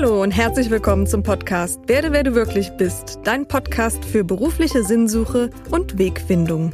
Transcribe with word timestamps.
Hallo 0.00 0.22
und 0.22 0.30
herzlich 0.30 0.70
willkommen 0.70 1.08
zum 1.08 1.24
Podcast 1.24 1.88
Werde, 1.88 2.12
wer 2.12 2.22
du 2.22 2.32
wirklich 2.32 2.70
bist, 2.76 3.18
dein 3.24 3.48
Podcast 3.48 4.04
für 4.04 4.22
berufliche 4.22 4.84
Sinnsuche 4.84 5.50
und 5.72 5.98
Wegfindung. 5.98 6.72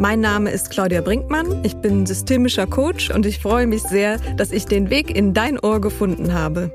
Mein 0.00 0.20
Name 0.20 0.50
ist 0.50 0.70
Claudia 0.70 1.00
Brinkmann, 1.00 1.64
ich 1.64 1.76
bin 1.76 2.04
systemischer 2.04 2.66
Coach 2.66 3.10
und 3.12 3.26
ich 3.26 3.38
freue 3.38 3.68
mich 3.68 3.82
sehr, 3.82 4.18
dass 4.36 4.50
ich 4.50 4.66
den 4.66 4.90
Weg 4.90 5.14
in 5.14 5.34
dein 5.34 5.56
Ohr 5.60 5.80
gefunden 5.80 6.32
habe. 6.32 6.72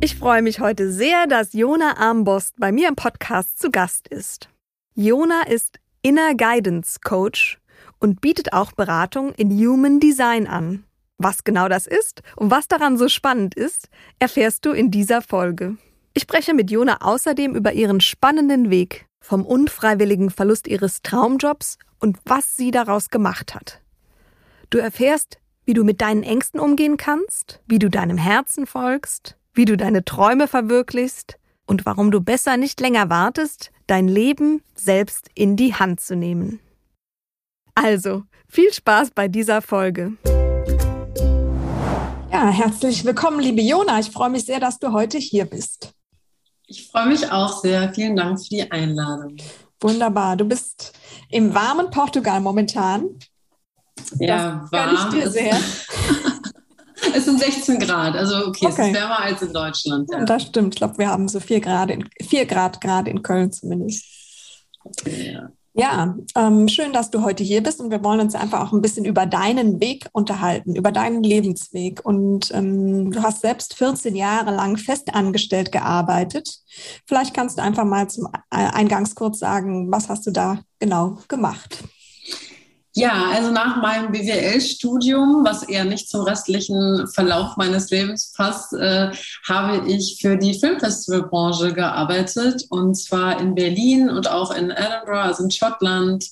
Ich 0.00 0.16
freue 0.16 0.42
mich 0.42 0.58
heute 0.58 0.90
sehr, 0.90 1.28
dass 1.28 1.52
Jona 1.52 1.96
Armbost 1.96 2.56
bei 2.58 2.72
mir 2.72 2.88
im 2.88 2.96
Podcast 2.96 3.60
zu 3.60 3.70
Gast 3.70 4.08
ist. 4.08 4.48
Jona 4.96 5.42
ist 5.46 5.78
Inner 6.02 6.34
Guidance 6.34 6.98
Coach 7.04 7.60
und 8.00 8.20
bietet 8.20 8.52
auch 8.52 8.72
Beratung 8.72 9.32
in 9.34 9.56
Human 9.56 10.00
Design 10.00 10.48
an. 10.48 10.82
Was 11.18 11.44
genau 11.44 11.68
das 11.68 11.86
ist 11.86 12.22
und 12.36 12.50
was 12.50 12.68
daran 12.68 12.98
so 12.98 13.08
spannend 13.08 13.54
ist, 13.54 13.88
erfährst 14.18 14.66
du 14.66 14.72
in 14.72 14.90
dieser 14.90 15.22
Folge. 15.22 15.76
Ich 16.14 16.22
spreche 16.22 16.54
mit 16.54 16.70
Jona 16.70 16.98
außerdem 17.00 17.54
über 17.54 17.72
ihren 17.72 18.00
spannenden 18.00 18.70
Weg 18.70 19.06
vom 19.20 19.44
unfreiwilligen 19.44 20.30
Verlust 20.30 20.68
ihres 20.68 21.02
Traumjobs 21.02 21.78
und 21.98 22.18
was 22.24 22.56
sie 22.56 22.70
daraus 22.70 23.10
gemacht 23.10 23.54
hat. 23.54 23.80
Du 24.70 24.78
erfährst, 24.78 25.38
wie 25.64 25.74
du 25.74 25.84
mit 25.84 26.00
deinen 26.00 26.22
Ängsten 26.22 26.60
umgehen 26.60 26.96
kannst, 26.96 27.60
wie 27.66 27.78
du 27.78 27.90
deinem 27.90 28.18
Herzen 28.18 28.66
folgst, 28.66 29.36
wie 29.52 29.64
du 29.64 29.76
deine 29.76 30.04
Träume 30.04 30.48
verwirklichst 30.48 31.38
und 31.66 31.86
warum 31.86 32.10
du 32.10 32.20
besser 32.20 32.56
nicht 32.56 32.80
länger 32.80 33.10
wartest, 33.10 33.72
dein 33.86 34.08
Leben 34.08 34.62
selbst 34.74 35.28
in 35.34 35.56
die 35.56 35.74
Hand 35.74 36.00
zu 36.00 36.14
nehmen. 36.14 36.60
Also, 37.74 38.24
viel 38.48 38.72
Spaß 38.72 39.10
bei 39.10 39.28
dieser 39.28 39.60
Folge. 39.60 40.12
Ja, 42.36 42.50
herzlich 42.50 43.02
willkommen, 43.02 43.40
liebe 43.40 43.62
Jona. 43.62 43.98
Ich 43.98 44.10
freue 44.10 44.28
mich 44.28 44.44
sehr, 44.44 44.60
dass 44.60 44.78
du 44.78 44.92
heute 44.92 45.16
hier 45.16 45.46
bist. 45.46 45.94
Ich 46.66 46.86
freue 46.90 47.06
mich 47.06 47.32
auch 47.32 47.62
sehr. 47.62 47.94
Vielen 47.94 48.14
Dank 48.14 48.38
für 48.38 48.50
die 48.50 48.70
Einladung. 48.70 49.38
Wunderbar. 49.80 50.36
Du 50.36 50.44
bist 50.44 50.92
im 51.30 51.54
warmen 51.54 51.90
Portugal 51.90 52.42
momentan. 52.42 53.08
Ja, 54.18 54.60
das 54.60 54.70
warm. 54.70 54.94
ich 54.94 55.18
dir 55.18 55.30
sehr. 55.30 55.58
es 57.14 57.24
sind 57.24 57.40
16 57.40 57.78
Grad, 57.78 58.14
also 58.14 58.48
okay, 58.48 58.66
okay, 58.66 58.82
es 58.82 58.86
ist 58.88 58.94
wärmer 58.94 59.18
als 59.18 59.40
in 59.40 59.52
Deutschland. 59.54 60.10
Ja. 60.12 60.24
Das 60.26 60.42
stimmt. 60.42 60.74
Ich 60.74 60.78
glaube, 60.78 60.98
wir 60.98 61.08
haben 61.08 61.28
so 61.28 61.40
4 61.40 61.62
Grad, 61.62 61.90
in, 61.90 62.06
4 62.20 62.44
Grad 62.44 62.82
gerade 62.82 63.10
in 63.10 63.22
Köln 63.22 63.50
zumindest. 63.50 64.04
Okay, 64.84 65.32
ja. 65.32 65.48
Ja, 65.78 66.16
ähm, 66.34 66.68
schön, 66.68 66.94
dass 66.94 67.10
du 67.10 67.22
heute 67.22 67.44
hier 67.44 67.62
bist 67.62 67.80
und 67.82 67.90
wir 67.90 68.02
wollen 68.02 68.20
uns 68.20 68.34
einfach 68.34 68.66
auch 68.66 68.72
ein 68.72 68.80
bisschen 68.80 69.04
über 69.04 69.26
deinen 69.26 69.78
Weg 69.78 70.08
unterhalten, 70.12 70.74
über 70.74 70.90
deinen 70.90 71.22
Lebensweg. 71.22 72.00
Und 72.02 72.50
ähm, 72.54 73.10
du 73.10 73.22
hast 73.22 73.42
selbst 73.42 73.74
14 73.74 74.16
Jahre 74.16 74.52
lang 74.52 74.78
festangestellt 74.78 75.72
gearbeitet. 75.72 76.60
Vielleicht 77.04 77.34
kannst 77.34 77.58
du 77.58 77.62
einfach 77.62 77.84
mal 77.84 78.08
zum 78.08 78.26
Eingangs 78.48 79.14
kurz 79.14 79.38
sagen, 79.38 79.92
was 79.92 80.08
hast 80.08 80.26
du 80.26 80.30
da 80.30 80.60
genau 80.78 81.18
gemacht? 81.28 81.84
Ja, 82.98 83.30
also 83.30 83.50
nach 83.50 83.82
meinem 83.82 84.10
BWL-Studium, 84.10 85.44
was 85.44 85.64
eher 85.64 85.84
nicht 85.84 86.08
zum 86.08 86.22
restlichen 86.22 87.06
Verlauf 87.08 87.58
meines 87.58 87.90
Lebens 87.90 88.32
passt, 88.34 88.72
äh, 88.72 89.10
habe 89.46 89.86
ich 89.86 90.16
für 90.18 90.38
die 90.38 90.58
Filmfestivalbranche 90.58 91.74
gearbeitet 91.74 92.64
und 92.70 92.94
zwar 92.94 93.38
in 93.38 93.54
Berlin 93.54 94.08
und 94.08 94.30
auch 94.30 94.50
in 94.50 94.70
Edinburgh, 94.70 95.20
also 95.20 95.44
in 95.44 95.50
Schottland 95.50 96.24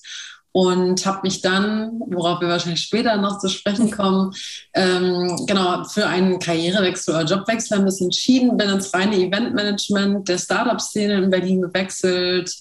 und 0.53 1.05
habe 1.05 1.21
mich 1.25 1.43
dann, 1.43 2.01
worauf 2.07 2.41
wir 2.41 2.49
wahrscheinlich 2.49 2.81
später 2.81 3.19
noch 3.19 3.41
zu 3.41 3.51
sprechen 3.51 3.91
kommen, 3.91 4.33
ähm, 4.73 5.45
genau 5.47 5.85
für 5.85 6.07
einen 6.07 6.39
Karrierewechsel 6.39 7.15
oder 7.15 7.25
Jobwechsel 7.25 7.77
ein 7.77 7.85
bisschen 7.85 8.07
entschieden, 8.07 8.57
bin 8.57 8.71
ins 8.71 8.95
reine 8.95 9.17
Eventmanagement 9.17 10.27
der 10.27 10.39
Startup-Szene 10.39 11.25
in 11.25 11.29
Berlin 11.29 11.61
gewechselt 11.61 12.57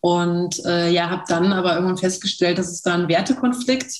und 0.00 0.64
äh, 0.64 0.90
ja, 0.90 1.10
habe 1.10 1.24
dann 1.28 1.52
aber 1.52 1.74
irgendwann 1.74 1.98
festgestellt, 1.98 2.58
dass 2.58 2.70
es 2.70 2.82
da 2.82 2.94
einen 2.94 3.08
Wertekonflikt 3.08 3.92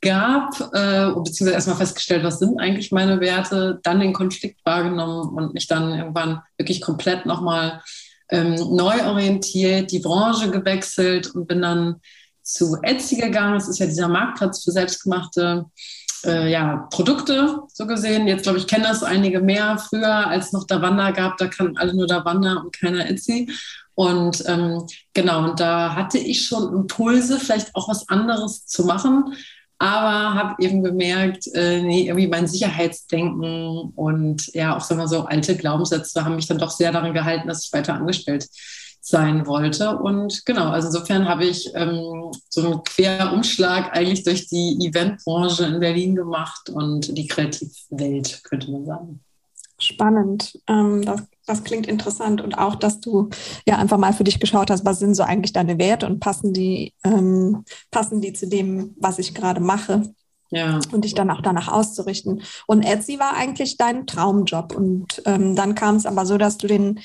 gab, 0.00 0.54
äh, 0.72 1.10
beziehungsweise 1.12 1.52
erstmal 1.52 1.76
festgestellt, 1.76 2.24
was 2.24 2.38
sind 2.38 2.58
eigentlich 2.58 2.90
meine 2.92 3.20
Werte, 3.20 3.80
dann 3.82 4.00
den 4.00 4.12
Konflikt 4.12 4.64
wahrgenommen 4.64 5.28
und 5.36 5.54
mich 5.54 5.66
dann 5.66 5.92
irgendwann 5.92 6.40
wirklich 6.56 6.80
komplett 6.80 7.26
nochmal 7.26 7.82
ähm, 8.30 8.54
neu 8.54 9.04
orientiert, 9.06 9.90
die 9.90 9.98
Branche 9.98 10.50
gewechselt 10.50 11.34
und 11.34 11.48
bin 11.48 11.62
dann 11.62 11.96
zu 12.42 12.78
Etsy 12.82 13.16
gegangen. 13.16 13.54
Das 13.54 13.68
ist 13.68 13.78
ja 13.78 13.86
dieser 13.86 14.08
Marktplatz 14.08 14.64
für 14.64 14.72
selbstgemachte 14.72 15.66
äh, 16.24 16.50
ja, 16.50 16.88
Produkte, 16.90 17.60
so 17.68 17.86
gesehen. 17.86 18.26
Jetzt 18.26 18.42
glaube 18.44 18.58
ich, 18.58 18.66
kennen 18.66 18.84
das 18.84 19.02
einige 19.02 19.40
mehr. 19.40 19.78
Früher, 19.78 20.26
als 20.26 20.52
noch 20.52 20.66
Davanda 20.66 21.10
gab, 21.10 21.36
da 21.38 21.48
kannten 21.48 21.78
alle 21.78 21.94
nur 21.94 22.06
Davanda 22.06 22.54
und 22.54 22.78
keiner 22.78 23.08
Etsy. 23.08 23.50
Und 23.94 24.42
ähm, 24.46 24.86
genau, 25.12 25.50
und 25.50 25.60
da 25.60 25.94
hatte 25.94 26.18
ich 26.18 26.46
schon 26.46 26.72
Impulse, 26.74 27.38
vielleicht 27.38 27.74
auch 27.74 27.88
was 27.88 28.08
anderes 28.08 28.66
zu 28.66 28.84
machen, 28.84 29.34
aber 29.78 30.34
habe 30.34 30.62
eben 30.62 30.82
gemerkt, 30.82 31.46
äh, 31.54 31.82
nee, 31.82 32.06
irgendwie 32.06 32.28
mein 32.28 32.46
Sicherheitsdenken 32.46 33.92
und 33.96 34.52
ja, 34.54 34.76
auch 34.76 34.82
sagen 34.82 35.00
wir 35.00 35.08
so 35.08 35.24
alte 35.24 35.56
Glaubenssätze 35.56 36.24
haben 36.24 36.36
mich 36.36 36.46
dann 36.46 36.58
doch 36.58 36.70
sehr 36.70 36.92
daran 36.92 37.14
gehalten, 37.14 37.48
dass 37.48 37.64
ich 37.64 37.72
weiter 37.72 37.94
angestellt 37.94 38.46
sein 39.00 39.46
wollte. 39.46 39.96
Und 39.96 40.44
genau, 40.44 40.68
also 40.68 40.88
insofern 40.88 41.28
habe 41.28 41.46
ich 41.46 41.70
ähm, 41.74 42.30
so 42.48 42.64
einen 42.64 42.84
Querumschlag 42.84 43.96
eigentlich 43.96 44.24
durch 44.24 44.48
die 44.48 44.76
Eventbranche 44.80 45.64
in 45.64 45.80
Berlin 45.80 46.14
gemacht 46.14 46.68
und 46.70 47.16
die 47.16 47.26
Kreativwelt, 47.26 48.44
könnte 48.44 48.70
man 48.70 48.84
sagen. 48.84 49.20
Spannend. 49.78 50.58
Ähm, 50.66 51.02
das, 51.04 51.22
das, 51.50 51.64
klingt 51.64 51.86
interessant. 51.86 52.40
Und 52.40 52.56
auch, 52.58 52.74
dass 52.74 53.00
du 53.00 53.28
ja 53.66 53.76
einfach 53.76 53.98
mal 53.98 54.12
für 54.12 54.24
dich 54.24 54.40
geschaut 54.40 54.70
hast, 54.70 54.84
was 54.84 54.98
sind 54.98 55.14
so 55.14 55.22
eigentlich 55.22 55.52
deine 55.52 55.78
Werte 55.78 56.06
und 56.06 56.20
passen 56.20 56.52
die, 56.52 56.94
ähm, 57.04 57.64
passen 57.90 58.20
die 58.20 58.32
zu 58.32 58.48
dem, 58.48 58.94
was 58.98 59.18
ich 59.18 59.34
gerade 59.34 59.60
mache. 59.60 60.02
Ja. 60.52 60.80
Und 60.90 61.04
dich 61.04 61.14
dann 61.14 61.30
auch 61.30 61.42
danach 61.42 61.68
auszurichten. 61.68 62.42
Und 62.66 62.82
Etsy 62.82 63.20
war 63.20 63.36
eigentlich 63.36 63.76
dein 63.76 64.06
Traumjob. 64.06 64.74
Und 64.74 65.22
ähm, 65.24 65.54
dann 65.54 65.76
kam 65.76 65.94
es 65.94 66.06
aber 66.06 66.26
so, 66.26 66.38
dass 66.38 66.58
du 66.58 66.66
den 66.66 66.98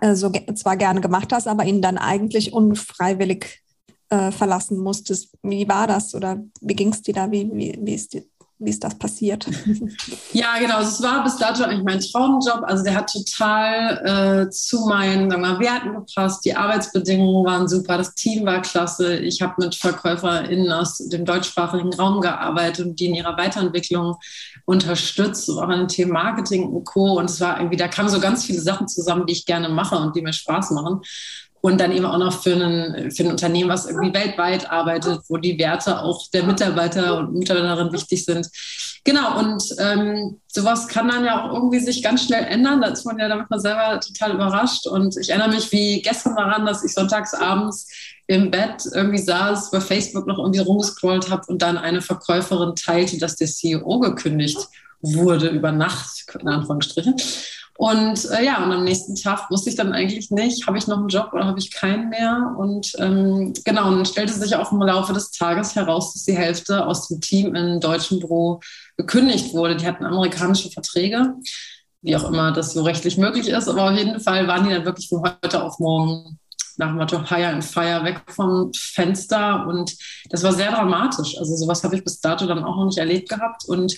äh, 0.00 0.16
so 0.16 0.32
zwar 0.56 0.76
gerne 0.76 1.00
gemacht 1.00 1.32
hast, 1.32 1.46
aber 1.46 1.64
ihn 1.64 1.80
dann 1.80 1.96
eigentlich 1.96 2.52
unfreiwillig 2.52 3.62
äh, 4.10 4.32
verlassen 4.32 4.78
musstest. 4.78 5.30
Wie 5.42 5.68
war 5.68 5.86
das 5.86 6.14
oder 6.14 6.42
wie 6.60 6.74
ging 6.74 6.88
es 6.88 7.02
dir 7.02 7.14
da? 7.14 7.30
Wie, 7.30 7.48
wie, 7.52 7.78
wie 7.80 7.94
ist 7.94 8.14
dir 8.14 8.24
wie 8.60 8.70
ist 8.70 8.82
das 8.82 8.96
passiert? 8.96 9.46
Ja, 10.32 10.58
genau. 10.58 10.76
Also 10.76 10.90
es 10.90 11.02
war 11.02 11.24
bis 11.24 11.36
dato 11.36 11.64
eigentlich 11.64 11.82
mein 11.84 12.00
Traumjob. 12.00 12.62
Also 12.62 12.84
der 12.84 12.94
hat 12.94 13.10
total 13.10 14.46
äh, 14.46 14.50
zu 14.50 14.86
meinen 14.86 15.30
sagen 15.30 15.42
wir, 15.42 15.58
Werten 15.58 15.94
gepasst. 15.94 16.44
Die 16.44 16.54
Arbeitsbedingungen 16.54 17.44
waren 17.46 17.68
super. 17.68 17.96
Das 17.96 18.14
Team 18.14 18.44
war 18.46 18.60
klasse. 18.62 19.16
Ich 19.18 19.40
habe 19.42 19.54
mit 19.58 19.74
VerkäuferInnen 19.74 20.70
aus 20.70 20.98
dem 20.98 21.24
deutschsprachigen 21.24 21.92
Raum 21.94 22.20
gearbeitet 22.20 22.86
und 22.86 23.00
die 23.00 23.06
in 23.06 23.14
ihrer 23.14 23.36
Weiterentwicklung 23.36 24.16
unterstützt, 24.64 25.50
auch 25.50 25.62
an 25.62 25.88
Themen 25.88 26.12
Marketing 26.12 26.68
und 26.68 26.84
Co. 26.84 27.18
Und 27.18 27.30
es 27.30 27.40
war 27.40 27.58
irgendwie, 27.58 27.76
da 27.76 27.88
kamen 27.88 28.08
so 28.08 28.20
ganz 28.20 28.44
viele 28.44 28.60
Sachen 28.60 28.86
zusammen, 28.86 29.26
die 29.26 29.32
ich 29.32 29.46
gerne 29.46 29.68
mache 29.68 29.96
und 29.96 30.14
die 30.14 30.22
mir 30.22 30.32
Spaß 30.32 30.72
machen 30.72 31.00
und 31.60 31.80
dann 31.80 31.92
eben 31.92 32.04
auch 32.04 32.18
noch 32.18 32.42
für, 32.42 32.54
einen, 32.54 33.10
für 33.10 33.24
ein 33.24 33.30
Unternehmen, 33.30 33.70
was 33.70 33.86
irgendwie 33.86 34.14
weltweit 34.14 34.70
arbeitet, 34.70 35.20
wo 35.28 35.36
die 35.36 35.58
Werte 35.58 36.00
auch 36.00 36.28
der 36.32 36.44
Mitarbeiter 36.44 37.18
und 37.18 37.34
Mitarbeiterinnen 37.34 37.92
wichtig 37.92 38.24
sind. 38.24 38.48
Genau, 39.04 39.38
und 39.38 39.62
ähm, 39.78 40.40
sowas 40.46 40.86
kann 40.88 41.08
dann 41.08 41.24
ja 41.24 41.42
auch 41.42 41.54
irgendwie 41.54 41.80
sich 41.80 42.02
ganz 42.02 42.24
schnell 42.24 42.44
ändern. 42.44 42.80
Da 42.80 42.88
ist 42.88 43.06
man 43.06 43.18
ja 43.18 43.28
damit 43.28 43.50
mal 43.50 43.60
selber 43.60 44.00
total 44.00 44.34
überrascht. 44.34 44.86
Und 44.86 45.16
ich 45.16 45.30
erinnere 45.30 45.54
mich 45.54 45.72
wie 45.72 46.02
gestern 46.02 46.36
daran, 46.36 46.66
dass 46.66 46.84
ich 46.84 46.92
sonntags 46.92 47.34
abends 47.34 47.88
im 48.26 48.50
Bett 48.50 48.84
irgendwie 48.92 49.18
saß, 49.18 49.70
bei 49.70 49.80
Facebook 49.80 50.26
noch 50.26 50.38
irgendwie 50.38 50.60
rumgescrollt 50.60 51.30
habe 51.30 51.42
und 51.46 51.62
dann 51.62 51.78
eine 51.78 52.02
Verkäuferin 52.02 52.74
teilte, 52.74 53.18
dass 53.18 53.36
der 53.36 53.46
CEO 53.46 53.98
gekündigt 54.00 54.58
wurde 55.00 55.48
über 55.48 55.72
Nacht, 55.72 56.26
in 56.38 56.48
Anführungsstrichen. 56.48 57.16
Und 57.78 58.28
äh, 58.32 58.44
ja, 58.44 58.64
und 58.64 58.72
am 58.72 58.82
nächsten 58.82 59.14
Tag 59.14 59.48
wusste 59.52 59.70
ich 59.70 59.76
dann 59.76 59.92
eigentlich 59.92 60.32
nicht, 60.32 60.66
habe 60.66 60.76
ich 60.76 60.88
noch 60.88 60.98
einen 60.98 61.06
Job 61.06 61.30
oder 61.32 61.44
habe 61.46 61.60
ich 61.60 61.70
keinen 61.70 62.08
mehr. 62.08 62.52
Und 62.58 62.92
ähm, 62.98 63.52
genau, 63.64 63.86
und 63.86 63.98
dann 63.98 64.04
stellte 64.04 64.32
sich 64.32 64.56
auch 64.56 64.72
im 64.72 64.82
Laufe 64.82 65.12
des 65.12 65.30
Tages 65.30 65.76
heraus, 65.76 66.12
dass 66.12 66.24
die 66.24 66.36
Hälfte 66.36 66.84
aus 66.84 67.06
dem 67.06 67.20
Team 67.20 67.54
im 67.54 67.78
deutschen 67.78 68.18
Büro 68.18 68.58
gekündigt 68.96 69.54
wurde. 69.54 69.76
Die 69.76 69.86
hatten 69.86 70.04
amerikanische 70.04 70.72
Verträge, 70.72 71.34
wie 72.02 72.16
auch 72.16 72.28
immer 72.28 72.50
das 72.50 72.72
so 72.72 72.82
rechtlich 72.82 73.16
möglich 73.16 73.46
ist. 73.46 73.68
Aber 73.68 73.92
auf 73.92 73.96
jeden 73.96 74.18
Fall 74.18 74.48
waren 74.48 74.64
die 74.66 74.74
dann 74.74 74.84
wirklich 74.84 75.08
von 75.08 75.22
heute 75.22 75.62
auf 75.62 75.78
morgen 75.78 76.40
nach 76.78 76.88
dem 76.88 76.96
Motto 76.96 77.22
Hire 77.30 77.46
and 77.46 77.64
Fire 77.64 78.02
weg 78.02 78.22
vom 78.26 78.72
Fenster. 78.74 79.68
Und 79.68 79.96
das 80.30 80.42
war 80.42 80.52
sehr 80.52 80.72
dramatisch. 80.72 81.38
Also 81.38 81.54
sowas 81.54 81.84
habe 81.84 81.94
ich 81.94 82.02
bis 82.02 82.20
dato 82.20 82.44
dann 82.44 82.64
auch 82.64 82.74
noch 82.74 82.86
nicht 82.86 82.98
erlebt 82.98 83.28
gehabt. 83.28 83.66
Und 83.68 83.94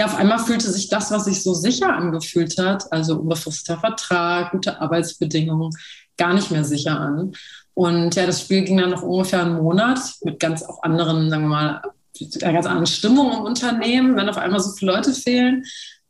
ja, 0.00 0.06
auf 0.06 0.16
einmal 0.16 0.38
fühlte 0.38 0.70
sich 0.70 0.88
das, 0.88 1.10
was 1.10 1.26
sich 1.26 1.42
so 1.42 1.52
sicher 1.52 1.94
angefühlt 1.94 2.56
hat, 2.56 2.90
also 2.90 3.16
unbefristeter 3.16 3.78
Vertrag, 3.78 4.50
gute 4.50 4.80
Arbeitsbedingungen, 4.80 5.70
gar 6.16 6.32
nicht 6.32 6.50
mehr 6.50 6.64
sicher 6.64 6.98
an. 6.98 7.32
Und 7.74 8.14
ja, 8.14 8.24
das 8.24 8.40
Spiel 8.40 8.62
ging 8.62 8.78
dann 8.78 8.88
noch 8.88 9.02
ungefähr 9.02 9.42
einen 9.42 9.58
Monat 9.58 10.00
mit 10.24 10.40
ganz 10.40 10.62
auch 10.62 10.82
anderen, 10.82 11.28
sagen 11.28 11.42
wir 11.42 11.48
mal, 11.50 11.82
einer 12.40 12.52
ganz 12.54 12.64
anderen 12.64 12.86
Stimmung 12.86 13.30
im 13.30 13.40
Unternehmen, 13.42 14.16
wenn 14.16 14.30
auf 14.30 14.38
einmal 14.38 14.60
so 14.60 14.70
viele 14.70 14.92
Leute 14.92 15.12
fehlen. 15.12 15.64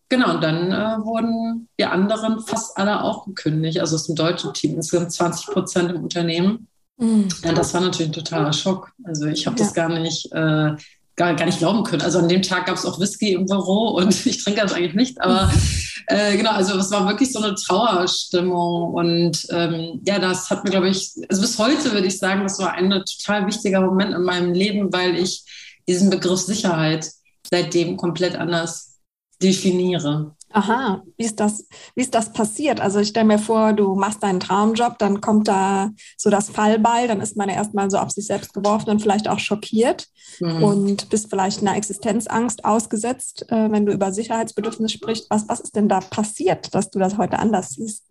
genau, 0.08 0.34
und 0.36 0.40
dann 0.40 0.70
äh, 0.70 1.04
wurden 1.04 1.68
die 1.76 1.84
anderen 1.84 2.38
fast 2.46 2.78
alle 2.78 3.02
auch 3.02 3.26
gekündigt, 3.26 3.80
also 3.80 3.96
aus 3.96 4.06
dem 4.06 4.14
deutschen 4.14 4.54
Team, 4.54 4.76
insgesamt 4.76 5.10
20 5.10 5.46
Prozent 5.46 5.90
im 5.90 6.04
Unternehmen. 6.04 6.68
Mhm. 6.96 7.26
Ja, 7.42 7.54
das 7.54 7.74
war 7.74 7.80
natürlich 7.80 8.10
ein 8.10 8.24
totaler 8.24 8.52
Schock. 8.52 8.92
Also 9.02 9.26
ich 9.26 9.48
habe 9.48 9.58
ja. 9.58 9.64
das 9.64 9.74
gar 9.74 9.88
nicht, 9.88 10.30
äh, 10.30 10.76
gar, 11.20 11.34
gar 11.34 11.44
nicht 11.44 11.58
glauben 11.58 11.84
können. 11.84 12.00
Also 12.00 12.18
an 12.18 12.30
dem 12.30 12.40
Tag 12.40 12.64
gab 12.64 12.76
es 12.76 12.86
auch 12.86 12.98
Whisky 12.98 13.34
im 13.34 13.44
Büro 13.44 13.88
und 13.88 14.08
ich 14.26 14.42
trinke 14.42 14.62
das 14.62 14.72
eigentlich 14.72 14.94
nicht, 14.94 15.20
aber 15.20 15.52
äh, 16.06 16.34
genau, 16.38 16.52
also 16.52 16.78
es 16.78 16.90
war 16.90 17.06
wirklich 17.06 17.30
so 17.30 17.42
eine 17.42 17.54
Trauerstimmung 17.54 18.94
und 18.94 19.46
ähm, 19.50 20.00
ja, 20.06 20.18
das 20.18 20.48
hat 20.48 20.64
mir, 20.64 20.70
glaube 20.70 20.88
ich, 20.88 21.12
also 21.28 21.42
bis 21.42 21.58
heute 21.58 21.92
würde 21.92 22.06
ich 22.06 22.18
sagen, 22.18 22.42
das 22.42 22.58
war 22.58 22.72
ein 22.72 22.90
total 22.90 23.46
wichtiger 23.46 23.82
Moment 23.82 24.14
in 24.14 24.22
meinem 24.22 24.54
Leben, 24.54 24.90
weil 24.94 25.14
ich 25.14 25.44
diesen 25.86 26.08
Begriff 26.08 26.40
Sicherheit 26.40 27.06
seitdem 27.50 27.98
komplett 27.98 28.36
anders 28.36 28.96
definiere. 29.42 30.34
Aha, 30.52 31.02
wie 31.16 31.24
ist 31.24 31.38
das, 31.38 31.66
wie 31.94 32.02
ist 32.02 32.14
das 32.14 32.32
passiert? 32.32 32.80
Also 32.80 32.98
ich 32.98 33.08
stelle 33.08 33.26
mir 33.26 33.38
vor, 33.38 33.72
du 33.72 33.94
machst 33.94 34.22
deinen 34.22 34.40
Traumjob, 34.40 34.98
dann 34.98 35.20
kommt 35.20 35.46
da 35.46 35.90
so 36.16 36.28
das 36.28 36.50
Fallbeil, 36.50 37.06
dann 37.06 37.20
ist 37.20 37.36
man 37.36 37.48
ja 37.48 37.54
erstmal 37.54 37.88
so 37.90 37.98
auf 37.98 38.10
sich 38.10 38.26
selbst 38.26 38.52
geworfen 38.52 38.90
und 38.90 39.00
vielleicht 39.00 39.28
auch 39.28 39.38
schockiert 39.38 40.08
mhm. 40.40 40.62
und 40.62 41.08
bist 41.08 41.30
vielleicht 41.30 41.60
einer 41.60 41.76
Existenzangst 41.76 42.64
ausgesetzt, 42.64 43.46
äh, 43.48 43.70
wenn 43.70 43.86
du 43.86 43.92
über 43.92 44.12
Sicherheitsbedürfnisse 44.12 44.94
sprichst. 44.94 45.26
Was, 45.30 45.48
was 45.48 45.60
ist 45.60 45.76
denn 45.76 45.88
da 45.88 46.00
passiert, 46.00 46.74
dass 46.74 46.90
du 46.90 46.98
das 46.98 47.16
heute 47.16 47.38
anders 47.38 47.70
siehst? 47.70 48.04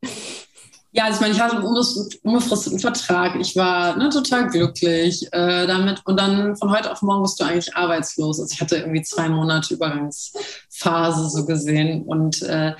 Ja, 0.91 1.03
also 1.03 1.17
ich 1.17 1.21
meine, 1.21 1.33
ich 1.35 1.39
hatte 1.39 1.57
einen 1.57 1.65
unbefristeten 2.23 2.79
Vertrag. 2.79 3.35
Ich 3.39 3.55
war 3.55 3.95
ne, 3.95 4.09
total 4.09 4.47
glücklich 4.47 5.27
äh, 5.31 5.67
damit. 5.67 6.01
Und 6.05 6.19
dann 6.19 6.55
von 6.55 6.71
heute 6.71 6.91
auf 6.91 7.03
morgen 7.03 7.21
bist 7.21 7.39
du 7.39 7.43
eigentlich 7.43 7.75
arbeitslos. 7.75 8.39
Also 8.39 8.51
ich 8.51 8.59
hatte 8.59 8.77
irgendwie 8.77 9.03
zwei 9.03 9.29
Monate 9.29 9.75
Übergangsphase 10.79 11.29
so 11.29 11.45
gesehen. 11.45 12.03
Und 12.03 12.41
äh, 12.41 12.73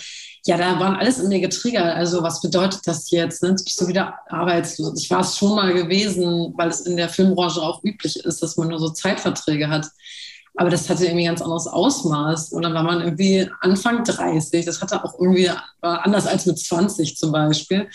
ja, 0.46 0.58
da 0.58 0.80
waren 0.80 0.96
alles 0.96 1.20
in 1.20 1.30
mir 1.30 1.40
getriggert. 1.40 1.96
Also 1.96 2.24
was 2.24 2.42
bedeutet 2.42 2.82
das 2.86 3.12
jetzt? 3.12 3.44
Ne? 3.44 3.50
Jetzt 3.50 3.66
bist 3.66 3.82
du 3.82 3.88
wieder 3.88 4.16
arbeitslos. 4.28 5.02
Ich 5.02 5.10
war 5.10 5.22
es 5.22 5.38
schon 5.38 5.56
mal 5.56 5.74
gewesen, 5.74 6.54
weil 6.58 6.70
es 6.70 6.82
in 6.82 6.98
der 6.98 7.10
Filmbranche 7.10 7.62
auch 7.62 7.84
üblich 7.84 8.18
ist, 8.18 8.42
dass 8.42 8.58
man 8.58 8.70
nur 8.70 8.80
so 8.80 8.90
Zeitverträge 8.90 9.70
hat. 9.70 9.88
Aber 10.56 10.70
das 10.70 10.90
hatte 10.90 11.06
irgendwie 11.06 11.26
ganz 11.26 11.42
anderes 11.42 11.68
Ausmaß. 11.68 12.52
Und 12.52 12.64
dann 12.64 12.74
war 12.74 12.84
man 12.84 13.02
irgendwie 13.02 13.50
Anfang 13.62 14.04
30. 14.04 14.66
Das 14.66 14.82
hatte 14.82 15.04
auch 15.04 15.14
irgendwie 15.20 15.52
war 15.82 16.06
anders 16.06 16.26
als 16.28 16.46
mit 16.46 16.60
20 16.60 17.18
zum 17.18 17.32
Beispiel. 17.32 17.88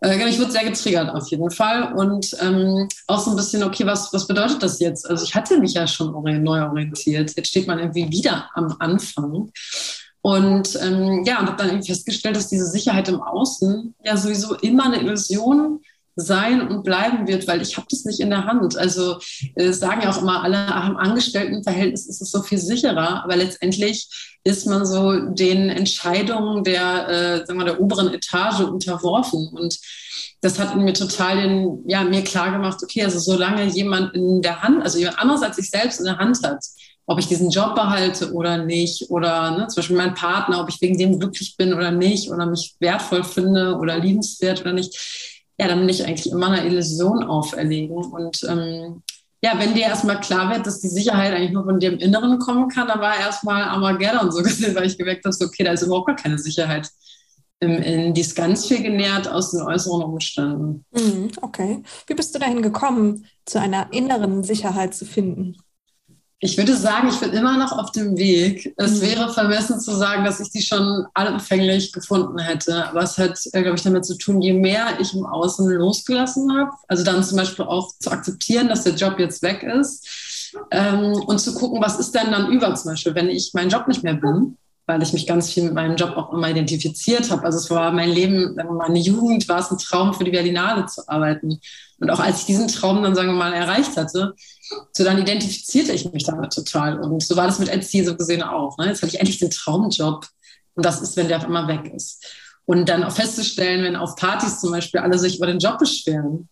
Äh, 0.00 0.16
genau, 0.16 0.30
ich 0.30 0.38
wurde 0.38 0.50
sehr 0.50 0.64
getriggert 0.64 1.10
auf 1.10 1.28
jeden 1.28 1.50
Fall. 1.50 1.92
Und 1.92 2.34
ähm, 2.40 2.88
auch 3.06 3.20
so 3.20 3.30
ein 3.30 3.36
bisschen, 3.36 3.62
okay, 3.62 3.86
was, 3.86 4.12
was 4.12 4.26
bedeutet 4.26 4.62
das 4.62 4.80
jetzt? 4.80 5.08
Also 5.08 5.24
ich 5.24 5.34
hatte 5.34 5.58
mich 5.58 5.74
ja 5.74 5.86
schon 5.86 6.12
neu 6.42 6.62
orientiert. 6.62 7.36
Jetzt 7.36 7.48
steht 7.48 7.66
man 7.66 7.78
irgendwie 7.78 8.10
wieder 8.10 8.48
am 8.54 8.74
Anfang. 8.78 9.50
Und 10.22 10.78
ähm, 10.82 11.24
ja, 11.24 11.40
und 11.40 11.46
habe 11.46 11.56
dann 11.56 11.68
irgendwie 11.68 11.92
festgestellt, 11.92 12.36
dass 12.36 12.48
diese 12.48 12.66
Sicherheit 12.66 13.08
im 13.08 13.22
Außen 13.22 13.94
ja 14.04 14.16
sowieso 14.16 14.54
immer 14.56 14.84
eine 14.84 15.00
Illusion 15.00 15.80
sein 16.20 16.66
und 16.66 16.84
bleiben 16.84 17.26
wird, 17.26 17.46
weil 17.48 17.62
ich 17.62 17.76
habe 17.76 17.86
das 17.90 18.04
nicht 18.04 18.20
in 18.20 18.30
der 18.30 18.44
Hand. 18.44 18.76
Also 18.76 19.18
äh, 19.54 19.72
sagen 19.72 20.02
ja 20.02 20.10
auch 20.10 20.20
immer 20.20 20.42
alle, 20.42 20.66
ach, 20.68 20.88
im 20.88 20.96
Angestelltenverhältnis 20.96 22.06
ist 22.06 22.22
es 22.22 22.30
so 22.30 22.42
viel 22.42 22.58
sicherer, 22.58 23.24
aber 23.24 23.36
letztendlich 23.36 24.08
ist 24.44 24.66
man 24.66 24.86
so 24.86 25.18
den 25.30 25.68
Entscheidungen 25.68 26.64
der, 26.64 27.08
äh, 27.08 27.46
sagen 27.46 27.58
wir, 27.58 27.66
der 27.66 27.80
oberen 27.80 28.12
Etage 28.12 28.60
unterworfen 28.60 29.48
und 29.48 29.78
das 30.40 30.58
hat 30.58 30.74
mir 30.76 30.94
total 30.94 31.42
den, 31.42 31.84
ja, 31.86 32.02
mir 32.02 32.24
klar 32.24 32.50
gemacht, 32.50 32.78
okay, 32.82 33.04
also 33.04 33.18
solange 33.18 33.64
jemand 33.66 34.14
in 34.14 34.40
der 34.40 34.62
Hand, 34.62 34.82
also 34.82 34.98
jemand 34.98 35.18
anderes 35.18 35.42
als 35.42 35.56
sich 35.56 35.68
selbst 35.68 36.00
in 36.00 36.06
der 36.06 36.16
Hand 36.16 36.38
hat, 36.42 36.64
ob 37.06 37.18
ich 37.18 37.26
diesen 37.26 37.50
Job 37.50 37.74
behalte 37.74 38.32
oder 38.32 38.64
nicht, 38.64 39.10
oder 39.10 39.50
ne, 39.50 39.66
zum 39.66 39.80
Beispiel 39.80 39.96
mein 39.96 40.14
Partner, 40.14 40.60
ob 40.60 40.68
ich 40.68 40.80
wegen 40.80 40.96
dem 40.96 41.18
glücklich 41.18 41.56
bin 41.56 41.74
oder 41.74 41.90
nicht, 41.90 42.30
oder 42.30 42.46
mich 42.46 42.76
wertvoll 42.78 43.24
finde 43.24 43.76
oder 43.76 43.98
liebenswert 43.98 44.60
oder 44.60 44.72
nicht, 44.72 45.39
ja, 45.60 45.68
dann 45.68 45.82
will 45.82 45.90
ich 45.90 46.06
eigentlich 46.06 46.32
immer 46.32 46.50
eine 46.50 46.66
Illusion 46.66 47.22
auferlegen. 47.22 47.94
Und 47.94 48.42
ähm, 48.48 49.02
ja, 49.42 49.58
wenn 49.58 49.74
dir 49.74 49.82
erstmal 49.82 50.18
klar 50.18 50.50
wird, 50.50 50.66
dass 50.66 50.80
die 50.80 50.88
Sicherheit 50.88 51.34
eigentlich 51.34 51.50
nur 51.50 51.66
von 51.66 51.78
dir 51.78 51.92
im 51.92 51.98
Inneren 51.98 52.38
kommen 52.38 52.70
kann, 52.70 52.88
dann 52.88 53.00
war 53.00 53.18
erstmal 53.18 53.64
Armageddon 53.64 54.32
so 54.32 54.42
gesehen, 54.42 54.74
weil 54.74 54.86
ich 54.86 54.96
gemerkt 54.96 55.26
habe, 55.26 55.34
so, 55.34 55.44
okay, 55.44 55.62
da 55.62 55.72
ist 55.72 55.82
überhaupt 55.82 56.06
gar 56.06 56.16
keine 56.16 56.38
Sicherheit. 56.38 56.88
In, 57.60 57.72
in, 57.72 58.14
die 58.14 58.22
ist 58.22 58.34
ganz 58.34 58.64
viel 58.64 58.82
genährt 58.82 59.28
aus 59.28 59.50
den 59.50 59.60
äußeren 59.60 60.02
Umständen. 60.02 60.86
Mhm, 60.92 61.30
okay. 61.42 61.82
Wie 62.06 62.14
bist 62.14 62.34
du 62.34 62.38
dahin 62.38 62.62
gekommen, 62.62 63.26
zu 63.44 63.60
einer 63.60 63.92
inneren 63.92 64.42
Sicherheit 64.42 64.94
zu 64.94 65.04
finden? 65.04 65.58
Ich 66.42 66.56
würde 66.56 66.74
sagen, 66.74 67.08
ich 67.10 67.20
bin 67.20 67.32
immer 67.32 67.58
noch 67.58 67.72
auf 67.72 67.92
dem 67.92 68.16
Weg. 68.16 68.72
Es 68.78 68.96
mhm. 68.96 69.00
wäre 69.02 69.32
vermessen 69.32 69.78
zu 69.78 69.94
sagen, 69.94 70.24
dass 70.24 70.40
ich 70.40 70.50
die 70.50 70.62
schon 70.62 71.06
allumfänglich 71.12 71.92
gefunden 71.92 72.38
hätte. 72.38 72.86
Aber 72.88 73.02
es 73.02 73.18
hat, 73.18 73.38
äh, 73.52 73.62
glaube 73.62 73.76
ich, 73.76 73.82
damit 73.82 74.06
zu 74.06 74.16
tun, 74.16 74.40
je 74.40 74.54
mehr 74.54 74.98
ich 75.00 75.12
im 75.12 75.26
Außen 75.26 75.68
losgelassen 75.70 76.50
habe, 76.56 76.70
also 76.88 77.04
dann 77.04 77.22
zum 77.22 77.36
Beispiel 77.36 77.66
auch 77.66 77.92
zu 77.98 78.10
akzeptieren, 78.10 78.68
dass 78.68 78.84
der 78.84 78.94
Job 78.94 79.18
jetzt 79.18 79.42
weg 79.42 79.62
ist 79.62 80.56
ähm, 80.70 81.12
und 81.12 81.40
zu 81.40 81.54
gucken, 81.54 81.82
was 81.82 82.00
ist 82.00 82.14
denn 82.14 82.30
dann 82.30 82.50
über 82.50 82.74
zum 82.74 82.92
Beispiel, 82.92 83.14
wenn 83.14 83.28
ich 83.28 83.52
meinen 83.52 83.68
Job 83.68 83.86
nicht 83.86 84.02
mehr 84.02 84.14
bin, 84.14 84.56
weil 84.90 85.02
ich 85.02 85.12
mich 85.12 85.26
ganz 85.26 85.52
viel 85.52 85.62
mit 85.62 85.74
meinem 85.74 85.94
Job 85.94 86.16
auch 86.16 86.32
immer 86.32 86.50
identifiziert 86.50 87.30
habe. 87.30 87.44
Also 87.44 87.58
es 87.58 87.70
war 87.70 87.92
mein 87.92 88.10
Leben, 88.10 88.56
meine 88.56 88.98
Jugend 88.98 89.48
war 89.48 89.60
es 89.60 89.70
ein 89.70 89.78
Traum, 89.78 90.12
für 90.14 90.24
die 90.24 90.32
Berlinale 90.32 90.86
zu 90.86 91.08
arbeiten. 91.08 91.60
Und 92.00 92.10
auch 92.10 92.18
als 92.18 92.40
ich 92.40 92.46
diesen 92.46 92.66
Traum 92.66 93.00
dann, 93.02 93.14
sagen 93.14 93.28
wir 93.28 93.36
mal, 93.36 93.52
erreicht 93.52 93.96
hatte, 93.96 94.34
so 94.92 95.04
dann 95.04 95.18
identifizierte 95.18 95.92
ich 95.92 96.10
mich 96.12 96.24
damit 96.24 96.52
total. 96.52 96.98
Und 96.98 97.22
so 97.22 97.36
war 97.36 97.46
das 97.46 97.60
mit 97.60 97.68
Etsy 97.68 98.04
so 98.04 98.16
gesehen 98.16 98.42
auch. 98.42 98.76
Ne? 98.78 98.86
Jetzt 98.86 99.02
hatte 99.02 99.14
ich 99.14 99.20
endlich 99.20 99.38
den 99.38 99.50
Traumjob. 99.50 100.26
Und 100.74 100.84
das 100.84 101.00
ist, 101.00 101.16
wenn 101.16 101.28
der 101.28 101.38
auf 101.38 101.44
einmal 101.44 101.68
weg 101.68 101.92
ist. 101.94 102.26
Und 102.64 102.88
dann 102.88 103.04
auch 103.04 103.12
festzustellen, 103.12 103.84
wenn 103.84 103.94
auf 103.94 104.16
Partys 104.16 104.60
zum 104.60 104.72
Beispiel 104.72 105.00
alle 105.00 105.20
sich 105.20 105.36
über 105.36 105.46
den 105.46 105.60
Job 105.60 105.78
beschweren 105.78 106.48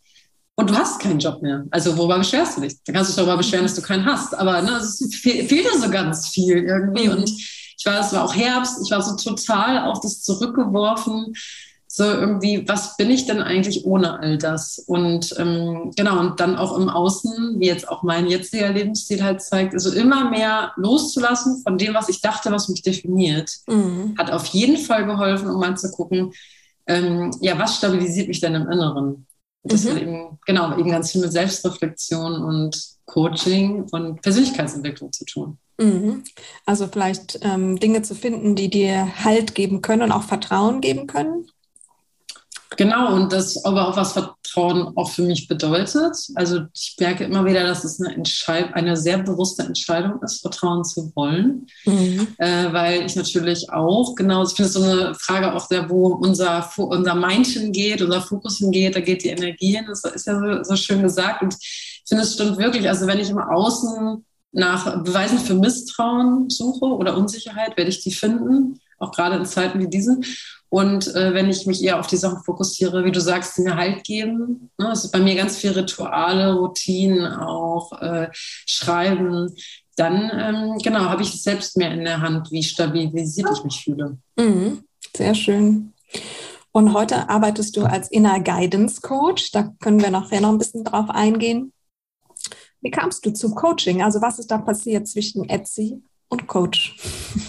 und 0.55 0.71
du 0.71 0.77
hast 0.77 1.01
keinen 1.01 1.19
Job 1.19 1.43
mehr. 1.43 1.65
Also 1.71 1.97
worüber 1.97 2.19
beschwerst 2.19 2.57
du 2.57 2.61
dich? 2.61 2.77
Dann 2.85 2.95
kannst 2.95 3.11
du 3.11 3.13
dich 3.13 3.17
darüber 3.17 3.37
beschweren, 3.37 3.65
dass 3.65 3.75
du 3.75 3.83
keinen 3.83 4.07
hast. 4.07 4.37
Aber 4.37 4.63
ne, 4.63 4.73
es 4.73 4.99
fehlt 5.21 5.51
ja 5.51 5.79
so 5.81 5.91
ganz 5.91 6.29
viel 6.29 6.57
irgendwie. 6.57 7.09
Und 7.09 7.31
ich 7.79 7.87
war, 7.87 8.01
es 8.01 8.13
war 8.13 8.25
auch 8.25 8.35
Herbst, 8.35 8.81
ich 8.85 8.91
war 8.91 9.01
so 9.01 9.17
total 9.17 9.85
auf 9.85 10.01
das 10.01 10.23
zurückgeworfen 10.23 11.35
so 11.91 12.05
irgendwie, 12.05 12.69
was 12.69 12.97
bin 12.99 13.11
ich 13.11 13.27
denn 13.27 13.41
eigentlich 13.41 13.87
ohne 13.87 14.21
all 14.21 14.37
das? 14.37 14.79
Und 14.79 15.35
ähm, 15.39 15.91
genau, 15.97 16.21
und 16.21 16.39
dann 16.39 16.57
auch 16.57 16.77
im 16.79 16.91
Außen, 16.91 17.59
wie 17.59 17.67
jetzt 17.67 17.89
auch 17.89 18.03
mein 18.03 18.27
jetziger 18.27 18.69
Lebensstil 18.69 19.23
halt 19.25 19.41
zeigt, 19.41 19.73
also 19.73 19.91
immer 19.91 20.29
mehr 20.29 20.73
loszulassen 20.77 21.63
von 21.63 21.79
dem, 21.79 21.95
was 21.95 22.11
ich 22.11 22.21
dachte, 22.21 22.53
was 22.53 22.69
mich 22.69 22.83
definiert, 22.83 23.51
mhm. 23.67 24.15
hat 24.19 24.31
auf 24.31 24.45
jeden 24.47 24.77
Fall 24.77 25.07
geholfen, 25.07 25.49
um 25.49 25.61
mal 25.61 25.77
zu 25.79 25.91
gucken, 25.91 26.33
ähm, 26.87 27.31
ja, 27.41 27.59
was 27.59 27.77
stabilisiert 27.77 28.29
mich 28.29 28.41
denn 28.41 28.55
im 28.55 28.71
Inneren? 28.71 29.27
Das 29.69 29.85
mhm. 29.85 29.91
hat 29.91 30.03
eben, 30.03 30.39
genau, 30.47 30.79
eben 30.79 30.91
ganz 30.91 31.13
viel 31.13 31.21
mit 31.21 31.33
Selbstreflexion 31.33 32.43
und 32.43 32.99
Coaching 33.07 33.87
und 33.91 34.21
Persönlichkeitsentwicklung 34.23 35.13
zu 35.13 35.25
tun. 35.25 35.59
Mhm. 35.79 36.25
Also 36.67 36.89
vielleicht 36.89 37.39
ähm, 37.43 37.79
Dinge 37.79 38.03
zu 38.03 38.15
finden, 38.15 38.55
die 38.55 38.69
dir 38.69 39.25
Halt 39.25 39.55
geben 39.55 39.81
können 39.81 40.03
und 40.03 40.13
auch 40.13 40.25
Vertrauen 40.25 40.81
geben 40.81 41.07
können? 41.07 41.47
Genau, 42.79 43.13
und 43.13 43.33
das 43.33 43.65
aber 43.65 43.89
auch 43.89 43.97
was 43.97 44.13
Vertrauen 44.13 44.97
auch 44.97 45.11
für 45.11 45.23
mich 45.23 45.49
bedeutet. 45.49 46.17
Also 46.37 46.61
ich 46.73 46.95
merke 47.01 47.25
immer 47.25 47.45
wieder, 47.45 47.65
dass 47.65 47.83
es 47.83 48.01
eine, 48.01 48.15
Entscheid 48.15 48.73
eine 48.73 48.97
sehr 48.97 49.19
bewusste 49.19 49.65
Entscheidung 49.65 50.23
ist, 50.23 50.43
Vertrauen 50.43 50.85
zu 50.85 51.11
wollen. 51.17 51.67
Mhm. 51.85 52.29
Äh, 52.39 52.73
weil 52.73 53.05
ich 53.05 53.17
natürlich 53.17 53.69
auch, 53.73 54.15
genau, 54.15 54.45
ich 54.45 54.51
finde 54.51 54.69
es 54.69 54.75
so 54.75 54.85
eine 54.85 55.13
Frage 55.17 55.55
auch 55.55 55.67
sehr, 55.67 55.91
wo 55.91 56.15
unser, 56.15 56.71
unser 56.77 57.17
Mind 57.17 57.49
hingeht, 57.49 58.01
unser 58.01 58.23
Fokus 58.23 58.59
hingeht, 58.59 58.95
da 58.95 59.01
geht 59.01 59.25
die 59.25 59.31
Energie 59.31 59.75
hin. 59.75 59.87
Das 59.89 60.05
ist 60.05 60.29
ja 60.29 60.39
so, 60.39 60.63
so 60.63 60.77
schön 60.77 61.03
gesagt. 61.03 61.43
Und 61.43 61.57
ich 61.61 62.03
finde, 62.07 62.23
es 62.23 62.35
stimmt 62.35 62.59
wirklich. 62.59 62.89
Also 62.89 63.09
wenn 63.09 63.19
ich 63.19 63.31
im 63.31 63.39
Außen 63.39 64.25
nach 64.53 65.03
Beweisen 65.03 65.41
für 65.41 65.55
Misstrauen 65.55 66.49
suche 66.49 66.85
oder 66.85 67.17
Unsicherheit, 67.17 67.77
werde 67.77 67.91
ich 67.91 68.05
die 68.05 68.13
finden, 68.13 68.79
auch 69.01 69.11
gerade 69.11 69.35
in 69.35 69.47
Zeiten 69.47 69.81
wie 69.81 69.89
diesen. 69.89 70.25
Und 70.71 71.15
äh, 71.15 71.33
wenn 71.33 71.49
ich 71.49 71.67
mich 71.67 71.83
eher 71.83 71.99
auf 71.99 72.07
die 72.07 72.17
Sachen 72.17 72.43
fokussiere, 72.45 73.05
wie 73.05 73.13
du 73.13 73.21
sagst, 73.21 73.57
die 73.57 73.63
mir 73.63 73.77
Halt 73.77 74.05
geben, 74.05 74.71
ne, 74.79 74.89
das 74.89 75.05
ist 75.05 75.13
bei 75.13 75.21
mir 75.21 75.35
ganz 75.35 75.57
viel 75.57 75.71
Rituale, 75.71 76.55
Routinen, 76.55 77.27
auch 77.27 77.93
äh, 78.01 78.29
Schreiben, 78.33 79.55
dann 79.97 80.31
ähm, 80.35 80.79
genau 80.79 81.01
habe 81.01 81.23
ich 81.23 81.35
es 81.35 81.43
selbst 81.43 81.77
mehr 81.77 81.93
in 81.93 82.05
der 82.05 82.21
Hand, 82.21 82.51
wie 82.51 82.63
stabilisiert 82.63 83.49
ich 83.53 83.65
mich 83.65 83.83
fühle. 83.83 84.19
Mhm, 84.37 84.85
sehr 85.17 85.35
schön. 85.35 85.93
Und 86.71 86.93
heute 86.93 87.29
arbeitest 87.29 87.77
du 87.77 87.85
als 87.85 88.11
Inner 88.11 88.41
Guidance 88.41 89.01
Coach. 89.01 89.51
Da 89.51 89.75
können 89.81 90.01
wir 90.01 90.11
nachher 90.11 90.41
noch 90.41 90.51
ein 90.51 90.59
bisschen 90.59 90.85
drauf 90.85 91.09
eingehen. 91.09 91.73
Wie 92.81 92.91
kamst 92.91 93.27
du 93.27 93.33
zum 93.33 93.55
Coaching? 93.55 94.03
Also 94.03 94.21
was 94.21 94.39
ist 94.39 94.51
da 94.51 94.59
passiert 94.59 95.09
zwischen 95.09 95.49
Etsy 95.49 96.01
und 96.29 96.47
Coach? 96.47 96.97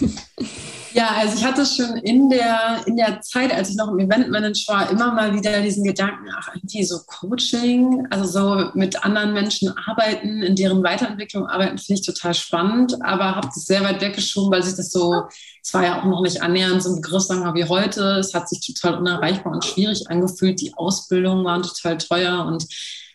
Ja, 0.92 1.10
also 1.16 1.36
ich 1.36 1.44
hatte 1.44 1.64
schon 1.64 1.96
in 1.98 2.28
der, 2.30 2.82
in 2.86 2.96
der 2.96 3.20
Zeit, 3.20 3.52
als 3.52 3.70
ich 3.70 3.76
noch 3.76 3.88
im 3.88 4.00
Eventmanager 4.00 4.72
war, 4.72 4.90
immer 4.90 5.12
mal 5.12 5.34
wieder 5.34 5.60
diesen 5.60 5.84
Gedanken, 5.84 6.26
ach, 6.36 6.48
irgendwie 6.54 6.82
so 6.84 6.98
Coaching, 7.06 8.06
also 8.10 8.24
so 8.24 8.70
mit 8.74 9.04
anderen 9.04 9.32
Menschen 9.32 9.72
arbeiten, 9.86 10.42
in 10.42 10.56
deren 10.56 10.82
Weiterentwicklung 10.82 11.46
arbeiten, 11.46 11.78
finde 11.78 12.00
ich 12.00 12.06
total 12.06 12.34
spannend, 12.34 12.96
aber 13.04 13.36
habe 13.36 13.48
das 13.54 13.66
sehr 13.66 13.84
weit 13.84 14.00
weggeschoben, 14.00 14.50
weil 14.50 14.62
sich 14.62 14.74
das 14.74 14.90
so, 14.90 15.22
es 15.62 15.72
war 15.72 15.84
ja 15.84 16.00
auch 16.00 16.04
noch 16.04 16.22
nicht 16.22 16.42
annähernd 16.42 16.82
so 16.82 16.90
ein 16.90 16.96
Begriff, 16.96 17.22
sagen 17.22 17.44
wir, 17.44 17.54
wie 17.54 17.68
heute. 17.68 18.18
Es 18.18 18.34
hat 18.34 18.48
sich 18.48 18.60
total 18.60 18.98
unerreichbar 18.98 19.52
und 19.52 19.64
schwierig 19.64 20.10
angefühlt. 20.10 20.60
Die 20.60 20.74
Ausbildungen 20.74 21.44
waren 21.44 21.62
total 21.62 21.98
teuer 21.98 22.44
und 22.46 22.64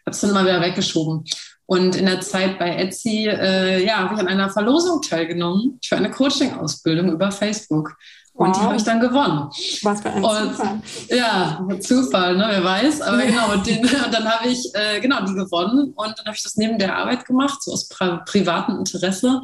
habe 0.05 0.11
es 0.11 0.21
dann 0.21 0.31
mal 0.31 0.45
wieder 0.45 0.61
weggeschoben. 0.61 1.25
Und 1.67 1.95
in 1.95 2.05
der 2.05 2.21
Zeit 2.21 2.59
bei 2.59 2.75
Etsy, 2.75 3.27
äh, 3.27 3.83
ja, 3.83 3.97
habe 3.97 4.13
ich 4.13 4.19
an 4.19 4.27
einer 4.27 4.49
Verlosung 4.49 5.01
teilgenommen 5.01 5.79
für 5.83 5.97
eine 5.97 6.11
Coaching-Ausbildung 6.11 7.11
über 7.11 7.31
Facebook. 7.31 7.97
Und 8.35 8.49
wow. 8.49 8.57
die 8.57 8.63
habe 8.65 8.75
ich 8.75 8.83
dann 8.83 8.99
gewonnen. 8.99 9.49
Was 9.81 10.01
für 10.01 10.09
ein 10.09 10.23
und, 10.23 10.55
Zufall. 10.55 10.81
Ja, 11.07 11.67
Zufall, 11.79 12.35
ne, 12.35 12.47
wer 12.49 12.63
weiß. 12.65 13.01
Aber 13.01 13.17
genau, 13.25 13.53
und, 13.53 13.65
den, 13.65 13.79
und 14.05 14.13
dann 14.13 14.29
habe 14.29 14.49
ich 14.49 14.69
äh, 14.75 14.99
genau 14.99 15.25
die 15.25 15.33
gewonnen 15.33 15.93
und 15.95 16.17
dann 16.17 16.25
habe 16.25 16.35
ich 16.35 16.43
das 16.43 16.57
neben 16.57 16.77
der 16.77 16.97
Arbeit 16.97 17.25
gemacht, 17.25 17.63
so 17.63 17.71
aus 17.71 17.87
pri 17.87 18.19
privatem 18.25 18.77
Interesse 18.77 19.41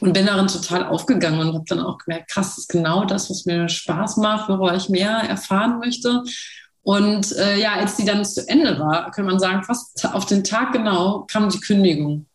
und 0.00 0.14
bin 0.14 0.24
darin 0.24 0.46
total 0.46 0.86
aufgegangen 0.86 1.40
und 1.40 1.54
habe 1.54 1.64
dann 1.68 1.80
auch 1.80 1.98
gemerkt, 1.98 2.30
krass, 2.30 2.54
das 2.54 2.58
ist 2.60 2.68
genau 2.70 3.04
das, 3.04 3.28
was 3.28 3.44
mir 3.44 3.68
Spaß 3.68 4.16
macht, 4.16 4.48
worüber 4.48 4.74
ich 4.74 4.88
mehr 4.88 5.10
erfahren 5.10 5.78
möchte. 5.78 6.22
Und 6.82 7.36
äh, 7.36 7.58
ja, 7.58 7.74
als 7.74 7.96
die 7.96 8.04
dann 8.04 8.24
zu 8.24 8.48
Ende 8.48 8.78
war, 8.78 9.10
kann 9.10 9.26
man 9.26 9.38
sagen, 9.38 9.62
fast 9.64 10.04
auf 10.14 10.26
den 10.26 10.44
Tag 10.44 10.72
genau 10.72 11.26
kam 11.30 11.50
die 11.50 11.60
Kündigung 11.60 12.26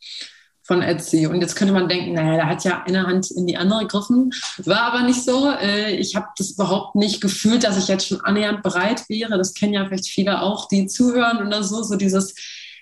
von 0.65 0.81
Etsy. 0.81 1.27
Und 1.27 1.41
jetzt 1.41 1.55
könnte 1.55 1.73
man 1.73 1.87
denken, 1.87 2.13
naja, 2.13 2.37
da 2.37 2.45
hat 2.47 2.63
ja 2.63 2.83
eine 2.83 3.05
Hand 3.05 3.29
in 3.31 3.45
die 3.47 3.57
andere 3.57 3.81
gegriffen. 3.81 4.31
War 4.65 4.81
aber 4.81 5.03
nicht 5.03 5.23
so. 5.23 5.51
Äh, 5.51 5.95
ich 5.95 6.15
habe 6.15 6.27
das 6.37 6.51
überhaupt 6.51 6.95
nicht 6.95 7.21
gefühlt, 7.21 7.63
dass 7.63 7.77
ich 7.77 7.87
jetzt 7.87 8.07
schon 8.07 8.21
annähernd 8.21 8.63
bereit 8.63 9.07
wäre. 9.09 9.37
Das 9.37 9.53
kennen 9.53 9.73
ja 9.73 9.85
vielleicht 9.85 10.07
viele 10.07 10.41
auch, 10.41 10.67
die 10.67 10.87
zuhören 10.87 11.45
oder 11.45 11.63
so. 11.63 11.83
So 11.83 11.95
dieses 11.95 12.33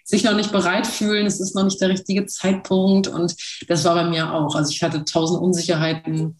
sich 0.05 0.23
noch 0.23 0.35
nicht 0.35 0.51
bereit 0.51 0.85
fühlen, 0.85 1.25
es 1.25 1.39
ist 1.39 1.55
noch 1.55 1.63
nicht 1.63 1.79
der 1.79 1.89
richtige 1.89 2.25
Zeitpunkt. 2.25 3.07
Und 3.07 3.35
das 3.67 3.83
war 3.85 3.95
bei 3.95 4.05
mir 4.05 4.33
auch. 4.33 4.55
Also 4.55 4.71
ich 4.71 4.83
hatte 4.83 5.03
tausend 5.05 5.41
Unsicherheiten 5.41 6.37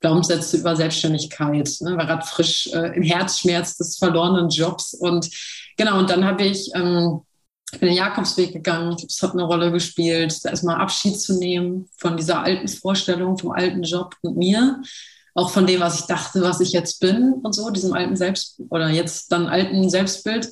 Glaubenssätze 0.00 0.58
über 0.58 0.76
Selbstständigkeit, 0.76 1.70
ne, 1.80 1.96
war 1.96 2.06
gerade 2.06 2.26
frisch 2.26 2.68
äh, 2.72 2.96
im 2.96 3.02
Herzschmerz 3.02 3.76
des 3.76 3.98
verlorenen 3.98 4.48
Jobs. 4.48 4.94
Und 4.94 5.28
genau, 5.76 5.98
und 5.98 6.10
dann 6.10 6.24
habe 6.24 6.44
ich, 6.44 6.70
ähm, 6.74 7.22
den 7.80 7.92
Jakobsweg 7.92 8.52
gegangen, 8.52 8.96
das 9.02 9.22
hat 9.22 9.32
eine 9.32 9.44
Rolle 9.44 9.70
gespielt, 9.70 10.42
da 10.42 10.50
erstmal 10.50 10.80
Abschied 10.80 11.20
zu 11.20 11.38
nehmen 11.38 11.88
von 11.98 12.16
dieser 12.16 12.42
alten 12.42 12.68
Vorstellung, 12.68 13.36
vom 13.36 13.52
alten 13.52 13.82
Job 13.82 14.14
und 14.22 14.38
mir, 14.38 14.80
auch 15.34 15.50
von 15.50 15.66
dem, 15.66 15.80
was 15.80 16.00
ich 16.00 16.06
dachte, 16.06 16.42
was 16.42 16.60
ich 16.60 16.72
jetzt 16.72 16.98
bin 17.00 17.34
und 17.42 17.54
so, 17.54 17.70
diesem 17.70 17.92
alten 17.92 18.16
Selbst 18.16 18.60
oder 18.70 18.88
jetzt 18.88 19.30
dann 19.30 19.46
alten 19.46 19.88
Selbstbild. 19.90 20.48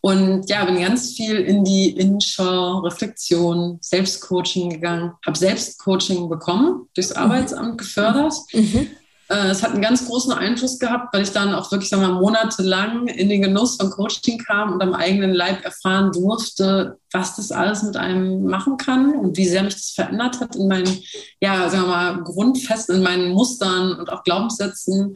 Und 0.00 0.48
ja, 0.48 0.64
bin 0.64 0.80
ganz 0.80 1.12
viel 1.12 1.36
in 1.36 1.64
die 1.64 1.90
Innenschau, 1.90 2.78
Reflexion, 2.78 3.78
Selbstcoaching 3.80 4.70
gegangen, 4.70 5.12
habe 5.26 5.36
Selbstcoaching 5.36 6.28
bekommen, 6.28 6.88
durchs 6.94 7.10
mhm. 7.10 7.16
Arbeitsamt 7.16 7.78
gefördert. 7.78 8.34
Mhm. 8.52 8.88
Äh, 9.28 9.48
es 9.48 9.62
hat 9.62 9.72
einen 9.72 9.82
ganz 9.82 10.06
großen 10.06 10.32
Einfluss 10.32 10.78
gehabt, 10.78 11.12
weil 11.12 11.22
ich 11.22 11.32
dann 11.32 11.54
auch 11.54 11.70
wirklich 11.70 11.90
sagen 11.90 12.02
wir, 12.02 12.12
monatelang 12.12 13.08
in 13.08 13.28
den 13.28 13.42
Genuss 13.42 13.76
von 13.76 13.90
Coaching 13.90 14.38
kam 14.38 14.72
und 14.72 14.82
am 14.82 14.94
eigenen 14.94 15.34
Leib 15.34 15.64
erfahren 15.64 16.12
durfte, 16.12 16.98
was 17.12 17.36
das 17.36 17.52
alles 17.52 17.82
mit 17.82 17.96
einem 17.96 18.44
machen 18.44 18.76
kann 18.76 19.14
und 19.14 19.36
wie 19.36 19.46
sehr 19.46 19.62
mich 19.62 19.74
das 19.74 19.90
verändert 19.90 20.40
hat 20.40 20.56
in 20.56 20.68
meinen, 20.68 21.02
ja, 21.40 21.68
sagen 21.68 21.84
wir 21.84 21.88
mal, 21.88 22.22
Grundfesten, 22.22 22.96
in 22.96 23.02
meinen 23.02 23.32
Mustern 23.32 23.92
und 23.98 24.10
auch 24.10 24.24
Glaubenssätzen. 24.24 25.14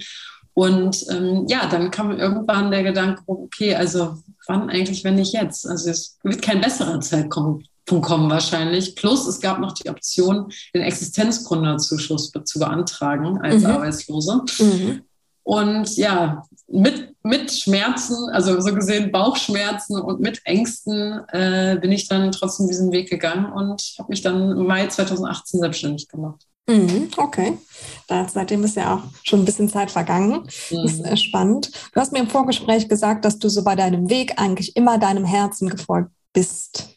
Und 0.55 1.07
ähm, 1.11 1.47
ja, 1.49 1.67
dann 1.67 1.91
kam 1.91 2.19
irgendwann 2.19 2.71
der 2.71 2.83
Gedanke, 2.83 3.23
okay, 3.27 3.75
also 3.75 4.19
wann 4.47 4.69
eigentlich, 4.71 5.03
wenn 5.05 5.15
nicht 5.15 5.33
jetzt? 5.33 5.67
Also 5.67 5.91
es 5.91 6.19
wird 6.23 6.43
kein 6.43 6.61
besserer 6.61 7.01
Zeitpunkt 7.01 7.67
kommen 8.01 8.31
wahrscheinlich. 8.31 8.95
Plus 8.95 9.27
es 9.27 9.41
gab 9.41 9.59
noch 9.59 9.73
die 9.73 9.91
Option, 9.91 10.51
den 10.75 10.83
Existenzgründerzuschuss 10.83 12.33
zu 12.45 12.59
beantragen 12.59 13.39
als 13.43 13.63
mhm. 13.63 13.67
Arbeitslose. 13.67 14.41
Mhm. 14.59 15.03
Und 15.43 15.97
ja, 15.97 16.47
mit, 16.69 17.15
mit 17.25 17.53
Schmerzen, 17.53 18.31
also 18.31 18.61
so 18.61 18.75
gesehen 18.75 19.11
Bauchschmerzen 19.11 20.01
und 20.01 20.21
mit 20.21 20.41
Ängsten 20.45 21.21
äh, 21.29 21.77
bin 21.81 21.91
ich 21.91 22.09
dann 22.09 22.31
trotzdem 22.31 22.69
diesen 22.69 22.93
Weg 22.93 23.11
gegangen 23.11 23.53
und 23.53 23.83
habe 23.99 24.09
mich 24.09 24.23
dann 24.23 24.53
im 24.53 24.67
Mai 24.67 24.87
2018 24.87 25.61
selbstständig 25.61 26.09
gemacht. 26.09 26.47
Mhm, 26.69 27.09
okay. 27.17 27.59
Da, 28.07 28.29
seitdem 28.29 28.63
ist 28.65 28.77
ja 28.77 28.95
auch 28.95 29.03
schon 29.25 29.41
ein 29.41 29.45
bisschen 29.45 29.69
Zeit 29.69 29.91
vergangen. 29.91 30.43
Mhm. 30.71 30.83
Das 30.83 30.93
ist 30.93 31.05
äh, 31.05 31.17
spannend. 31.17 31.71
Du 31.93 32.01
hast 32.01 32.13
mir 32.13 32.21
im 32.21 32.31
Vorgespräch 32.31 32.89
gesagt, 32.89 33.25
dass 33.25 33.39
du 33.39 33.49
so 33.49 33.65
bei 33.65 33.75
deinem 33.75 34.09
Weg 34.09 34.35
eigentlich 34.41 34.77
immer 34.77 34.99
deinem 34.99 35.25
Herzen 35.25 35.69
gefolgt 35.69 36.11
bist. 36.33 36.89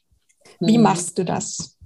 Wie 0.60 0.78
mhm. 0.78 0.84
machst 0.84 1.18
du 1.18 1.26
das? 1.26 1.78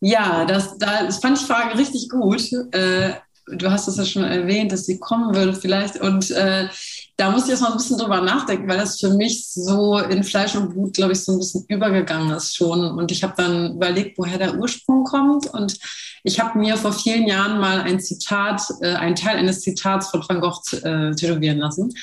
Ja, 0.00 0.44
das, 0.44 0.76
das 0.78 1.18
fand 1.18 1.38
ich 1.38 1.46
Frage 1.46 1.78
richtig 1.78 2.08
gut. 2.10 2.52
Äh, 2.72 3.14
du 3.46 3.70
hast 3.70 3.88
es 3.88 3.96
ja 3.96 4.04
schon 4.04 4.24
erwähnt, 4.24 4.72
dass 4.72 4.86
sie 4.86 4.98
kommen 4.98 5.34
würde 5.34 5.54
vielleicht. 5.54 6.00
Und 6.00 6.30
äh, 6.30 6.68
da 7.16 7.30
muss 7.30 7.44
ich 7.44 7.50
jetzt 7.50 7.62
mal 7.62 7.70
ein 7.70 7.78
bisschen 7.78 7.96
drüber 7.96 8.20
nachdenken, 8.20 8.68
weil 8.68 8.76
das 8.76 9.00
für 9.00 9.10
mich 9.10 9.48
so 9.48 9.98
in 9.98 10.22
Fleisch 10.22 10.54
und 10.54 10.70
Blut, 10.70 10.94
glaube 10.94 11.12
ich, 11.12 11.24
so 11.24 11.32
ein 11.32 11.38
bisschen 11.38 11.64
übergegangen 11.68 12.36
ist 12.36 12.54
schon. 12.54 12.84
Und 12.84 13.10
ich 13.10 13.22
habe 13.22 13.32
dann 13.36 13.76
überlegt, 13.76 14.18
woher 14.18 14.36
der 14.36 14.58
Ursprung 14.58 15.04
kommt. 15.04 15.46
Und 15.46 15.78
ich 16.24 16.38
habe 16.38 16.58
mir 16.58 16.76
vor 16.76 16.92
vielen 16.92 17.26
Jahren 17.26 17.58
mal 17.58 17.80
ein 17.80 18.00
Zitat, 18.00 18.62
äh, 18.82 18.94
einen 18.94 19.16
Teil 19.16 19.38
eines 19.38 19.62
Zitats 19.62 20.10
von 20.10 20.22
Van 20.28 20.40
Gogh 20.40 20.60
äh, 20.82 21.14
tätowieren 21.14 21.58
lassen. 21.58 21.94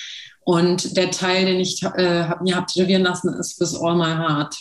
Und 0.45 0.97
der 0.97 1.11
Teil, 1.11 1.45
den 1.45 1.59
ich 1.59 1.83
äh, 1.83 2.23
hab, 2.23 2.41
mir 2.41 2.55
habe 2.55 2.65
tätowieren 2.65 3.03
lassen, 3.03 3.33
ist 3.35 3.59
With 3.59 3.75
All 3.75 3.95
My 3.95 4.15
Heart. 4.15 4.55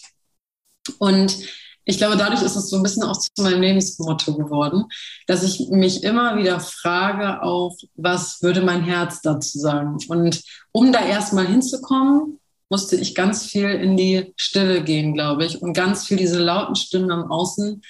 Und 0.99 1.39
ich 1.85 1.99
glaube, 1.99 2.17
dadurch 2.17 2.43
ist 2.43 2.57
es 2.57 2.69
so 2.69 2.77
ein 2.77 2.83
bisschen 2.83 3.03
auch 3.03 3.19
zu 3.19 3.43
meinem 3.43 3.61
Lebensmotto 3.61 4.35
geworden, 4.35 4.85
dass 5.27 5.43
ich 5.43 5.69
mich 5.71 6.05
immer 6.05 6.37
wieder 6.37 6.61
frage, 6.61 7.43
auch 7.43 7.77
was 7.97 8.43
würde 8.43 8.63
mein 8.63 8.83
Herz 8.83 9.21
dazu 9.21 9.59
sagen? 9.59 9.99
Und 10.09 10.43
um 10.71 10.93
da 10.93 11.05
erstmal 11.05 11.47
hinzukommen, 11.47 12.39
musste 12.69 12.97
ich 12.97 13.15
ganz 13.15 13.45
viel 13.45 13.69
in 13.69 13.97
die 13.97 14.33
Stille 14.37 14.83
gehen, 14.83 15.13
glaube 15.13 15.45
ich, 15.45 15.61
und 15.61 15.75
ganz 15.75 16.07
viel 16.07 16.17
diese 16.17 16.39
lauten 16.39 16.75
Stimmen 16.75 17.11
am 17.11 17.31
Außen 17.31 17.83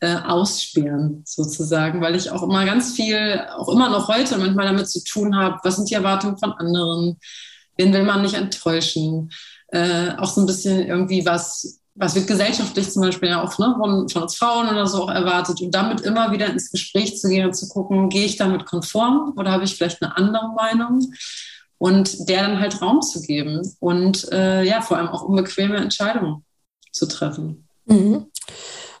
äh, 0.00 0.16
aussperren, 0.16 1.22
sozusagen, 1.24 2.02
weil 2.02 2.16
ich 2.16 2.30
auch 2.30 2.42
immer 2.42 2.66
ganz 2.66 2.92
viel, 2.92 3.40
auch 3.56 3.68
immer 3.68 3.88
noch 3.88 4.08
heute 4.08 4.36
manchmal 4.36 4.66
damit 4.66 4.90
zu 4.90 5.02
tun 5.02 5.36
habe, 5.36 5.58
was 5.62 5.76
sind 5.76 5.88
die 5.88 5.94
Erwartungen 5.94 6.36
von 6.36 6.52
anderen, 6.52 7.18
wen 7.78 7.92
will 7.92 8.02
man 8.02 8.22
nicht 8.22 8.34
enttäuschen, 8.34 9.30
äh, 9.68 10.10
auch 10.18 10.28
so 10.28 10.42
ein 10.42 10.46
bisschen 10.46 10.86
irgendwie 10.86 11.24
was 11.24 11.80
was 11.96 12.14
wird 12.14 12.26
gesellschaftlich 12.26 12.90
zum 12.90 13.02
Beispiel 13.02 13.30
ja 13.30 13.42
auch 13.42 13.58
ne, 13.58 13.74
von, 13.78 14.08
von, 14.08 14.22
uns 14.22 14.36
Frauen 14.36 14.68
oder 14.68 14.86
so 14.86 15.04
auch 15.04 15.10
erwartet 15.10 15.60
und 15.62 15.74
damit 15.74 16.02
immer 16.02 16.30
wieder 16.30 16.46
ins 16.46 16.70
Gespräch 16.70 17.18
zu 17.18 17.28
gehen 17.28 17.46
und 17.46 17.54
zu 17.54 17.68
gucken, 17.68 18.08
gehe 18.08 18.26
ich 18.26 18.36
damit 18.36 18.66
konform 18.66 19.32
oder 19.36 19.50
habe 19.50 19.64
ich 19.64 19.74
vielleicht 19.74 20.02
eine 20.02 20.16
andere 20.16 20.48
Meinung 20.54 21.12
und 21.78 22.28
der 22.28 22.42
dann 22.42 22.60
halt 22.60 22.80
Raum 22.82 23.02
zu 23.02 23.20
geben 23.22 23.62
und 23.80 24.30
äh, 24.32 24.62
ja, 24.62 24.80
vor 24.82 24.98
allem 24.98 25.08
auch 25.08 25.22
unbequeme 25.22 25.76
Entscheidungen 25.76 26.44
zu 26.92 27.06
treffen. 27.06 27.66
Mhm. 27.86 28.26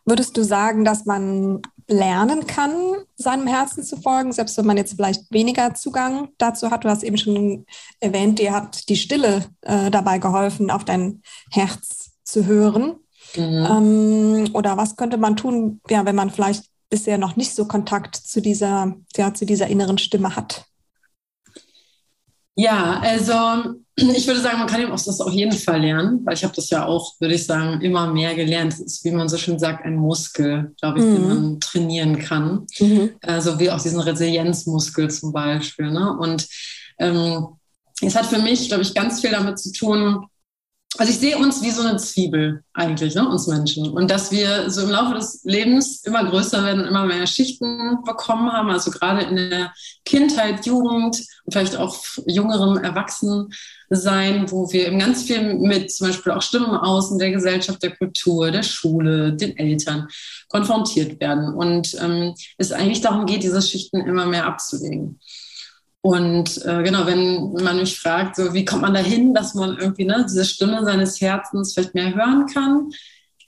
Würdest 0.04 0.36
du 0.36 0.44
sagen, 0.44 0.84
dass 0.84 1.04
man 1.04 1.62
lernen 1.88 2.46
kann, 2.46 2.72
seinem 3.16 3.46
Herzen 3.46 3.82
zu 3.82 3.96
folgen, 3.96 4.32
selbst 4.32 4.56
wenn 4.56 4.66
man 4.66 4.76
jetzt 4.76 4.94
vielleicht 4.94 5.30
weniger 5.32 5.74
Zugang 5.74 6.28
dazu 6.38 6.70
hat? 6.70 6.84
Du 6.84 6.88
hast 6.88 7.02
eben 7.02 7.18
schon 7.18 7.66
erwähnt, 8.00 8.38
dir 8.38 8.52
hat 8.52 8.88
die 8.88 8.96
Stille 8.96 9.44
äh, 9.62 9.90
dabei 9.90 10.18
geholfen, 10.18 10.70
auf 10.70 10.84
dein 10.84 11.22
Herz 11.50 11.95
zu 12.26 12.44
hören? 12.44 12.96
Mhm. 13.34 13.66
Ähm, 13.70 14.50
oder 14.52 14.76
was 14.76 14.96
könnte 14.96 15.16
man 15.16 15.36
tun, 15.36 15.80
ja, 15.88 16.04
wenn 16.04 16.16
man 16.16 16.30
vielleicht 16.30 16.64
bisher 16.90 17.18
noch 17.18 17.36
nicht 17.36 17.54
so 17.54 17.66
Kontakt 17.66 18.16
zu 18.16 18.40
dieser, 18.40 18.94
ja, 19.16 19.32
zu 19.32 19.46
dieser 19.46 19.68
inneren 19.68 19.98
Stimme 19.98 20.36
hat? 20.36 20.66
Ja, 22.58 23.00
also 23.00 23.74
ich 23.96 24.26
würde 24.26 24.40
sagen, 24.40 24.58
man 24.58 24.66
kann 24.66 24.80
eben 24.80 24.92
auch 24.92 25.02
das 25.02 25.20
auf 25.20 25.32
jeden 25.32 25.52
Fall 25.52 25.80
lernen, 25.80 26.20
weil 26.24 26.34
ich 26.34 26.44
habe 26.44 26.54
das 26.54 26.70
ja 26.70 26.86
auch, 26.86 27.14
würde 27.20 27.34
ich 27.34 27.44
sagen, 27.44 27.82
immer 27.82 28.10
mehr 28.12 28.34
gelernt. 28.34 28.72
Das 28.72 28.80
ist, 28.80 29.04
wie 29.04 29.10
man 29.10 29.28
so 29.28 29.36
schön 29.36 29.58
sagt, 29.58 29.84
ein 29.84 29.96
Muskel, 29.96 30.74
glaube 30.80 30.98
ich, 30.98 31.04
mhm. 31.04 31.14
den 31.14 31.28
man 31.28 31.60
trainieren 31.60 32.18
kann. 32.18 32.66
Mhm. 32.78 33.10
Also 33.22 33.58
wie 33.58 33.70
auch 33.70 33.80
diesen 33.80 34.00
Resilienzmuskel 34.00 35.10
zum 35.10 35.32
Beispiel. 35.32 35.90
Ne? 35.90 36.16
Und 36.18 36.48
ähm, 36.98 37.46
es 38.00 38.14
hat 38.14 38.26
für 38.26 38.38
mich, 38.38 38.68
glaube 38.68 38.82
ich, 38.82 38.94
ganz 38.94 39.20
viel 39.20 39.30
damit 39.30 39.58
zu 39.58 39.72
tun, 39.72 40.26
also 40.98 41.12
ich 41.12 41.18
sehe 41.18 41.36
uns 41.36 41.62
wie 41.62 41.70
so 41.70 41.82
eine 41.82 41.96
Zwiebel 41.96 42.62
eigentlich, 42.72 43.14
ne, 43.14 43.28
uns 43.28 43.46
Menschen. 43.46 43.90
Und 43.90 44.10
dass 44.10 44.30
wir 44.30 44.70
so 44.70 44.82
im 44.82 44.90
Laufe 44.90 45.14
des 45.14 45.40
Lebens 45.44 46.02
immer 46.04 46.24
größer 46.24 46.64
werden 46.64 46.84
immer 46.84 47.04
mehr 47.04 47.26
Schichten 47.26 47.98
bekommen 48.04 48.52
haben, 48.52 48.70
also 48.70 48.90
gerade 48.90 49.22
in 49.22 49.36
der 49.36 49.72
Kindheit, 50.04 50.64
Jugend 50.66 51.22
und 51.44 51.52
vielleicht 51.52 51.76
auch 51.76 51.96
jüngerem 52.26 52.78
Erwachsensein, 52.78 54.50
wo 54.50 54.72
wir 54.72 54.86
eben 54.86 54.98
ganz 54.98 55.24
viel 55.24 55.54
mit 55.54 55.92
zum 55.92 56.08
Beispiel 56.08 56.32
auch 56.32 56.42
Stimmen 56.42 56.70
außen 56.70 57.18
der 57.18 57.30
Gesellschaft, 57.30 57.82
der 57.82 57.96
Kultur, 57.96 58.50
der 58.50 58.62
Schule, 58.62 59.32
den 59.32 59.56
Eltern 59.56 60.08
konfrontiert 60.48 61.20
werden. 61.20 61.54
Und 61.54 61.96
ähm, 62.00 62.34
es 62.58 62.72
eigentlich 62.72 63.00
darum 63.00 63.26
geht, 63.26 63.42
diese 63.42 63.62
Schichten 63.62 64.00
immer 64.00 64.26
mehr 64.26 64.46
abzulegen. 64.46 65.20
Und 66.06 66.64
äh, 66.64 66.84
genau, 66.84 67.04
wenn 67.04 67.52
man 67.64 67.78
mich 67.78 67.98
fragt, 67.98 68.36
so 68.36 68.54
wie 68.54 68.64
kommt 68.64 68.82
man 68.82 68.94
dahin, 68.94 69.34
dass 69.34 69.54
man 69.54 69.76
irgendwie 69.76 70.04
ne, 70.04 70.24
diese 70.24 70.44
Stimme 70.44 70.84
seines 70.84 71.20
Herzens 71.20 71.74
vielleicht 71.74 71.94
mehr 71.94 72.14
hören 72.14 72.46
kann, 72.46 72.90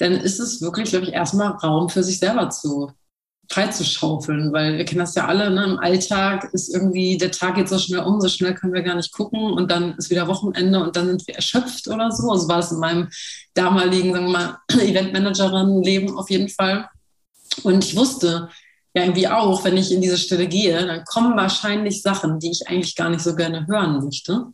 dann 0.00 0.14
ist 0.14 0.40
es 0.40 0.60
wirklich, 0.60 0.90
glaube 0.90 1.06
ich, 1.06 1.12
erstmal 1.12 1.52
Raum 1.52 1.88
für 1.88 2.02
sich 2.02 2.18
selber 2.18 2.50
zu 2.50 2.90
freizuschaufeln, 3.48 4.52
weil 4.52 4.76
wir 4.76 4.84
kennen 4.84 4.98
das 4.98 5.14
ja 5.14 5.26
alle, 5.26 5.52
ne? 5.52 5.66
im 5.66 5.78
Alltag 5.78 6.50
ist 6.52 6.74
irgendwie, 6.74 7.16
der 7.16 7.30
Tag 7.30 7.54
geht 7.54 7.68
so 7.68 7.78
schnell 7.78 8.00
um, 8.00 8.20
so 8.20 8.28
schnell 8.28 8.54
können 8.54 8.74
wir 8.74 8.82
gar 8.82 8.96
nicht 8.96 9.12
gucken 9.12 9.52
und 9.52 9.70
dann 9.70 9.94
ist 9.96 10.10
wieder 10.10 10.26
Wochenende 10.26 10.82
und 10.82 10.96
dann 10.96 11.06
sind 11.06 11.28
wir 11.28 11.36
erschöpft 11.36 11.86
oder 11.86 12.10
so. 12.10 12.28
Also 12.28 12.48
war 12.48 12.56
das 12.56 12.72
in 12.72 12.80
meinem 12.80 13.08
damaligen, 13.54 14.12
sagen 14.12 14.26
wir 14.26 14.32
mal, 14.32 14.58
Eventmanagerin-Leben 14.72 16.18
auf 16.18 16.28
jeden 16.28 16.48
Fall. 16.48 16.88
Und 17.62 17.84
ich 17.84 17.94
wusste, 17.94 18.48
ja 18.98 19.04
irgendwie 19.04 19.28
auch, 19.28 19.64
wenn 19.64 19.76
ich 19.76 19.92
in 19.92 20.00
diese 20.00 20.18
Stelle 20.18 20.46
gehe, 20.46 20.86
dann 20.86 21.04
kommen 21.04 21.36
wahrscheinlich 21.36 22.02
Sachen, 22.02 22.38
die 22.38 22.50
ich 22.50 22.68
eigentlich 22.68 22.94
gar 22.96 23.08
nicht 23.08 23.22
so 23.22 23.34
gerne 23.34 23.66
hören 23.66 24.04
möchte. 24.04 24.46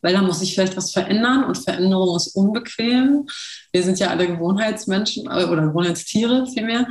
Weil 0.00 0.14
da 0.14 0.22
muss 0.22 0.42
ich 0.42 0.54
vielleicht 0.54 0.76
was 0.76 0.92
verändern 0.92 1.44
und 1.44 1.58
Veränderung 1.58 2.16
ist 2.16 2.34
unbequem. 2.34 3.26
Wir 3.72 3.82
sind 3.82 3.98
ja 4.00 4.08
alle 4.08 4.26
Gewohnheitsmenschen 4.26 5.26
äh, 5.26 5.44
oder 5.44 5.68
Gewohnheitstiere 5.68 6.46
vielmehr. 6.52 6.86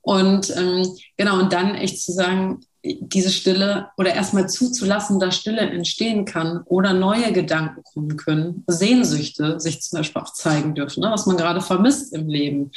Und 0.00 0.54
ähm, 0.56 0.86
genau, 1.16 1.40
und 1.40 1.52
dann 1.52 1.74
echt 1.74 2.02
zu 2.02 2.12
sagen, 2.12 2.60
diese 2.84 3.30
Stille 3.30 3.88
oder 3.96 4.14
erstmal 4.14 4.48
zuzulassen, 4.48 5.18
dass 5.18 5.36
Stille 5.36 5.60
entstehen 5.60 6.26
kann 6.26 6.62
oder 6.66 6.92
neue 6.92 7.32
Gedanken 7.32 7.82
kommen 7.82 8.16
können, 8.16 8.64
Sehnsüchte 8.66 9.58
sich 9.58 9.80
zum 9.80 9.98
Beispiel 9.98 10.20
auch 10.20 10.32
zeigen 10.32 10.74
dürfen, 10.74 11.00
ne? 11.00 11.10
was 11.10 11.24
man 11.24 11.38
gerade 11.38 11.62
vermisst 11.62 12.12
im 12.12 12.28
Leben 12.28 12.70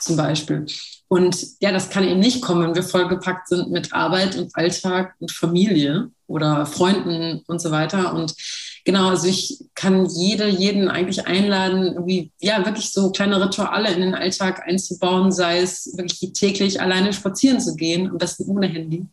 zum 0.00 0.16
Beispiel. 0.16 0.66
Und 1.12 1.60
ja, 1.60 1.72
das 1.72 1.90
kann 1.90 2.04
eben 2.04 2.20
nicht 2.20 2.40
kommen, 2.40 2.62
wenn 2.62 2.74
wir 2.74 2.82
vollgepackt 2.82 3.46
sind 3.46 3.70
mit 3.70 3.92
Arbeit 3.92 4.34
und 4.34 4.56
Alltag 4.56 5.14
und 5.20 5.30
Familie 5.30 6.10
oder 6.26 6.64
Freunden 6.64 7.42
und 7.48 7.60
so 7.60 7.70
weiter. 7.70 8.14
Und 8.14 8.34
genau, 8.86 9.10
also 9.10 9.28
ich 9.28 9.62
kann 9.74 10.06
jede, 10.06 10.48
jeden 10.48 10.88
eigentlich 10.88 11.26
einladen, 11.26 11.84
irgendwie, 11.84 12.32
ja, 12.40 12.64
wirklich 12.64 12.92
so 12.92 13.12
kleine 13.12 13.44
Rituale 13.44 13.92
in 13.92 14.00
den 14.00 14.14
Alltag 14.14 14.62
einzubauen, 14.66 15.32
sei 15.32 15.60
es 15.60 15.92
wirklich 15.98 16.32
täglich 16.32 16.80
alleine 16.80 17.12
spazieren 17.12 17.60
zu 17.60 17.76
gehen, 17.76 18.08
am 18.08 18.16
besten 18.16 18.48
ohne 18.48 18.68
Handy. 18.68 19.06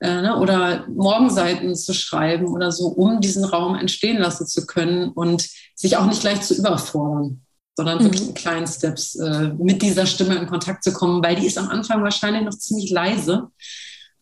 Äh, 0.00 0.22
ne, 0.22 0.36
oder 0.40 0.84
Morgenseiten 0.88 1.76
zu 1.76 1.94
schreiben 1.94 2.48
oder 2.48 2.72
so, 2.72 2.88
um 2.88 3.20
diesen 3.20 3.44
Raum 3.44 3.76
entstehen 3.76 4.18
lassen 4.18 4.48
zu 4.48 4.66
können 4.66 5.10
und 5.10 5.48
sich 5.76 5.96
auch 5.96 6.06
nicht 6.06 6.22
gleich 6.22 6.40
zu 6.40 6.56
überfordern 6.56 7.45
sondern 7.76 7.98
mhm. 7.98 8.04
wirklich 8.04 8.28
in 8.28 8.34
kleinen 8.34 8.66
Steps 8.66 9.14
äh, 9.16 9.52
mit 9.58 9.82
dieser 9.82 10.06
Stimme 10.06 10.34
in 10.36 10.46
Kontakt 10.46 10.82
zu 10.82 10.92
kommen, 10.92 11.22
weil 11.22 11.36
die 11.36 11.46
ist 11.46 11.58
am 11.58 11.68
Anfang 11.68 12.02
wahrscheinlich 12.02 12.42
noch 12.42 12.58
ziemlich 12.58 12.90
leise 12.90 13.48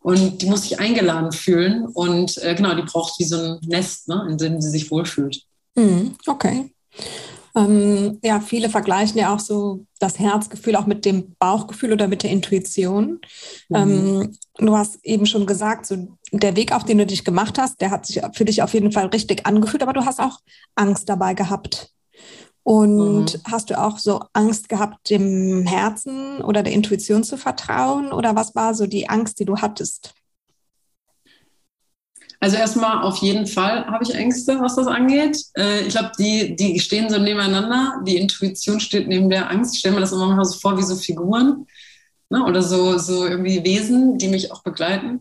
und 0.00 0.42
die 0.42 0.46
muss 0.46 0.62
sich 0.62 0.80
eingeladen 0.80 1.32
fühlen 1.32 1.86
und 1.86 2.36
äh, 2.42 2.54
genau, 2.54 2.74
die 2.74 2.82
braucht 2.82 3.18
wie 3.18 3.24
so 3.24 3.36
ein 3.36 3.58
Nest, 3.62 4.08
ne, 4.08 4.26
in 4.28 4.36
dem 4.36 4.60
sie 4.60 4.70
sich 4.70 4.90
wohlfühlt. 4.90 5.42
Mhm. 5.76 6.16
Okay. 6.26 6.74
Ähm, 7.56 8.18
ja, 8.24 8.40
viele 8.40 8.68
vergleichen 8.68 9.18
ja 9.18 9.32
auch 9.32 9.38
so 9.38 9.86
das 10.00 10.18
Herzgefühl 10.18 10.74
auch 10.74 10.86
mit 10.86 11.04
dem 11.04 11.36
Bauchgefühl 11.38 11.92
oder 11.92 12.08
mit 12.08 12.24
der 12.24 12.30
Intuition. 12.30 13.20
Mhm. 13.68 13.76
Ähm, 13.76 14.38
du 14.58 14.76
hast 14.76 14.98
eben 15.04 15.26
schon 15.26 15.46
gesagt, 15.46 15.86
so 15.86 16.08
der 16.32 16.56
Weg, 16.56 16.72
auf 16.72 16.84
den 16.84 16.98
du 16.98 17.06
dich 17.06 17.24
gemacht 17.24 17.56
hast, 17.58 17.80
der 17.80 17.92
hat 17.92 18.06
sich 18.06 18.20
für 18.32 18.44
dich 18.44 18.62
auf 18.62 18.74
jeden 18.74 18.90
Fall 18.90 19.06
richtig 19.06 19.46
angefühlt, 19.46 19.84
aber 19.84 19.92
du 19.92 20.04
hast 20.04 20.18
auch 20.18 20.40
Angst 20.74 21.08
dabei 21.08 21.34
gehabt. 21.34 21.93
Und 22.64 23.34
mhm. 23.34 23.40
hast 23.44 23.70
du 23.70 23.78
auch 23.78 23.98
so 23.98 24.24
Angst 24.32 24.70
gehabt, 24.70 25.10
dem 25.10 25.66
Herzen 25.66 26.40
oder 26.40 26.62
der 26.62 26.72
Intuition 26.72 27.22
zu 27.22 27.36
vertrauen? 27.36 28.10
Oder 28.10 28.34
was 28.34 28.54
war 28.54 28.74
so 28.74 28.86
die 28.86 29.08
Angst, 29.08 29.38
die 29.38 29.44
du 29.44 29.58
hattest? 29.58 30.14
Also 32.40 32.56
erstmal 32.56 33.02
auf 33.02 33.18
jeden 33.18 33.46
Fall 33.46 33.86
habe 33.86 34.04
ich 34.04 34.14
Ängste, 34.14 34.60
was 34.60 34.76
das 34.76 34.86
angeht. 34.86 35.38
Äh, 35.56 35.82
ich 35.82 35.90
glaube, 35.90 36.12
die, 36.18 36.56
die 36.56 36.80
stehen 36.80 37.08
so 37.10 37.18
nebeneinander. 37.18 38.02
Die 38.06 38.16
Intuition 38.16 38.80
steht 38.80 39.08
neben 39.08 39.30
der 39.30 39.50
Angst. 39.50 39.74
Ich 39.74 39.80
stelle 39.80 39.94
mir 39.94 40.00
das 40.00 40.12
immer 40.12 40.34
mal 40.34 40.44
so 40.44 40.58
vor 40.58 40.76
wie 40.78 40.82
so 40.82 40.96
Figuren 40.96 41.66
ne? 42.30 42.44
oder 42.44 42.62
so, 42.62 42.98
so 42.98 43.26
irgendwie 43.26 43.62
Wesen, 43.64 44.18
die 44.18 44.28
mich 44.28 44.52
auch 44.52 44.62
begleiten. 44.62 45.20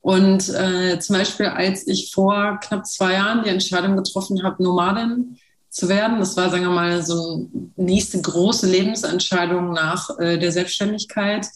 Und 0.00 0.48
äh, 0.50 0.98
zum 0.98 1.16
Beispiel, 1.16 1.46
als 1.46 1.86
ich 1.86 2.12
vor 2.12 2.58
knapp 2.62 2.86
zwei 2.86 3.14
Jahren 3.14 3.42
die 3.42 3.50
Entscheidung 3.50 3.96
getroffen 3.96 4.42
habe, 4.42 4.62
Nomadin 4.62 5.38
zu 5.74 5.88
werden. 5.88 6.20
Das 6.20 6.36
war, 6.36 6.50
sagen 6.50 6.62
wir 6.62 6.70
mal, 6.70 7.02
so 7.02 7.48
eine 7.50 7.70
nächste 7.76 8.20
große 8.20 8.68
Lebensentscheidung 8.68 9.72
nach 9.72 10.08
äh, 10.20 10.38
der 10.38 10.52
Selbstständigkeit. 10.52 11.48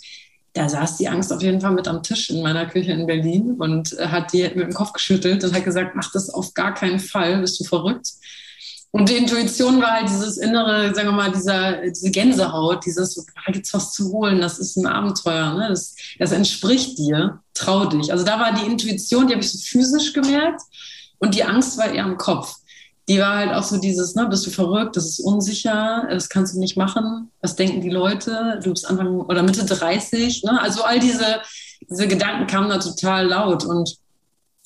Da 0.55 0.69
saß 0.69 0.97
die 0.97 1.09
Angst 1.09 1.33
auf 1.33 1.41
jeden 1.41 1.61
Fall 1.61 1.71
mit 1.71 1.87
am 1.87 2.03
Tisch 2.03 2.29
in 2.29 2.43
meiner 2.43 2.67
Küche 2.67 2.91
in 2.91 3.07
Berlin 3.07 3.53
und 3.53 3.97
äh, 3.97 4.09
hat 4.09 4.33
die 4.33 4.43
mit 4.43 4.57
dem 4.67 4.75
Kopf 4.75 4.93
geschüttelt 4.93 5.45
und 5.45 5.55
hat 5.55 5.65
gesagt, 5.65 5.95
mach 5.95 6.11
das 6.11 6.31
auf 6.31 6.53
gar 6.55 6.75
keinen 6.75 6.99
Fall, 6.99 7.41
bist 7.41 7.61
du 7.61 7.65
verrückt. 7.65 8.09
Und 8.91 9.09
die 9.09 9.17
Intuition 9.17 9.81
war 9.81 9.93
halt 9.93 10.09
dieses 10.09 10.37
innere, 10.39 10.93
sagen 10.95 11.09
wir 11.09 11.13
mal, 11.13 11.31
dieser, 11.31 11.83
diese 11.83 12.11
Gänsehaut, 12.11 12.85
dieses, 12.87 13.15
da 13.15 13.53
gibt's 13.53 13.73
was 13.73 13.93
zu 13.93 14.11
holen, 14.11 14.41
das 14.41 14.59
ist 14.59 14.77
ein 14.77 14.87
Abenteuer, 14.87 15.55
ne? 15.55 15.69
das, 15.69 15.95
das 16.19 16.33
entspricht 16.33 16.99
dir, 16.99 17.39
trau 17.55 17.85
dich. 17.85 18.11
Also 18.11 18.25
da 18.25 18.41
war 18.41 18.53
die 18.53 18.67
Intuition, 18.67 19.29
die 19.29 19.35
habe 19.35 19.45
ich 19.45 19.53
so 19.53 19.59
physisch 19.59 20.13
gemerkt 20.13 20.63
und 21.19 21.37
die 21.37 21.45
Angst 21.45 21.79
war 21.79 21.93
eher 21.93 22.05
im 22.05 22.17
Kopf 22.17 22.57
die 23.09 23.19
war 23.19 23.37
halt 23.37 23.53
auch 23.53 23.63
so 23.63 23.79
dieses, 23.79 24.15
ne, 24.15 24.27
bist 24.29 24.47
du 24.47 24.51
verrückt, 24.51 24.97
das 24.97 25.07
ist 25.07 25.21
unsicher, 25.21 26.07
das 26.11 26.29
kannst 26.29 26.55
du 26.55 26.61
nicht 26.61 26.77
machen, 26.77 27.31
was 27.41 27.57
denken 27.57 27.81
die 27.81 27.91
Leute, 27.91 28.61
du 28.63 28.71
bist 28.71 28.89
Anfang 28.89 29.21
oder 29.23 29.43
Mitte 29.43 29.65
30, 29.65 30.45
ne? 30.45 30.61
also 30.61 30.83
all 30.83 31.01
diese, 31.01 31.41
diese 31.89 32.07
Gedanken 32.07 32.47
kamen 32.47 32.69
da 32.69 32.79
total 32.79 33.27
laut 33.27 33.65
und 33.65 33.97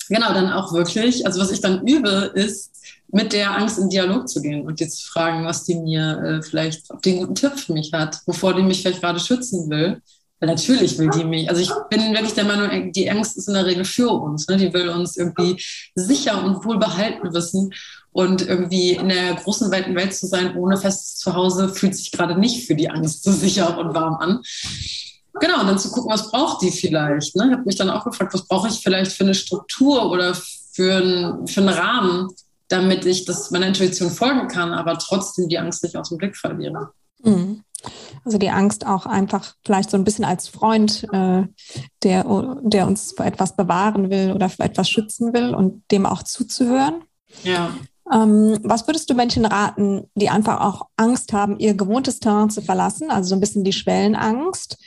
genau, 0.09 0.33
dann 0.33 0.51
auch 0.51 0.73
wirklich, 0.73 1.25
also 1.25 1.39
was 1.39 1.51
ich 1.51 1.61
dann 1.61 1.87
übe, 1.87 2.31
ist, 2.35 2.73
mit 3.13 3.31
der 3.31 3.55
Angst 3.55 3.77
in 3.77 3.89
Dialog 3.89 4.27
zu 4.27 4.41
gehen 4.41 4.65
und 4.65 4.79
jetzt 4.79 5.05
fragen, 5.05 5.45
was 5.45 5.63
die 5.65 5.75
mir 5.75 6.17
äh, 6.19 6.41
vielleicht, 6.41 6.89
ob 6.89 7.01
die 7.03 7.11
einen 7.11 7.19
guten 7.19 7.35
Tipp 7.35 7.59
für 7.59 7.71
mich 7.71 7.93
hat, 7.93 8.19
wovor 8.25 8.55
die 8.55 8.63
mich 8.63 8.81
vielleicht 8.81 9.01
gerade 9.01 9.19
schützen 9.19 9.69
will. 9.69 10.01
Weil 10.39 10.49
natürlich 10.49 10.97
will 10.97 11.11
die 11.11 11.23
mich. 11.23 11.47
Also 11.47 11.61
ich 11.61 11.69
bin 11.91 12.11
wirklich 12.11 12.33
der 12.33 12.45
Meinung, 12.45 12.91
die 12.91 13.09
Angst 13.11 13.37
ist 13.37 13.47
in 13.47 13.53
der 13.53 13.67
Regel 13.67 13.85
für 13.85 14.09
uns. 14.09 14.47
Ne? 14.47 14.57
Die 14.57 14.73
will 14.73 14.89
uns 14.89 15.15
irgendwie 15.15 15.63
sicher 15.93 16.43
und 16.43 16.65
wohlbehalten 16.65 17.31
wissen. 17.35 17.71
Und 18.13 18.47
irgendwie 18.47 18.91
in 18.91 19.09
der 19.09 19.33
großen, 19.35 19.71
weiten 19.71 19.95
Welt 19.95 20.15
zu 20.15 20.27
sein, 20.27 20.55
ohne 20.55 20.77
festes 20.77 21.17
Zuhause, 21.17 21.69
fühlt 21.69 21.95
sich 21.95 22.11
gerade 22.11 22.39
nicht 22.39 22.67
für 22.67 22.75
die 22.75 22.89
Angst 22.89 23.23
so 23.23 23.31
sicher 23.31 23.77
und 23.77 23.93
warm 23.93 24.15
an. 24.15 24.41
Genau, 25.39 25.61
und 25.61 25.67
dann 25.67 25.79
zu 25.79 25.91
gucken, 25.91 26.11
was 26.11 26.29
braucht 26.29 26.61
die 26.61 26.71
vielleicht. 26.71 27.35
Ne? 27.35 27.47
Ich 27.47 27.51
habe 27.53 27.63
mich 27.65 27.75
dann 27.75 27.89
auch 27.89 28.05
gefragt, 28.05 28.33
was 28.33 28.47
brauche 28.47 28.67
ich 28.67 28.81
vielleicht 28.81 29.11
für 29.11 29.23
eine 29.23 29.33
Struktur 29.33 30.11
oder 30.11 30.35
für, 30.73 30.97
ein, 30.97 31.47
für 31.47 31.61
einen 31.61 31.69
Rahmen, 31.69 32.29
damit 32.67 33.05
ich 33.05 33.25
das 33.25 33.51
meiner 33.51 33.67
Intuition 33.67 34.11
folgen 34.11 34.47
kann, 34.47 34.73
aber 34.73 34.97
trotzdem 34.97 35.49
die 35.49 35.57
Angst 35.57 35.83
nicht 35.83 35.97
aus 35.97 36.09
dem 36.09 36.17
Blick 36.17 36.37
verliere. 36.37 36.91
Mhm. 37.23 37.63
Also 38.23 38.37
die 38.37 38.49
Angst 38.49 38.85
auch 38.85 39.05
einfach 39.05 39.55
vielleicht 39.65 39.89
so 39.89 39.97
ein 39.97 40.03
bisschen 40.03 40.23
als 40.23 40.47
Freund, 40.47 41.05
äh, 41.11 41.43
der, 42.03 42.59
der 42.63 42.87
uns 42.87 43.13
vor 43.15 43.25
etwas 43.25 43.55
bewahren 43.55 44.09
will 44.09 44.31
oder 44.31 44.49
vor 44.49 44.65
etwas 44.65 44.89
schützen 44.89 45.33
will 45.33 45.53
und 45.53 45.83
dem 45.91 46.05
auch 46.05 46.23
zuzuhören. 46.23 47.03
Ja. 47.43 47.75
Ähm, 48.13 48.59
was 48.63 48.87
würdest 48.87 49.09
du 49.09 49.15
Menschen 49.15 49.45
raten, 49.45 50.09
die 50.13 50.29
einfach 50.29 50.61
auch 50.61 50.87
Angst 50.97 51.33
haben, 51.33 51.57
ihr 51.57 51.73
gewohntes 51.73 52.19
Terrain 52.19 52.51
zu 52.51 52.61
verlassen, 52.61 53.09
also 53.09 53.29
so 53.29 53.35
ein 53.35 53.39
bisschen 53.39 53.63
die 53.63 53.73
Schwellenangst? 53.73 54.77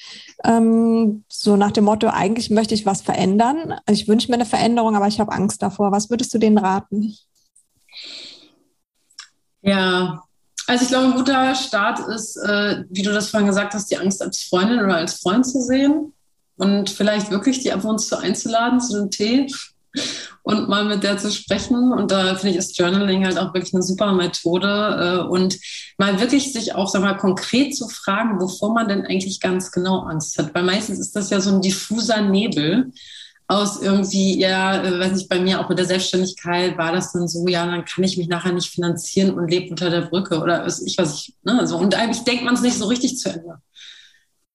Ähm, 0.45 1.25
so 1.29 1.57
nach 1.57 1.73
dem 1.73 1.85
Motto, 1.85 2.09
eigentlich 2.09 2.51
möchte 2.51 2.75
ich 2.75 2.87
was 2.87 3.03
verändern. 3.03 3.75
Ich 3.91 4.07
wünsche 4.07 4.31
mir 4.31 4.35
eine 4.35 4.47
Veränderung, 4.47 4.95
aber 4.95 5.09
ich 5.09 5.19
habe 5.19 5.33
Angst 5.33 5.63
davor. 5.63 5.91
Was 5.91 6.09
würdest 6.09 6.33
du 6.35 6.39
denen 6.39 6.59
raten? 6.59 7.17
Ja, 9.63 10.23
also 10.69 10.85
ich 10.85 10.89
glaube, 10.89 11.07
ein 11.07 11.17
guter 11.17 11.55
Start 11.57 11.99
ist, 12.09 12.37
äh, 12.37 12.85
wie 12.91 13.03
du 13.03 13.13
das 13.13 13.31
vorhin 13.31 13.49
gesagt 13.49 13.75
hast, 13.75 13.91
die 13.91 13.97
Angst 13.97 14.23
als 14.23 14.45
Freundin 14.45 14.79
oder 14.79 14.97
als 14.97 15.15
Freund 15.15 15.45
zu 15.45 15.61
sehen 15.61 16.13
und 16.57 16.91
vielleicht 16.91 17.31
wirklich 17.31 17.61
die 17.61 17.73
ab 17.73 17.85
und 17.85 17.99
zu 17.99 18.19
einzuladen 18.19 18.81
zu 18.81 18.97
einem 18.97 19.11
Tee 19.11 19.49
und 20.47 20.69
mal 20.69 20.85
mit 20.85 21.03
der 21.03 21.19
zu 21.19 21.33
sprechen. 21.33 21.93
Und 21.93 22.13
da 22.13 22.37
finde 22.37 22.51
ich 22.51 22.57
ist 22.57 22.79
Journaling 22.79 23.25
halt 23.25 23.37
auch 23.37 23.53
wirklich 23.53 23.75
eine 23.75 23.83
super 23.83 24.13
Methode 24.13 25.25
äh, 25.25 25.29
und 25.29 25.59
mal 25.99 26.21
wirklich 26.21 26.53
sich 26.53 26.73
auch 26.77 26.89
sag 26.89 27.03
mal, 27.03 27.17
konkret 27.17 27.75
zu 27.75 27.89
fragen, 27.89 28.41
wovor 28.41 28.73
man 28.73 28.87
denn 28.87 29.05
eigentlich 29.05 29.41
ganz 29.41 29.73
genau 29.73 30.03
Angst 30.03 30.39
hat. 30.39 30.55
Weil 30.55 30.63
meistens 30.63 31.01
ist 31.01 31.17
das 31.17 31.31
ja 31.31 31.41
so 31.41 31.51
ein 31.51 31.63
diffuser 31.63 32.23
Nebel 32.23 32.93
aus 33.49 33.83
irgendwie, 33.83 34.39
ja, 34.39 34.85
äh, 34.85 35.01
weiß 35.01 35.15
nicht, 35.15 35.29
bei 35.29 35.41
mir 35.41 35.59
auch 35.59 35.69
mit 35.69 35.79
der 35.79 35.87
Selbstständigkeit 35.87 36.79
war 36.79 36.93
das 36.93 37.13
dann 37.13 37.27
so, 37.27 37.49
ja, 37.49 37.67
dann 37.67 37.85
kann 37.85 38.05
ich 38.05 38.17
mich 38.17 38.29
nachher 38.29 38.53
nicht 38.53 38.71
finanzieren 38.71 39.35
und 39.35 39.51
lebe 39.51 39.71
unter 39.71 39.91
der 39.91 40.03
Brücke 40.03 40.41
oder 40.41 40.65
ich 40.65 40.97
weiß 40.97 41.13
ich, 41.13 41.35
ne, 41.43 41.67
so. 41.67 41.77
Und 41.77 41.97
eigentlich 41.97 42.23
denkt 42.23 42.45
man 42.45 42.55
es 42.55 42.63
nicht 42.63 42.79
so 42.79 42.87
richtig 42.87 43.19
zu 43.19 43.31
Ende. 43.31 43.59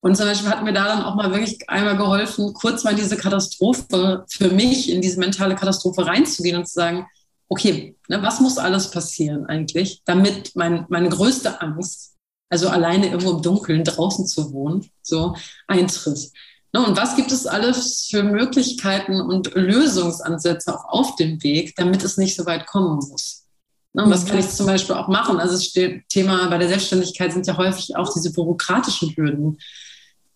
Und 0.01 0.17
zum 0.17 0.25
Beispiel 0.25 0.49
hat 0.49 0.63
mir 0.63 0.73
da 0.73 0.87
dann 0.87 1.03
auch 1.03 1.15
mal 1.15 1.31
wirklich 1.31 1.69
einmal 1.69 1.95
geholfen, 1.95 2.53
kurz 2.53 2.83
mal 2.83 2.95
diese 2.95 3.17
Katastrophe 3.17 4.25
für 4.27 4.49
mich, 4.49 4.89
in 4.89 5.01
diese 5.01 5.19
mentale 5.19 5.55
Katastrophe 5.55 6.05
reinzugehen 6.05 6.57
und 6.57 6.67
zu 6.67 6.73
sagen, 6.73 7.05
okay, 7.49 7.95
ne, 8.07 8.21
was 8.23 8.39
muss 8.39 8.57
alles 8.57 8.89
passieren 8.89 9.45
eigentlich, 9.45 10.01
damit 10.05 10.55
mein, 10.55 10.85
meine 10.89 11.09
größte 11.09 11.61
Angst, 11.61 12.15
also 12.49 12.69
alleine 12.69 13.07
irgendwo 13.07 13.31
im 13.31 13.41
Dunkeln 13.41 13.83
draußen 13.83 14.25
zu 14.25 14.51
wohnen, 14.51 14.89
so 15.03 15.35
eintritt. 15.67 16.31
Ne, 16.73 16.83
und 16.83 16.97
was 16.97 17.15
gibt 17.15 17.31
es 17.31 17.45
alles 17.45 18.07
für 18.09 18.23
Möglichkeiten 18.23 19.21
und 19.21 19.53
Lösungsansätze 19.53 20.73
auch 20.73 20.85
auf 20.85 21.15
dem 21.17 21.43
Weg, 21.43 21.75
damit 21.75 22.03
es 22.03 22.17
nicht 22.17 22.35
so 22.35 22.45
weit 22.47 22.65
kommen 22.65 22.95
muss? 22.95 23.45
Ne, 23.93 24.03
was 24.07 24.25
kann 24.25 24.39
ich 24.39 24.49
zum 24.49 24.65
Beispiel 24.65 24.95
auch 24.95 25.09
machen? 25.09 25.39
Also 25.39 25.55
das 25.55 25.73
Thema 26.07 26.49
bei 26.49 26.57
der 26.57 26.69
Selbstständigkeit 26.69 27.33
sind 27.33 27.45
ja 27.45 27.57
häufig 27.57 27.95
auch 27.97 28.11
diese 28.13 28.31
bürokratischen 28.31 29.13
Hürden 29.15 29.59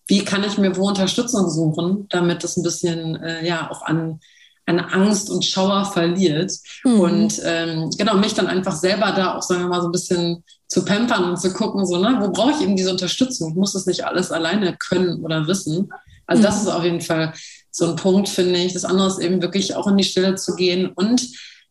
wie 0.07 0.23
kann 0.23 0.43
ich 0.43 0.57
mir 0.57 0.75
wo 0.75 0.87
Unterstützung 0.87 1.49
suchen, 1.49 2.07
damit 2.09 2.43
das 2.43 2.57
ein 2.57 2.63
bisschen 2.63 3.15
äh, 3.15 3.45
ja 3.45 3.69
auch 3.71 3.81
an, 3.83 4.19
an 4.65 4.79
Angst 4.79 5.29
und 5.29 5.45
Schauer 5.45 5.85
verliert. 5.85 6.51
Mhm. 6.83 6.99
Und 6.99 7.41
ähm, 7.43 7.89
genau, 7.97 8.15
mich 8.15 8.33
dann 8.33 8.47
einfach 8.47 8.75
selber 8.75 9.11
da 9.11 9.35
auch, 9.35 9.41
sagen 9.41 9.61
wir 9.61 9.69
mal, 9.69 9.81
so 9.81 9.87
ein 9.87 9.91
bisschen 9.91 10.43
zu 10.67 10.85
pampern 10.85 11.29
und 11.29 11.39
zu 11.39 11.53
gucken, 11.53 11.85
so, 11.85 11.97
ne, 11.97 12.17
wo 12.19 12.29
brauche 12.31 12.51
ich 12.51 12.61
eben 12.61 12.75
diese 12.75 12.91
Unterstützung? 12.91 13.51
Ich 13.51 13.55
muss 13.55 13.73
das 13.73 13.85
nicht 13.85 14.05
alles 14.05 14.31
alleine 14.31 14.75
können 14.77 15.23
oder 15.23 15.47
wissen. 15.47 15.89
Also 16.27 16.41
mhm. 16.41 16.45
das 16.45 16.61
ist 16.61 16.67
auf 16.67 16.83
jeden 16.83 17.01
Fall 17.01 17.33
so 17.71 17.89
ein 17.89 17.95
Punkt, 17.95 18.29
finde 18.29 18.59
ich. 18.59 18.73
Das 18.73 18.85
andere 18.85 19.07
ist 19.07 19.19
eben 19.19 19.41
wirklich 19.41 19.75
auch 19.75 19.87
in 19.87 19.97
die 19.97 20.03
Stille 20.03 20.35
zu 20.35 20.55
gehen. 20.55 20.91
Und 20.95 21.27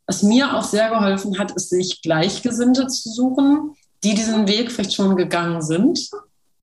was 0.07 0.23
mir 0.23 0.55
auch 0.55 0.65
sehr 0.65 0.91
geholfen 0.91 1.39
hat, 1.39 1.53
ist, 1.53 1.71
sich 1.71 2.03
Gleichgesinnte 2.03 2.87
zu 2.89 3.11
suchen, 3.11 3.75
die 4.03 4.15
diesen 4.15 4.47
Weg 4.47 4.71
vielleicht 4.71 4.95
schon 4.95 5.17
gegangen 5.17 5.63
sind 5.63 6.11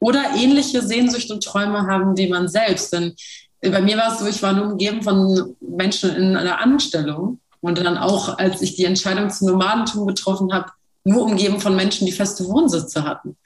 oder 0.02 0.36
ähnliche 0.36 0.82
Sehnsüchte 0.82 1.34
und 1.34 1.44
Träume 1.44 1.88
haben 1.88 2.18
wie 2.18 2.28
man 2.28 2.50
selbst. 2.50 2.92
Denn 2.92 3.16
bei 3.62 3.82
mir 3.82 3.96
war 3.96 4.12
es 4.12 4.20
so, 4.20 4.26
ich 4.26 4.42
war 4.42 4.52
nur 4.52 4.72
umgeben 4.72 5.04
von 5.04 5.56
Menschen 5.62 6.10
in 6.16 6.36
einer 6.36 6.60
Anstellung 6.60 7.40
und 7.62 7.78
dann 7.78 7.98
auch, 7.98 8.38
als 8.40 8.62
ich 8.62 8.76
die 8.76 8.86
Entscheidung 8.86 9.30
zum 9.30 9.50
Nomadentum 9.50 10.08
getroffen 10.08 10.52
habe, 10.52 10.72
nur 11.04 11.24
umgeben 11.24 11.60
von 11.60 11.76
Menschen, 11.76 12.06
die 12.06 12.12
feste 12.12 12.46
Wohnsitze 12.48 13.04
hatten. 13.04 13.38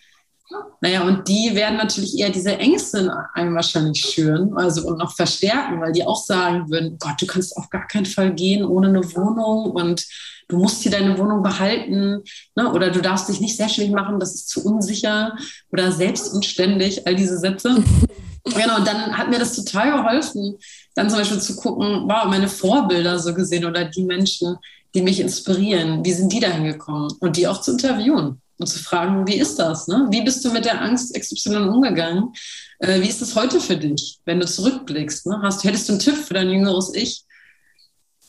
Naja, 0.81 1.03
und 1.03 1.27
die 1.27 1.55
werden 1.55 1.77
natürlich 1.77 2.19
eher 2.19 2.29
diese 2.29 2.57
Ängste 2.57 2.99
in 2.99 3.09
einem 3.33 3.55
wahrscheinlich 3.55 4.05
schüren, 4.05 4.55
also 4.55 4.87
und 4.87 4.99
noch 4.99 5.15
verstärken, 5.15 5.81
weil 5.81 5.91
die 5.91 6.05
auch 6.05 6.23
sagen 6.23 6.69
würden, 6.69 6.97
Gott, 6.99 7.19
du 7.19 7.25
kannst 7.25 7.57
auf 7.57 7.69
gar 7.69 7.87
keinen 7.87 8.05
Fall 8.05 8.33
gehen 8.35 8.63
ohne 8.63 8.89
eine 8.89 9.15
Wohnung 9.15 9.71
und 9.71 10.05
du 10.47 10.57
musst 10.57 10.83
hier 10.83 10.91
deine 10.91 11.17
Wohnung 11.17 11.41
behalten 11.41 12.21
ne? 12.55 12.71
oder 12.71 12.91
du 12.91 13.01
darfst 13.01 13.27
dich 13.27 13.41
nicht 13.41 13.57
selbstständig 13.57 13.95
machen, 13.95 14.19
das 14.19 14.35
ist 14.35 14.49
zu 14.49 14.63
unsicher 14.63 15.35
oder 15.71 15.91
selbst 15.91 16.31
und 16.33 16.45
ständig, 16.45 17.07
all 17.07 17.15
diese 17.15 17.39
Sätze. 17.39 17.83
genau, 18.43 18.77
und 18.77 18.87
dann 18.87 19.17
hat 19.17 19.29
mir 19.29 19.39
das 19.39 19.55
total 19.55 19.91
geholfen, 19.93 20.57
dann 20.93 21.09
zum 21.09 21.17
Beispiel 21.17 21.41
zu 21.41 21.55
gucken, 21.55 22.03
wow, 22.05 22.25
meine 22.25 22.47
Vorbilder 22.47 23.17
so 23.17 23.33
gesehen 23.33 23.65
oder 23.65 23.85
die 23.85 24.03
Menschen, 24.03 24.57
die 24.93 25.01
mich 25.01 25.19
inspirieren, 25.19 26.05
wie 26.05 26.13
sind 26.13 26.31
die 26.31 26.39
dahin 26.39 26.65
gekommen 26.65 27.11
und 27.19 27.37
die 27.37 27.47
auch 27.47 27.61
zu 27.61 27.71
interviewen 27.71 28.39
und 28.57 28.67
zu 28.67 28.79
fragen, 28.79 29.27
wie 29.27 29.37
ist 29.37 29.57
das? 29.57 29.87
Ne? 29.87 30.07
Wie 30.11 30.21
bist 30.21 30.43
du 30.45 30.51
mit 30.51 30.65
der 30.65 30.81
Angst 30.81 31.13
XY 31.13 31.67
umgegangen? 31.67 32.33
Äh, 32.79 33.01
wie 33.01 33.09
ist 33.09 33.21
das 33.21 33.35
heute 33.35 33.59
für 33.59 33.77
dich, 33.77 34.19
wenn 34.25 34.39
du 34.39 34.45
zurückblickst? 34.45 35.27
Ne? 35.27 35.39
Hast, 35.41 35.63
hättest 35.63 35.89
du 35.89 35.93
einen 35.93 35.99
Tipp 35.99 36.15
für 36.15 36.33
dein 36.33 36.49
jüngeres 36.49 36.93
Ich? 36.93 37.25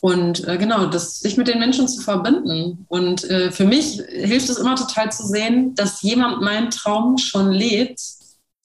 Und 0.00 0.46
äh, 0.46 0.58
genau, 0.58 0.86
das, 0.86 1.20
sich 1.20 1.36
mit 1.36 1.48
den 1.48 1.58
Menschen 1.58 1.88
zu 1.88 2.02
verbinden. 2.02 2.84
Und 2.88 3.24
äh, 3.24 3.50
für 3.50 3.64
mich 3.64 4.02
hilft 4.08 4.48
es 4.48 4.58
immer 4.58 4.76
total 4.76 5.10
zu 5.10 5.26
sehen, 5.26 5.74
dass 5.74 6.02
jemand 6.02 6.42
meinen 6.42 6.70
Traum 6.70 7.18
schon 7.18 7.50
lebt 7.50 8.00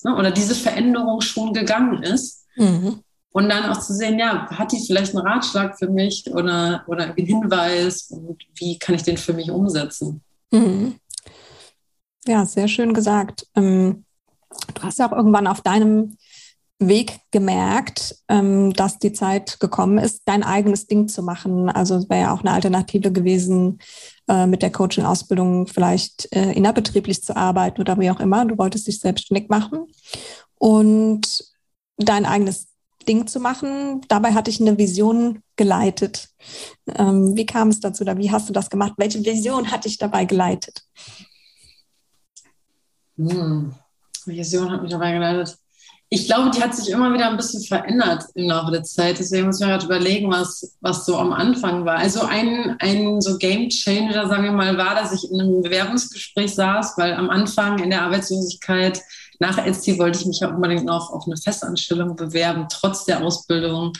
ne, 0.04 0.16
oder 0.16 0.32
diese 0.32 0.56
Veränderung 0.56 1.22
schon 1.22 1.54
gegangen 1.54 2.04
ist. 2.04 2.46
Mhm. 2.56 3.02
Und 3.34 3.50
dann 3.50 3.70
auch 3.70 3.80
zu 3.80 3.94
sehen, 3.94 4.20
ja, 4.20 4.50
hat 4.50 4.74
die 4.74 4.86
vielleicht 4.86 5.16
einen 5.16 5.26
Ratschlag 5.26 5.80
für 5.80 5.88
mich 5.88 6.26
oder, 6.34 6.84
oder 6.88 7.06
einen 7.06 7.26
Hinweis 7.26 8.12
und 8.12 8.44
wie 8.56 8.78
kann 8.78 8.96
ich 8.96 9.04
den 9.04 9.16
für 9.16 9.32
mich 9.32 9.50
umsetzen? 9.50 10.22
Mhm. 10.52 10.96
Ja, 12.32 12.46
sehr 12.46 12.70
schön 12.70 12.94
gesagt. 12.94 13.46
Ähm, 13.58 14.06
du 14.74 14.84
hast 14.84 15.00
ja 15.00 15.06
auch 15.06 15.12
irgendwann 15.12 15.48
auf 15.48 15.60
deinem 15.60 16.16
Weg 16.80 17.20
gemerkt, 17.32 18.16
ähm, 18.30 18.72
dass 18.72 19.00
die 19.00 19.12
Zeit 19.12 19.60
gekommen 19.60 19.98
ist, 19.98 20.22
dein 20.24 20.42
eigenes 20.42 20.88
Ding 20.88 21.10
zu 21.10 21.24
machen. 21.24 21.68
Also 21.68 21.96
es 21.96 22.10
wäre 22.10 22.22
ja 22.22 22.34
auch 22.34 22.40
eine 22.40 22.54
Alternative 22.54 23.12
gewesen, 23.12 23.80
äh, 24.30 24.48
mit 24.48 24.62
der 24.62 24.72
Coaching-Ausbildung 24.72 25.68
vielleicht 25.68 26.34
äh, 26.34 26.54
innerbetrieblich 26.54 27.22
zu 27.22 27.36
arbeiten 27.36 27.82
oder 27.82 28.00
wie 28.00 28.10
auch 28.10 28.22
immer. 28.22 28.46
Du 28.46 28.58
wolltest 28.58 28.88
dich 28.88 29.02
selbstständig 29.02 29.50
machen 29.50 29.88
und 30.56 31.44
dein 31.98 32.26
eigenes 32.26 32.70
Ding 33.10 33.28
zu 33.28 33.42
machen. 33.42 34.06
Dabei 34.08 34.32
hatte 34.32 34.52
ich 34.52 34.62
eine 34.62 34.78
Vision 34.78 35.44
geleitet. 35.58 36.30
Ähm, 36.96 37.36
wie 37.36 37.46
kam 37.46 37.68
es 37.68 37.82
dazu 37.82 38.04
oder 38.04 38.18
wie 38.18 38.32
hast 38.32 38.48
du 38.48 38.54
das 38.54 38.70
gemacht? 38.70 38.94
Welche 38.96 39.20
Vision 39.20 39.70
hat 39.70 39.84
dich 39.84 39.98
dabei 39.98 40.24
geleitet? 40.24 40.86
Hm. 43.30 43.74
Vision 44.26 44.72
hat 44.72 44.82
mich 44.82 44.92
dabei 44.92 45.14
geleitet? 45.14 45.58
ich 46.14 46.26
glaube, 46.26 46.52
die 46.52 46.62
hat 46.62 46.76
sich 46.76 46.90
immer 46.90 47.14
wieder 47.14 47.30
ein 47.30 47.38
bisschen 47.38 47.64
verändert 47.64 48.26
im 48.36 48.50
Laufe 48.50 48.70
der 48.70 48.84
Zeit. 48.84 49.18
Deswegen 49.18 49.48
muss 49.48 49.62
ich 49.62 49.66
mir 49.66 49.72
gerade 49.72 49.86
überlegen, 49.86 50.30
was, 50.30 50.76
was 50.82 51.06
so 51.06 51.16
am 51.16 51.32
Anfang 51.32 51.86
war. 51.86 52.00
Also 52.00 52.24
ein, 52.24 52.76
ein 52.80 53.22
so 53.22 53.38
Game 53.38 53.70
Changer, 53.70 54.28
sagen 54.28 54.44
wir 54.44 54.52
mal, 54.52 54.78
war, 54.78 54.94
dass 54.94 55.14
ich 55.14 55.32
in 55.32 55.40
einem 55.40 55.62
Bewerbungsgespräch 55.62 56.54
saß, 56.54 56.96
weil 56.98 57.14
am 57.14 57.30
Anfang 57.30 57.80
in 57.80 57.92
der 57.92 58.02
Arbeitslosigkeit 58.02 59.00
nach 59.40 59.58
LC 59.58 59.98
wollte 60.00 60.20
ich 60.20 60.26
mich 60.26 60.42
ja 60.42 60.50
unbedingt 60.50 60.84
noch 60.84 61.14
auf 61.14 61.28
eine 61.28 61.38
Festanstellung 61.38 62.18
bewerben, 62.18 62.68
trotz 62.70 63.06
der 63.06 63.24
Ausbildung 63.24 63.94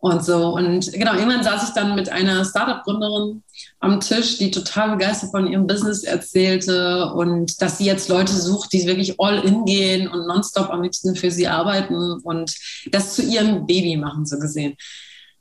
und 0.00 0.24
so. 0.24 0.54
Und 0.54 0.92
genau, 0.92 1.14
irgendwann 1.14 1.42
saß 1.42 1.68
ich 1.68 1.74
dann 1.74 1.94
mit 1.96 2.08
einer 2.08 2.44
Startup-Gründerin 2.44 3.42
am 3.80 4.00
Tisch, 4.00 4.38
die 4.38 4.50
total 4.50 4.90
begeistert 4.90 5.30
von 5.30 5.46
ihrem 5.46 5.66
Business 5.66 6.04
erzählte 6.04 7.12
und 7.12 7.60
dass 7.60 7.78
sie 7.78 7.86
jetzt 7.86 8.08
Leute 8.08 8.32
sucht, 8.32 8.72
die 8.72 8.86
wirklich 8.86 9.18
all 9.18 9.40
in 9.40 9.64
gehen 9.64 10.08
und 10.08 10.26
nonstop 10.26 10.70
am 10.70 10.82
liebsten 10.82 11.16
für 11.16 11.30
sie 11.30 11.48
arbeiten 11.48 12.20
und 12.22 12.54
das 12.92 13.14
zu 13.14 13.22
ihrem 13.22 13.66
Baby 13.66 13.96
machen, 13.96 14.24
so 14.24 14.38
gesehen. 14.38 14.76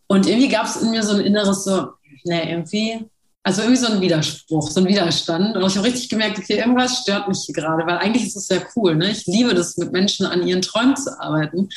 Und 0.07 0.27
irgendwie 0.27 0.49
gab 0.49 0.65
es 0.65 0.77
in 0.77 0.89
mir 0.89 1.03
so 1.03 1.13
ein 1.13 1.21
inneres 1.21 1.63
so, 1.63 1.89
ne, 2.23 2.49
irgendwie, 2.49 3.05
also 3.43 3.61
irgendwie 3.61 3.81
so 3.81 3.91
ein 3.91 4.01
Widerspruch, 4.01 4.71
so 4.71 4.79
ein 4.79 4.87
Widerstand. 4.87 5.55
Und 5.55 5.67
ich 5.67 5.77
habe 5.77 5.87
richtig 5.87 6.09
gemerkt, 6.09 6.39
okay, 6.39 6.57
irgendwas 6.57 7.01
stört 7.01 7.27
mich 7.27 7.43
hier 7.45 7.53
gerade, 7.53 7.85
weil 7.85 7.97
eigentlich 7.97 8.25
ist 8.25 8.37
es 8.37 8.47
sehr 8.47 8.65
cool. 8.75 8.95
Ne? 8.95 9.11
Ich 9.11 9.25
liebe 9.27 9.53
das, 9.53 9.77
mit 9.77 9.91
Menschen 9.91 10.25
an 10.25 10.47
ihren 10.47 10.61
Träumen 10.61 10.95
zu 10.95 11.19
arbeiten 11.19 11.69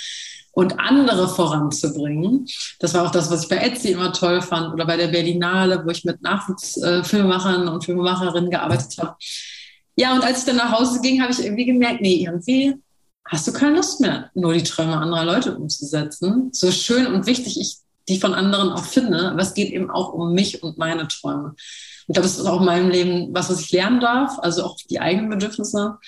und 0.52 0.78
andere 0.80 1.28
voranzubringen. 1.28 2.46
Das 2.78 2.94
war 2.94 3.06
auch 3.06 3.10
das, 3.10 3.30
was 3.30 3.44
ich 3.44 3.48
bei 3.48 3.56
Etsy 3.56 3.92
immer 3.92 4.12
toll 4.12 4.42
fand 4.42 4.72
oder 4.72 4.86
bei 4.86 4.96
der 4.96 5.08
Berlinale, 5.08 5.82
wo 5.84 5.90
ich 5.90 6.04
mit 6.04 6.22
Nachwuchsfilmemachern 6.22 7.68
und 7.68 7.84
Filmemacherinnen 7.84 8.50
gearbeitet 8.50 8.96
habe. 8.98 9.14
Ja, 9.96 10.14
und 10.14 10.24
als 10.24 10.40
ich 10.40 10.44
dann 10.46 10.56
nach 10.56 10.72
Hause 10.72 11.00
ging, 11.00 11.22
habe 11.22 11.32
ich 11.32 11.44
irgendwie 11.44 11.66
gemerkt, 11.66 12.00
nee, 12.00 12.24
irgendwie 12.24 12.74
hast 13.26 13.46
du 13.46 13.52
keine 13.52 13.76
Lust 13.76 14.00
mehr, 14.00 14.30
nur 14.34 14.54
die 14.54 14.62
Träume 14.62 14.96
anderer 14.96 15.24
Leute 15.24 15.56
umzusetzen. 15.56 16.50
So 16.52 16.72
schön 16.72 17.06
und 17.06 17.26
wichtig 17.26 17.60
ich 17.60 17.76
die 18.08 18.18
von 18.18 18.34
anderen 18.34 18.70
auch 18.70 18.84
finde, 18.84 19.30
aber 19.30 19.42
es 19.42 19.54
geht 19.54 19.70
eben 19.70 19.90
auch 19.90 20.12
um 20.12 20.34
mich 20.34 20.62
und 20.62 20.78
meine 20.78 21.06
Träume. 21.06 21.54
Und 22.08 22.16
das 22.16 22.38
ist 22.38 22.46
auch 22.46 22.58
in 22.58 22.66
meinem 22.66 22.90
Leben 22.90 23.28
was, 23.32 23.50
was 23.50 23.60
ich 23.60 23.70
lernen 23.70 24.00
darf, 24.00 24.38
also 24.40 24.64
auch 24.64 24.76
die 24.88 25.00
eigenen 25.00 25.30
Bedürfnisse 25.30 25.98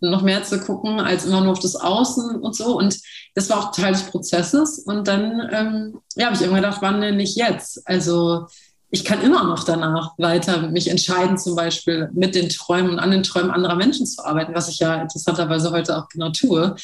noch 0.00 0.22
mehr 0.22 0.42
zu 0.44 0.60
gucken 0.60 1.00
als 1.00 1.24
immer 1.24 1.40
nur 1.40 1.52
auf 1.52 1.60
das 1.60 1.76
Außen 1.76 2.36
und 2.36 2.54
so. 2.54 2.76
Und 2.76 2.98
das 3.34 3.50
war 3.50 3.58
auch 3.58 3.72
Teil 3.72 3.92
des 3.92 4.04
Prozesses. 4.04 4.78
Und 4.78 5.08
dann 5.08 5.48
ähm, 5.52 6.00
ja, 6.16 6.26
habe 6.26 6.36
ich 6.36 6.42
immer 6.42 6.56
gedacht, 6.56 6.78
wann 6.80 7.00
denn 7.00 7.16
nicht 7.16 7.36
jetzt? 7.36 7.86
Also 7.86 8.46
ich 8.90 9.04
kann 9.04 9.22
immer 9.22 9.44
noch 9.44 9.64
danach 9.64 10.12
weiter 10.18 10.68
mich 10.68 10.88
entscheiden, 10.88 11.36
zum 11.36 11.54
Beispiel 11.54 12.10
mit 12.14 12.34
den 12.34 12.48
Träumen 12.48 12.92
und 12.92 12.98
an 12.98 13.10
den 13.10 13.22
Träumen 13.22 13.50
anderer 13.50 13.76
Menschen 13.76 14.06
zu 14.06 14.24
arbeiten, 14.24 14.54
was 14.54 14.68
ich 14.68 14.78
ja 14.78 15.02
interessanterweise 15.02 15.70
heute 15.72 15.96
auch 15.98 16.08
genau 16.08 16.30
tue. 16.30 16.74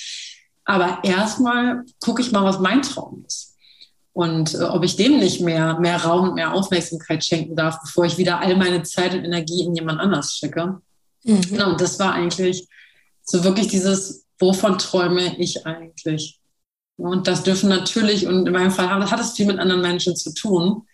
Aber 0.65 0.99
erstmal 1.03 1.85
gucke 2.01 2.23
ich 2.23 2.33
mal, 2.33 2.45
was 2.45 2.59
mein 2.59 2.83
Traum 2.83 3.25
ist. 3.27 3.55
Und 4.13 4.55
äh, 4.55 4.63
ob 4.63 4.85
ich 4.85 4.97
dem 4.97 5.19
nicht 5.19 5.41
mehr, 5.41 5.79
mehr 5.81 6.03
Raum 6.05 6.29
und 6.29 6.35
mehr 6.35 6.55
Aufmerksamkeit 6.55 7.25
schenken 7.25 7.57
darf, 7.57 7.81
bevor 7.83 8.05
ich 8.05 8.17
wieder 8.17 8.41
all 8.41 8.57
meine 8.57 8.83
Zeit 8.83 9.13
und 9.13 9.25
Energie 9.25 9.65
in 9.65 9.75
jemand 9.75 10.01
anders 10.01 10.37
schicke. 10.37 10.81
Mhm. 11.25 11.41
Genau, 11.43 11.71
und 11.71 11.81
das 11.81 11.99
war 11.99 12.13
eigentlich 12.13 12.69
so 13.25 13.43
wirklich 13.45 13.69
dieses, 13.69 14.27
wovon 14.39 14.79
träume 14.79 15.39
ich 15.39 15.67
eigentlich? 15.67 16.41
Und 16.97 17.27
das 17.27 17.43
dürfen 17.43 17.69
natürlich, 17.69 18.27
und 18.27 18.47
in 18.47 18.53
meinem 18.53 18.71
Fall 18.71 18.89
hat 18.89 19.21
es 19.21 19.33
viel 19.33 19.47
mit 19.47 19.59
anderen 19.59 19.83
Menschen 19.83 20.15
zu 20.15 20.33
tun, 20.33 20.87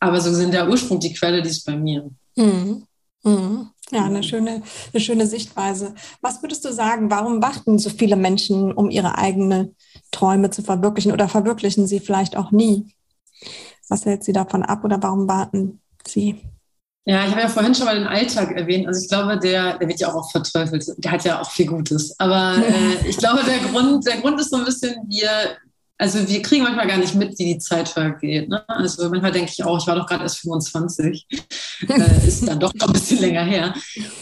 aber 0.00 0.20
so 0.20 0.32
sind 0.32 0.52
der 0.52 0.68
Ursprung, 0.68 1.00
die 1.00 1.12
Quelle, 1.12 1.42
die 1.42 1.50
ist 1.50 1.64
bei 1.64 1.76
mir. 1.76 2.10
Mhm. 2.36 2.86
Mhm. 3.22 3.70
Ja, 3.90 4.04
eine 4.04 4.22
schöne, 4.22 4.62
eine 4.92 5.00
schöne 5.00 5.26
Sichtweise. 5.26 5.94
Was 6.20 6.42
würdest 6.42 6.64
du 6.64 6.72
sagen, 6.72 7.10
warum 7.10 7.42
warten 7.42 7.78
so 7.78 7.90
viele 7.90 8.16
Menschen, 8.16 8.72
um 8.72 8.90
ihre 8.90 9.18
eigenen 9.18 9.76
Träume 10.10 10.50
zu 10.50 10.62
verwirklichen 10.62 11.12
oder 11.12 11.28
verwirklichen 11.28 11.86
sie 11.86 12.00
vielleicht 12.00 12.36
auch 12.36 12.50
nie? 12.50 12.94
Was 13.88 14.06
hält 14.06 14.24
Sie 14.24 14.32
davon 14.32 14.62
ab 14.62 14.84
oder 14.84 15.02
warum 15.02 15.28
warten 15.28 15.80
Sie? 16.06 16.40
Ja, 17.06 17.24
ich 17.24 17.32
habe 17.32 17.42
ja 17.42 17.48
vorhin 17.48 17.74
schon 17.74 17.84
mal 17.84 17.96
den 17.96 18.06
Alltag 18.06 18.52
erwähnt. 18.52 18.86
Also 18.86 19.02
ich 19.02 19.08
glaube, 19.08 19.38
der, 19.38 19.76
der 19.78 19.88
wird 19.88 20.00
ja 20.00 20.08
auch 20.08 20.14
oft 20.14 20.32
verteufelt. 20.32 20.86
Der 20.98 21.12
hat 21.12 21.24
ja 21.24 21.40
auch 21.40 21.50
viel 21.50 21.66
Gutes. 21.66 22.18
Aber 22.18 22.56
äh, 22.66 23.08
ich 23.08 23.18
glaube, 23.18 23.40
der 23.44 23.58
Grund, 23.58 24.06
der 24.06 24.18
Grund 24.18 24.40
ist 24.40 24.50
so 24.50 24.56
ein 24.56 24.64
bisschen, 24.64 24.96
wir, 25.06 25.28
also 25.96 26.28
wir 26.28 26.42
kriegen 26.42 26.64
manchmal 26.64 26.88
gar 26.88 26.98
nicht 26.98 27.14
mit, 27.14 27.38
wie 27.38 27.54
die 27.54 27.58
Zeit 27.58 27.88
vergeht. 27.88 28.48
Ne? 28.48 28.68
Also 28.68 29.08
manchmal 29.08 29.30
denke 29.30 29.52
ich 29.52 29.64
auch, 29.64 29.78
ich 29.78 29.86
war 29.86 29.94
doch 29.94 30.06
gerade 30.06 30.24
erst 30.24 30.38
25. 30.38 31.26
äh, 31.88 32.26
ist 32.26 32.46
dann 32.46 32.58
doch 32.58 32.74
noch 32.74 32.88
ein 32.88 32.92
bisschen 32.92 33.20
länger 33.20 33.44
her. 33.44 33.74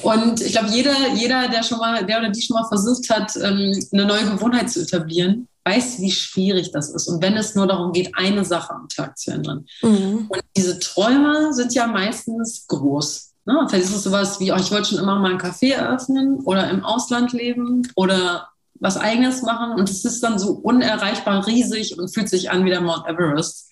Und 0.02 0.40
ich 0.40 0.52
glaube, 0.52 0.68
jeder, 0.68 0.94
jeder, 1.14 1.48
der 1.48 1.62
schon 1.62 1.78
mal, 1.78 2.04
der 2.04 2.18
oder 2.18 2.30
die 2.30 2.42
schon 2.42 2.54
mal 2.54 2.68
versucht 2.68 3.08
hat, 3.08 3.34
ähm, 3.36 3.72
eine 3.92 4.04
neue 4.04 4.24
Gewohnheit 4.30 4.70
zu 4.70 4.82
etablieren, 4.82 5.48
weiß, 5.64 6.00
wie 6.00 6.10
schwierig 6.10 6.72
das 6.72 6.90
ist. 6.90 7.08
Und 7.08 7.22
wenn 7.22 7.36
es 7.36 7.54
nur 7.54 7.66
darum 7.66 7.92
geht, 7.92 8.10
eine 8.16 8.44
Sache 8.44 8.74
am 8.74 8.88
Tag 8.88 9.16
zu 9.16 9.30
ändern. 9.30 9.64
Mhm. 9.80 10.26
Und 10.28 10.42
diese 10.56 10.78
Träume 10.78 11.54
sind 11.54 11.74
ja 11.74 11.86
meistens 11.86 12.66
groß. 12.66 13.32
Ne? 13.44 13.66
Vielleicht 13.68 13.86
ist 13.86 13.96
es 13.96 14.02
sowas 14.04 14.38
wie, 14.40 14.52
oh, 14.52 14.56
ich 14.56 14.70
wollte 14.70 14.90
schon 14.90 14.98
immer 14.98 15.18
mal 15.18 15.32
ein 15.32 15.40
Café 15.40 15.72
eröffnen 15.72 16.40
oder 16.44 16.68
im 16.70 16.84
Ausland 16.84 17.32
leben 17.32 17.88
oder 17.96 18.48
was 18.82 18.96
eigenes 18.96 19.42
machen. 19.42 19.78
Und 19.78 19.88
es 19.88 20.04
ist 20.04 20.22
dann 20.22 20.38
so 20.38 20.50
unerreichbar 20.50 21.46
riesig 21.46 21.98
und 21.98 22.12
fühlt 22.12 22.28
sich 22.28 22.50
an 22.50 22.64
wie 22.64 22.70
der 22.70 22.80
Mount 22.80 23.06
Everest. 23.06 23.70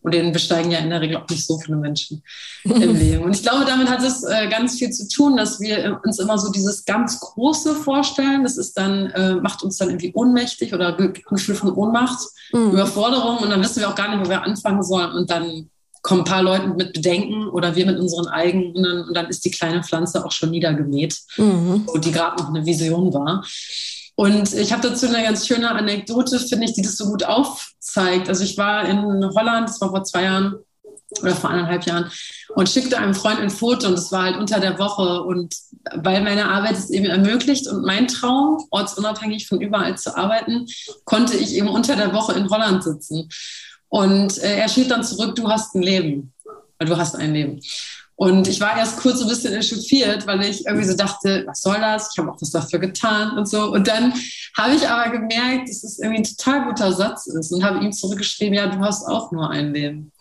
Und 0.00 0.12
den 0.12 0.32
besteigen 0.32 0.70
ja 0.70 0.78
in 0.78 0.90
der 0.90 1.00
Regel 1.00 1.16
auch 1.16 1.28
nicht 1.28 1.46
so 1.46 1.58
viele 1.58 1.78
Menschen 1.78 2.22
im 2.62 2.94
Leben. 2.98 3.24
Und 3.24 3.34
ich 3.34 3.42
glaube, 3.42 3.64
damit 3.64 3.88
hat 3.88 4.02
es 4.02 4.22
äh, 4.22 4.48
ganz 4.48 4.78
viel 4.78 4.90
zu 4.90 5.08
tun, 5.08 5.36
dass 5.36 5.60
wir 5.60 5.98
uns 6.04 6.18
immer 6.18 6.38
so 6.38 6.52
dieses 6.52 6.84
ganz 6.84 7.18
Große 7.20 7.74
vorstellen. 7.74 8.44
Das 8.44 8.58
ist 8.58 8.74
dann, 8.74 9.06
äh, 9.12 9.36
macht 9.36 9.62
uns 9.62 9.78
dann 9.78 9.88
irgendwie 9.88 10.12
ohnmächtig 10.14 10.74
oder 10.74 10.96
ein 10.98 11.14
Gefühl 11.14 11.54
von 11.54 11.72
Ohnmacht, 11.72 12.18
mhm. 12.52 12.72
Überforderung. 12.72 13.38
Und 13.38 13.48
dann 13.48 13.62
wissen 13.62 13.80
wir 13.80 13.88
auch 13.88 13.94
gar 13.94 14.14
nicht, 14.14 14.24
wo 14.24 14.30
wir 14.30 14.42
anfangen 14.42 14.82
sollen. 14.82 15.12
Und 15.12 15.30
dann 15.30 15.70
kommen 16.02 16.20
ein 16.20 16.26
paar 16.26 16.42
Leute 16.42 16.68
mit 16.68 16.92
Bedenken 16.92 17.48
oder 17.48 17.74
wir 17.74 17.86
mit 17.86 17.98
unseren 17.98 18.26
eigenen. 18.26 19.08
Und 19.08 19.14
dann 19.16 19.26
ist 19.28 19.42
die 19.46 19.50
kleine 19.50 19.82
Pflanze 19.82 20.24
auch 20.24 20.32
schon 20.32 20.50
niedergemäht, 20.50 21.18
mhm. 21.38 21.84
wo 21.86 21.96
die 21.96 22.12
gerade 22.12 22.42
noch 22.42 22.50
eine 22.50 22.66
Vision 22.66 23.12
war. 23.14 23.42
Und 24.16 24.52
ich 24.52 24.72
habe 24.72 24.88
dazu 24.88 25.06
eine 25.06 25.22
ganz 25.22 25.46
schöne 25.46 25.70
Anekdote, 25.70 26.38
finde 26.38 26.66
ich, 26.66 26.74
die 26.74 26.82
das 26.82 26.96
so 26.96 27.06
gut 27.06 27.24
aufzeigt. 27.24 28.28
Also 28.28 28.44
ich 28.44 28.56
war 28.56 28.88
in 28.88 29.02
Holland, 29.34 29.68
das 29.68 29.80
war 29.80 29.90
vor 29.90 30.04
zwei 30.04 30.22
Jahren 30.22 30.54
oder 31.22 31.34
vor 31.34 31.50
anderthalb 31.50 31.86
Jahren, 31.86 32.10
und 32.54 32.68
schickte 32.68 32.98
einem 32.98 33.14
Freund 33.14 33.38
ein 33.38 33.50
Foto 33.50 33.86
und 33.86 33.94
es 33.94 34.10
war 34.10 34.24
halt 34.24 34.36
unter 34.36 34.60
der 34.60 34.78
Woche. 34.78 35.22
Und 35.22 35.54
weil 35.94 36.22
meine 36.22 36.48
Arbeit 36.48 36.76
es 36.76 36.90
eben 36.90 37.06
ermöglicht 37.06 37.68
und 37.68 37.84
mein 37.84 38.08
Traum, 38.08 38.64
ortsunabhängig 38.70 39.46
von 39.46 39.60
überall 39.60 39.96
zu 39.96 40.16
arbeiten, 40.16 40.66
konnte 41.04 41.36
ich 41.36 41.54
eben 41.54 41.68
unter 41.68 41.96
der 41.96 42.12
Woche 42.12 42.32
in 42.32 42.50
Holland 42.50 42.82
sitzen. 42.82 43.28
Und 43.88 44.38
äh, 44.38 44.56
er 44.58 44.68
schrieb 44.68 44.88
dann 44.88 45.04
zurück, 45.04 45.36
du 45.36 45.48
hast 45.48 45.74
ein 45.74 45.82
Leben. 45.82 46.32
Du 46.80 46.96
hast 46.96 47.14
ein 47.14 47.32
Leben. 47.32 47.60
Und 48.16 48.46
ich 48.46 48.60
war 48.60 48.76
erst 48.76 48.98
kurz 48.98 49.18
so 49.18 49.24
ein 49.24 49.28
bisschen 49.28 49.54
echauffiert, 49.54 50.26
weil 50.26 50.42
ich 50.42 50.64
irgendwie 50.66 50.86
so 50.86 50.96
dachte, 50.96 51.44
was 51.46 51.62
soll 51.62 51.80
das? 51.80 52.10
Ich 52.12 52.18
habe 52.18 52.30
auch 52.30 52.40
was 52.40 52.50
dafür 52.50 52.78
getan 52.78 53.36
und 53.36 53.48
so. 53.48 53.72
Und 53.72 53.88
dann 53.88 54.14
habe 54.56 54.74
ich 54.74 54.88
aber 54.88 55.10
gemerkt, 55.10 55.68
dass 55.68 55.82
es 55.82 55.98
irgendwie 55.98 56.20
ein 56.20 56.24
total 56.24 56.66
guter 56.66 56.92
Satz 56.92 57.26
ist 57.26 57.52
und 57.52 57.64
habe 57.64 57.84
ihm 57.84 57.92
zurückgeschrieben, 57.92 58.54
ja, 58.54 58.68
du 58.68 58.78
hast 58.78 59.04
auch 59.06 59.32
nur 59.32 59.50
ein 59.50 59.74
Leben. 59.74 60.12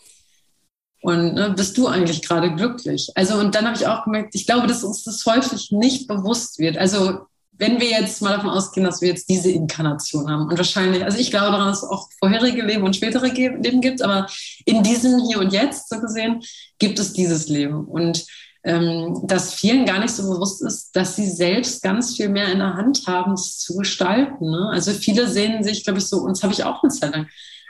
Und 1.04 1.34
ne, 1.36 1.52
bist 1.52 1.78
du 1.78 1.88
eigentlich 1.88 2.22
gerade 2.22 2.56
glücklich? 2.56 3.12
Also, 3.16 3.36
und 3.36 3.54
dann 3.54 3.66
habe 3.66 3.76
ich 3.76 3.86
auch 3.86 4.06
gemerkt, 4.06 4.34
ich 4.36 4.48
glaube, 4.48 4.68
dass 4.68 4.84
uns 4.84 5.04
das 5.04 5.26
häufig 5.26 5.72
nicht 5.72 6.08
bewusst 6.08 6.60
wird. 6.60 6.78
Also, 6.78 7.28
wenn 7.58 7.80
wir 7.80 7.90
jetzt 7.90 8.22
mal 8.22 8.36
davon 8.36 8.50
ausgehen, 8.50 8.86
dass 8.86 9.02
wir 9.02 9.10
jetzt 9.10 9.30
diese 9.30 9.52
Inkarnation 9.52 10.30
haben 10.30 10.50
und 10.50 10.58
wahrscheinlich, 10.58 11.04
also 11.04 11.18
ich 11.18 11.30
glaube 11.30 11.52
daran, 11.52 11.68
dass 11.68 11.84
es 11.84 11.90
auch 11.90 12.10
vorherige 12.20 12.64
Leben 12.64 12.84
und 12.84 12.96
spätere 12.96 13.28
Leben 13.28 13.82
gibt, 13.82 14.02
aber 14.02 14.28
in 14.66 14.84
diesem 14.84 15.20
Hier 15.28 15.40
und 15.40 15.54
Jetzt 15.54 15.90
so 15.90 16.00
gesehen 16.00 16.42
gibt 16.80 17.00
es 17.00 17.14
dieses 17.14 17.48
Leben 17.50 17.86
und 17.86 18.26
ähm, 18.64 19.22
dass 19.24 19.54
vielen 19.54 19.86
gar 19.86 20.00
nicht 20.00 20.14
so 20.14 20.24
bewusst 20.24 20.62
ist, 20.64 20.96
dass 20.96 21.16
sie 21.16 21.30
selbst 21.30 21.84
ganz 21.84 22.16
viel 22.16 22.30
mehr 22.30 22.52
in 22.52 22.60
der 22.60 22.76
Hand 22.76 23.04
haben, 23.08 23.34
es 23.34 23.60
zu 23.60 23.76
gestalten. 23.76 24.50
Ne? 24.50 24.70
Also 24.72 24.92
viele 24.92 25.28
sehen 25.28 25.64
sich, 25.64 25.84
glaube 25.84 26.00
ich, 26.00 26.06
so, 26.06 26.20
und 26.20 26.32
das 26.32 26.44
habe 26.44 26.54
ich 26.54 26.64
auch 26.64 26.82
eine 26.82 26.92
Zeit 26.92 27.14
lang, 27.14 27.28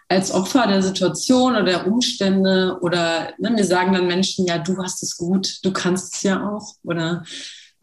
als 0.07 0.31
Opfer 0.31 0.67
der 0.67 0.83
Situation 0.83 1.53
oder 1.53 1.63
der 1.63 1.87
Umstände 1.87 2.77
oder 2.81 3.33
ne, 3.39 3.49
mir 3.49 3.63
sagen 3.63 3.93
dann 3.93 4.05
Menschen, 4.05 4.45
ja, 4.45 4.59
du 4.59 4.77
hast 4.77 5.01
es 5.01 5.17
gut, 5.17 5.59
du 5.63 5.71
kannst 5.71 6.15
es 6.15 6.23
ja 6.23 6.47
auch 6.47 6.75
oder 6.83 7.23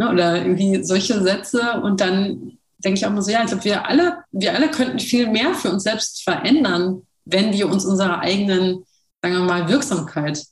Ne, 0.01 0.09
oder 0.09 0.37
irgendwie 0.37 0.83
solche 0.83 1.23
Sätze. 1.23 1.79
Und 1.83 2.01
dann 2.01 2.57
denke 2.79 2.99
ich 2.99 3.05
auch 3.05 3.11
mal 3.11 3.21
so, 3.21 3.31
ja, 3.31 3.43
ich 3.43 3.49
glaube, 3.49 3.65
wir 3.65 3.87
alle, 3.87 4.17
wir 4.33 4.55
alle 4.55 4.71
könnten 4.71 4.99
viel 4.99 5.29
mehr 5.29 5.53
für 5.53 5.71
uns 5.71 5.83
selbst 5.83 6.23
verändern, 6.23 7.03
wenn 7.27 7.53
wir 7.53 7.69
uns 7.69 7.85
unserer 7.85 8.21
eigenen, 8.21 8.87
sagen 9.21 9.35
wir 9.35 9.45
mal, 9.45 9.69
Wirksamkeit 9.69 10.43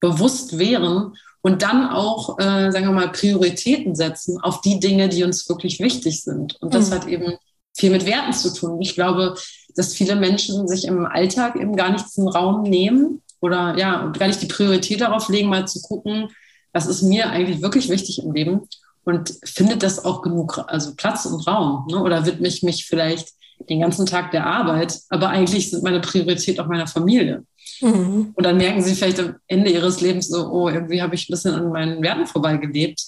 bewusst 0.00 0.58
wären 0.58 1.12
und 1.42 1.60
dann 1.60 1.90
auch, 1.90 2.38
äh, 2.38 2.72
sagen 2.72 2.86
wir 2.86 2.92
mal, 2.92 3.12
Prioritäten 3.12 3.94
setzen 3.94 4.40
auf 4.40 4.62
die 4.62 4.80
Dinge, 4.80 5.10
die 5.10 5.24
uns 5.24 5.46
wirklich 5.46 5.78
wichtig 5.78 6.22
sind. 6.22 6.56
Und 6.62 6.72
das 6.72 6.88
mhm. 6.88 6.94
hat 6.94 7.06
eben 7.06 7.34
viel 7.76 7.90
mit 7.90 8.06
Werten 8.06 8.32
zu 8.32 8.54
tun. 8.54 8.80
Ich 8.80 8.94
glaube, 8.94 9.34
dass 9.74 9.92
viele 9.92 10.16
Menschen 10.16 10.66
sich 10.68 10.86
im 10.86 11.04
Alltag 11.04 11.56
eben 11.56 11.76
gar 11.76 11.92
nicht 11.92 12.06
diesen 12.06 12.28
Raum 12.28 12.62
nehmen 12.62 13.20
oder 13.42 13.76
ja, 13.76 14.10
gar 14.18 14.28
nicht 14.28 14.40
die 14.40 14.46
Priorität 14.46 15.02
darauf 15.02 15.28
legen, 15.28 15.50
mal 15.50 15.68
zu 15.68 15.82
gucken, 15.82 16.30
was 16.72 16.86
ist 16.86 17.02
mir 17.02 17.28
eigentlich 17.28 17.60
wirklich 17.60 17.90
wichtig 17.90 18.22
im 18.22 18.32
Leben 18.32 18.66
und 19.06 19.32
findet 19.44 19.82
das 19.82 20.04
auch 20.04 20.20
genug, 20.20 20.62
also 20.66 20.94
Platz 20.96 21.24
und 21.26 21.46
Raum? 21.46 21.86
Ne? 21.88 22.02
Oder 22.02 22.26
widme 22.26 22.48
ich 22.48 22.62
mich 22.62 22.86
vielleicht 22.86 23.30
den 23.70 23.80
ganzen 23.80 24.04
Tag 24.04 24.32
der 24.32 24.46
Arbeit, 24.46 24.98
aber 25.08 25.30
eigentlich 25.30 25.70
sind 25.70 25.82
meine 25.82 26.00
Priorität 26.00 26.60
auch 26.60 26.66
meine 26.66 26.86
Familie. 26.86 27.44
Mhm. 27.80 28.32
Und 28.34 28.44
dann 28.44 28.56
merken 28.56 28.82
sie 28.82 28.94
vielleicht 28.94 29.20
am 29.20 29.36
Ende 29.46 29.70
ihres 29.70 30.00
Lebens 30.00 30.28
so, 30.28 30.50
oh, 30.50 30.68
irgendwie 30.68 31.00
habe 31.00 31.14
ich 31.14 31.28
ein 31.28 31.32
bisschen 31.32 31.54
an 31.54 31.70
meinen 31.70 32.02
Werten 32.02 32.26
vorbeigelebt. 32.26 33.00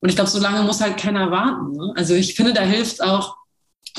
Und 0.00 0.08
ich 0.08 0.16
glaube, 0.16 0.30
so 0.30 0.40
lange 0.40 0.62
muss 0.62 0.80
halt 0.80 0.96
keiner 0.96 1.30
warten. 1.30 1.72
Ne? 1.72 1.92
Also 1.96 2.14
ich 2.14 2.34
finde, 2.34 2.54
da 2.54 2.62
hilft 2.62 3.02
auch 3.02 3.36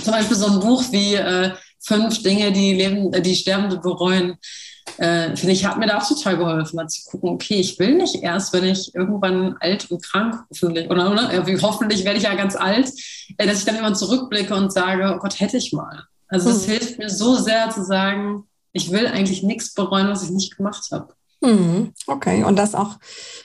zum 0.01 0.11
Beispiel 0.11 0.35
so 0.35 0.47
ein 0.47 0.59
Buch 0.59 0.83
wie 0.91 1.15
äh, 1.15 1.51
Fünf 1.85 2.23
Dinge, 2.23 2.51
die, 2.53 2.73
Leben, 2.73 3.13
äh, 3.13 3.21
die 3.21 3.35
Sterbende 3.35 3.77
bereuen 3.77 4.37
äh, 4.97 5.35
finde 5.35 5.53
ich, 5.53 5.65
hat 5.65 5.77
mir 5.77 5.87
da 5.87 5.97
auch 5.97 6.07
total 6.07 6.37
geholfen, 6.37 6.75
mal 6.75 6.87
zu 6.87 7.09
gucken, 7.09 7.29
okay, 7.29 7.55
ich 7.55 7.79
will 7.79 7.95
nicht 7.95 8.21
erst, 8.21 8.53
wenn 8.53 8.65
ich 8.65 8.93
irgendwann 8.93 9.55
alt 9.59 9.89
und 9.89 10.03
krank 10.03 10.43
hoffentlich, 10.49 10.89
oder, 10.89 11.11
oder 11.11 11.61
hoffentlich 11.61 12.05
werde 12.05 12.17
ich 12.17 12.25
ja 12.25 12.35
ganz 12.35 12.55
alt, 12.55 12.91
äh, 13.37 13.47
dass 13.47 13.59
ich 13.59 13.65
dann 13.65 13.75
immer 13.75 13.93
zurückblicke 13.93 14.53
und 14.53 14.71
sage, 14.71 15.13
oh 15.15 15.19
Gott, 15.19 15.39
hätte 15.39 15.57
ich 15.57 15.73
mal. 15.73 16.03
Also 16.27 16.49
es 16.49 16.67
mhm. 16.67 16.71
hilft 16.71 16.99
mir 16.99 17.09
so 17.09 17.35
sehr 17.35 17.69
zu 17.69 17.83
sagen, 17.83 18.47
ich 18.71 18.91
will 18.91 19.07
eigentlich 19.07 19.43
nichts 19.43 19.73
bereuen, 19.73 20.09
was 20.09 20.23
ich 20.23 20.31
nicht 20.31 20.57
gemacht 20.57 20.87
habe. 20.91 21.13
Mhm. 21.43 21.91
Okay, 22.07 22.43
und 22.43 22.57
das 22.57 22.73
auch 22.73 22.97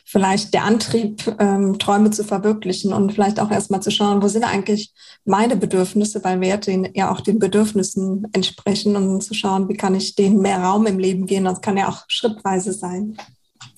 vielleicht 0.04 0.54
der 0.54 0.64
Antrieb, 0.64 1.34
ähm, 1.40 1.78
Träume 1.78 2.10
zu 2.12 2.22
verwirklichen 2.22 2.92
und 2.92 3.12
vielleicht 3.12 3.40
auch 3.40 3.50
erstmal 3.50 3.82
zu 3.82 3.90
schauen, 3.90 4.22
wo 4.22 4.28
sind 4.28 4.44
eigentlich 4.44 4.92
meine 5.24 5.56
Bedürfnisse, 5.56 6.22
weil 6.22 6.40
Werte 6.40 6.90
ja 6.94 7.10
auch 7.10 7.20
den 7.20 7.40
Bedürfnissen 7.40 8.28
entsprechen 8.32 8.94
und 8.94 9.22
zu 9.22 9.34
schauen, 9.34 9.68
wie 9.68 9.76
kann 9.76 9.96
ich 9.96 10.14
denen 10.14 10.40
mehr 10.40 10.62
Raum 10.62 10.86
im 10.86 10.98
Leben 10.98 11.26
geben. 11.26 11.44
Das 11.44 11.60
kann 11.60 11.76
ja 11.76 11.88
auch 11.88 12.04
schrittweise 12.06 12.72
sein. 12.72 13.16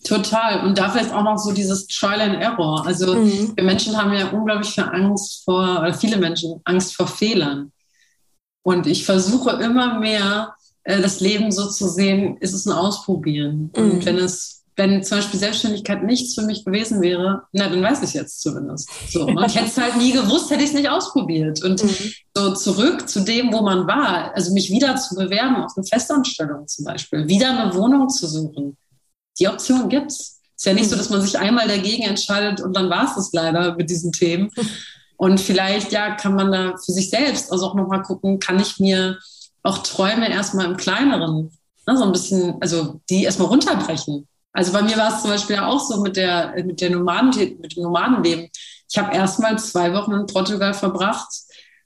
Total. 0.05 0.67
Und 0.67 0.77
da 0.77 0.91
vielleicht 0.91 1.13
auch 1.13 1.23
noch 1.23 1.39
so 1.39 1.53
dieses 1.53 1.87
Trial 1.87 2.21
and 2.21 2.43
Error. 2.43 2.87
Also 2.87 3.15
mhm. 3.15 3.53
wir 3.55 3.65
Menschen 3.65 3.97
haben 3.97 4.13
ja 4.13 4.29
unglaublich 4.29 4.71
viel 4.71 4.85
Angst 4.85 5.45
vor, 5.45 5.81
oder 5.81 5.95
viele 5.95 6.19
Menschen 6.19 6.61
Angst 6.65 6.95
vor 6.95 7.07
Fehlern. 7.07 7.73
Und 8.63 8.87
ich 8.87 9.07
versuche 9.07 9.51
immer 9.63 9.99
mehr, 9.99 10.55
äh, 10.85 11.01
das 11.01 11.21
Leben 11.21 11.53
so 11.53 11.69
zu 11.69 11.89
sehen, 11.89 12.37
ist 12.39 12.55
es 12.55 12.67
ein 12.67 12.73
Ausprobieren. 12.73 13.71
Mhm. 13.77 13.83
Und 13.83 14.05
wenn 14.05 14.19
es 14.19 14.61
wenn 14.81 15.03
zum 15.03 15.19
Beispiel 15.19 15.39
Selbstständigkeit 15.39 16.03
nichts 16.05 16.35
für 16.35 16.43
mich 16.43 16.65
gewesen 16.65 17.03
wäre, 17.03 17.43
na, 17.53 17.69
dann 17.69 17.83
weiß 17.83 18.03
ich 18.03 18.15
jetzt 18.15 18.41
zumindest. 18.41 18.89
So, 19.11 19.27
ne? 19.27 19.45
Ich 19.47 19.55
hätte 19.55 19.67
es 19.67 19.77
halt 19.77 19.97
nie 19.99 20.13
gewusst, 20.13 20.51
hätte 20.51 20.63
ich 20.63 20.71
es 20.71 20.75
nicht 20.75 20.89
ausprobiert. 20.89 21.63
Und 21.63 21.85
mhm. 21.85 22.13
so 22.35 22.55
zurück 22.55 23.07
zu 23.07 23.21
dem, 23.21 23.53
wo 23.53 23.61
man 23.61 23.87
war, 23.87 24.35
also 24.35 24.55
mich 24.55 24.71
wieder 24.71 24.97
zu 24.97 25.17
bewerben 25.17 25.57
auf 25.57 25.73
eine 25.77 25.85
Festanstellung 25.85 26.67
zum 26.67 26.87
Beispiel, 26.87 27.29
wieder 27.29 27.51
eine 27.51 27.75
Wohnung 27.75 28.09
zu 28.09 28.27
suchen. 28.27 28.79
Die 29.39 29.49
Option 29.49 29.89
gibt 29.91 30.13
es. 30.13 30.41
Ist 30.57 30.67
ja 30.67 30.73
nicht 30.73 30.87
mhm. 30.87 30.91
so, 30.91 30.97
dass 30.97 31.11
man 31.11 31.21
sich 31.21 31.39
einmal 31.39 31.69
dagegen 31.69 32.05
entscheidet 32.05 32.63
und 32.63 32.75
dann 32.75 32.89
war 32.89 33.05
es 33.05 33.15
das 33.15 33.31
leider 33.33 33.77
mit 33.77 33.91
diesen 33.91 34.13
Themen. 34.13 34.51
Und 35.17 35.39
vielleicht, 35.39 35.93
ja, 35.93 36.15
kann 36.15 36.35
man 36.35 36.51
da 36.51 36.79
für 36.83 36.93
sich 36.93 37.11
selbst 37.11 37.53
also 37.53 37.67
auch 37.67 37.75
nochmal 37.75 38.01
gucken, 38.01 38.39
kann 38.39 38.59
ich 38.59 38.79
mir 38.79 39.19
auch 39.63 39.79
Träume 39.79 40.31
erstmal 40.31 40.67
im 40.67 40.77
Kleineren, 40.77 41.51
ne, 41.87 41.97
so 41.97 42.05
ein 42.05 42.13
bisschen, 42.13 42.61
also 42.61 43.01
die 43.11 43.25
erstmal 43.25 43.49
runterbrechen. 43.49 44.27
Also 44.53 44.73
bei 44.73 44.83
mir 44.83 44.97
war 44.97 45.15
es 45.15 45.23
zum 45.23 45.31
Beispiel 45.31 45.59
auch 45.59 45.81
so 45.81 46.01
mit 46.01 46.17
der, 46.17 46.55
mit 46.65 46.81
der 46.81 46.91
Nomaden, 46.91 47.31
mit 47.61 47.77
dem 47.77 47.85
Nomadenleben. 47.85 48.49
Ich 48.91 48.99
habe 48.99 49.15
erstmal 49.15 49.59
zwei 49.59 49.93
Wochen 49.93 50.13
in 50.13 50.27
Portugal 50.27 50.75
verbracht 50.75 51.29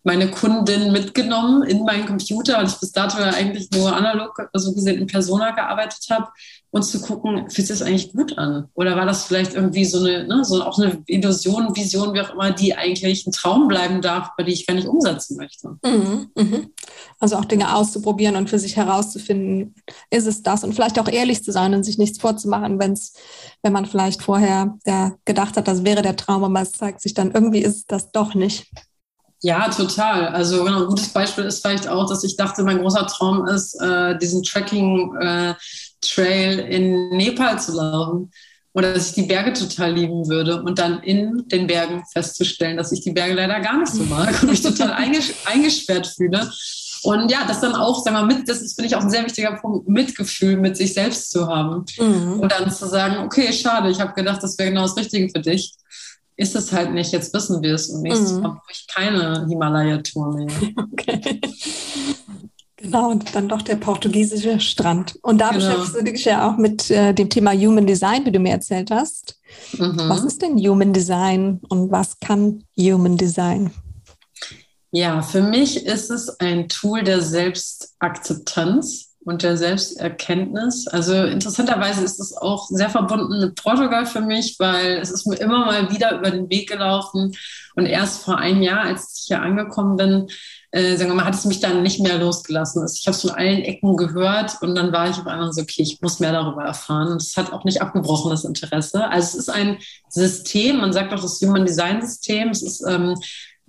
meine 0.05 0.31
Kundin 0.31 0.93
mitgenommen 0.93 1.63
in 1.65 1.83
meinen 1.83 2.07
Computer, 2.07 2.59
weil 2.59 2.67
ich 2.67 2.79
bis 2.79 2.93
dato 2.93 3.19
ja 3.19 3.31
eigentlich 3.31 3.71
nur 3.73 3.95
analog, 3.95 4.37
so 4.37 4.45
also 4.53 4.75
gesehen 4.75 5.01
in 5.01 5.07
Persona 5.07 5.51
gearbeitet 5.51 6.07
habe, 6.11 6.29
und 6.75 6.83
zu 6.83 7.01
gucken, 7.01 7.49
fühlt 7.51 7.69
sich 7.69 7.79
das 7.79 7.83
eigentlich 7.83 8.13
gut 8.13 8.37
an? 8.37 8.69
Oder 8.75 8.97
war 8.97 9.07
das 9.07 9.27
vielleicht 9.27 9.55
irgendwie 9.55 9.85
so 9.85 10.01
eine, 10.01 10.27
ne, 10.27 10.45
so 10.45 10.61
auch 10.65 10.77
eine 10.77 11.05
Illusion, 11.07 11.77
Vision, 11.77 12.13
wie 12.15 12.21
auch 12.21 12.33
immer, 12.33 12.51
die 12.51 12.75
eigentlich 12.75 13.25
ein 13.29 13.31
Traum 13.31 13.69
bleiben 13.69 14.03
darf, 14.03 14.31
bei 14.37 14.43
die 14.43 14.55
ich 14.55 14.67
gar 14.67 14.75
nicht 14.75 14.89
umsetzen 14.89 15.37
möchte? 15.37 15.79
Mhm, 15.85 16.31
mhm. 16.35 16.71
Also 17.21 17.37
auch 17.37 17.45
Dinge 17.45 17.77
auszuprobieren 17.77 18.35
und 18.35 18.51
für 18.51 18.59
sich 18.59 18.75
herauszufinden, 18.75 19.77
ist 20.11 20.27
es 20.27 20.43
das? 20.43 20.65
Und 20.65 20.73
vielleicht 20.73 20.99
auch 20.99 21.07
ehrlich 21.07 21.45
zu 21.45 21.53
sein 21.53 21.75
und 21.75 21.85
sich 21.85 21.97
nichts 21.97 22.19
vorzumachen, 22.19 22.81
wenn's, 22.81 23.13
wenn 23.63 23.73
man 23.73 23.87
vielleicht 23.87 24.21
vorher 24.21 24.77
ja, 24.85 25.13
gedacht 25.25 25.57
hat, 25.57 25.69
das 25.69 25.85
wäre 25.85 26.03
der 26.03 26.17
Traum, 26.17 26.43
aber 26.43 26.61
es 26.61 26.73
zeigt 26.73 27.01
sich 27.03 27.15
dann, 27.15 27.31
irgendwie 27.31 27.63
ist 27.63 27.93
das 27.93 28.11
doch 28.11 28.35
nicht. 28.35 28.67
Ja, 29.45 29.69
total. 29.69 30.29
Also 30.29 30.65
genau, 30.65 30.81
ein 30.81 30.87
gutes 30.87 31.11
Beispiel 31.11 31.45
ist 31.45 31.61
vielleicht 31.61 31.87
auch, 31.87 32.09
dass 32.09 32.25
ich 32.25 32.39
dachte, 32.39 32.63
mein 32.63 32.79
großer 32.79 33.07
Traum 33.07 33.47
ist, 33.47 33.79
äh, 33.79 34.17
diesen 34.17 34.43
Trekking-Trail 34.43 35.59
äh, 36.61 36.75
in 36.75 37.11
Nepal 37.11 37.61
zu 37.61 37.73
laufen. 37.73 38.31
Oder 38.73 38.95
dass 38.95 39.11
ich 39.11 39.15
die 39.17 39.25
Berge 39.25 39.53
total 39.53 39.93
lieben 39.93 40.27
würde 40.29 40.63
und 40.63 40.79
dann 40.79 41.03
in 41.03 41.47
den 41.49 41.67
Bergen 41.67 42.05
festzustellen, 42.11 42.79
dass 42.79 42.91
ich 42.91 43.03
die 43.03 43.13
Berge 43.13 43.35
leider 43.35 43.61
gar 43.61 43.77
nicht 43.79 43.93
so 43.93 44.03
mag 44.05 44.43
und 44.43 44.49
mich 44.49 44.63
total 44.63 44.93
einges 44.95 45.35
eingesperrt 45.45 46.07
fühle. 46.07 46.51
Und 47.03 47.31
ja, 47.31 47.45
das 47.47 47.61
dann 47.61 47.75
auch, 47.75 48.03
sagen 48.03 48.17
wir 48.17 48.23
mal, 48.23 48.35
mit, 48.35 48.49
das 48.49 48.63
ist, 48.63 48.77
finde 48.77 48.89
ich, 48.89 48.97
auch 48.97 49.03
ein 49.03 49.11
sehr 49.11 49.27
wichtiger 49.27 49.53
Punkt, 49.57 49.87
Mitgefühl 49.91 50.57
mit 50.57 50.79
sich 50.79 50.95
selbst 50.95 51.31
zu 51.31 51.49
haben. 51.49 51.85
Mhm. 51.99 52.41
Und 52.41 52.51
dann 52.51 52.71
zu 52.71 52.89
sagen, 52.89 53.19
okay, 53.19 53.53
schade, 53.53 53.91
ich 53.91 54.01
habe 54.01 54.15
gedacht, 54.15 54.43
das 54.43 54.59
wäre 54.59 54.71
genau 54.71 54.85
das 54.85 54.97
Richtige 54.97 55.29
für 55.29 55.43
dich 55.43 55.75
ist 56.37 56.57
es 56.57 56.73
halt 56.73 56.93
nicht, 56.93 57.13
jetzt 57.13 57.33
wissen 57.33 57.63
wir 57.63 57.75
es 57.75 57.89
und 57.89 58.03
nächstes 58.03 58.33
mhm. 58.33 58.41
Mal 58.41 58.49
brauche 58.51 58.73
ich 58.73 58.87
keine 58.87 59.47
Himalaya-Tour 59.49 60.35
mehr. 60.35 60.49
Okay. 60.93 61.41
Genau, 62.77 63.11
und 63.13 63.35
dann 63.35 63.49
doch 63.49 63.63
der 63.63 63.77
portugiesische 63.77 64.61
Strand. 64.61 65.19
Und 65.23 65.39
da 65.39 65.51
genau. 65.51 65.65
beschäftigst 65.65 65.97
du 65.97 66.05
dich 66.05 66.25
ja 66.27 66.47
auch 66.47 66.59
mit 66.59 66.91
äh, 66.91 67.15
dem 67.15 67.31
Thema 67.31 67.53
Human 67.53 67.87
Design, 67.87 68.27
wie 68.27 68.33
du 68.33 68.39
mir 68.39 68.51
erzählt 68.51 68.91
hast. 68.91 69.41
Mhm. 69.79 69.97
Was 70.09 70.23
ist 70.23 70.43
denn 70.43 70.59
Human 70.59 70.93
Design 70.93 71.61
und 71.71 71.91
was 71.91 72.21
kann 72.21 72.65
Human 72.79 73.17
Design? 73.17 73.71
Ja, 74.91 75.23
für 75.23 75.43
mich 75.43 75.87
ist 75.87 76.11
es 76.11 76.39
ein 76.41 76.69
Tool 76.69 77.03
der 77.03 77.23
Selbstakzeptanz 77.23 79.14
und 79.25 79.43
der 79.43 79.57
Selbsterkenntnis. 79.57 80.87
Also 80.87 81.15
interessanterweise 81.25 82.05
ist 82.05 82.21
es 82.21 82.37
auch 82.37 82.69
sehr 82.69 82.91
verbunden 82.91 83.41
mit 83.41 83.55
Portugal 83.57 84.07
für 84.07 84.21
mich, 84.21 84.57
weil 84.59 84.99
es 84.99 85.11
ist 85.11 85.27
mir 85.27 85.37
immer 85.37 85.65
mal 85.65 85.91
wieder 85.91 86.19
über 86.19 86.31
den 86.31 86.49
Weg 86.51 86.69
gelaufen 86.69 87.33
und 87.75 87.87
erst 87.87 88.23
vor 88.23 88.39
einem 88.39 88.63
Jahr, 88.63 88.83
als 88.83 89.19
ich 89.19 89.27
hier 89.27 89.43
angekommen 89.43 89.97
bin, 89.97 90.29
äh, 90.71 90.97
sagen 90.97 91.11
wir 91.11 91.15
mal, 91.15 91.25
hat 91.25 91.35
es 91.35 91.45
mich 91.45 91.61
dann 91.61 91.83
nicht 91.83 92.01
mehr 92.01 92.19
losgelassen. 92.19 92.83
Also 92.83 92.97
ich 92.99 93.07
habe 93.07 93.15
es 93.15 93.23
von 93.23 93.31
allen 93.31 93.63
Ecken 93.63 93.97
gehört 93.97 94.61
und 94.61 94.75
dann 94.75 94.93
war 94.93 95.09
ich 95.09 95.17
auf 95.17 95.27
einmal 95.27 95.53
so, 95.53 95.63
okay, 95.63 95.83
ich 95.83 96.01
muss 96.01 96.19
mehr 96.19 96.33
darüber 96.33 96.65
erfahren. 96.65 97.13
Und 97.13 97.23
es 97.23 97.37
hat 97.37 97.53
auch 97.53 97.65
nicht 97.65 97.81
abgebrochen, 97.81 98.31
das 98.31 98.45
Interesse. 98.45 99.09
Also 99.09 99.29
es 99.29 99.35
ist 99.35 99.49
ein 99.51 99.79
System, 100.09 100.79
man 100.79 100.93
sagt 100.93 101.13
auch 101.13 101.21
das 101.21 101.41
Human 101.41 101.65
Design 101.65 102.03
System. 102.03 102.49
Es 102.49 102.63
ist 102.63 102.85
ähm, 102.89 103.15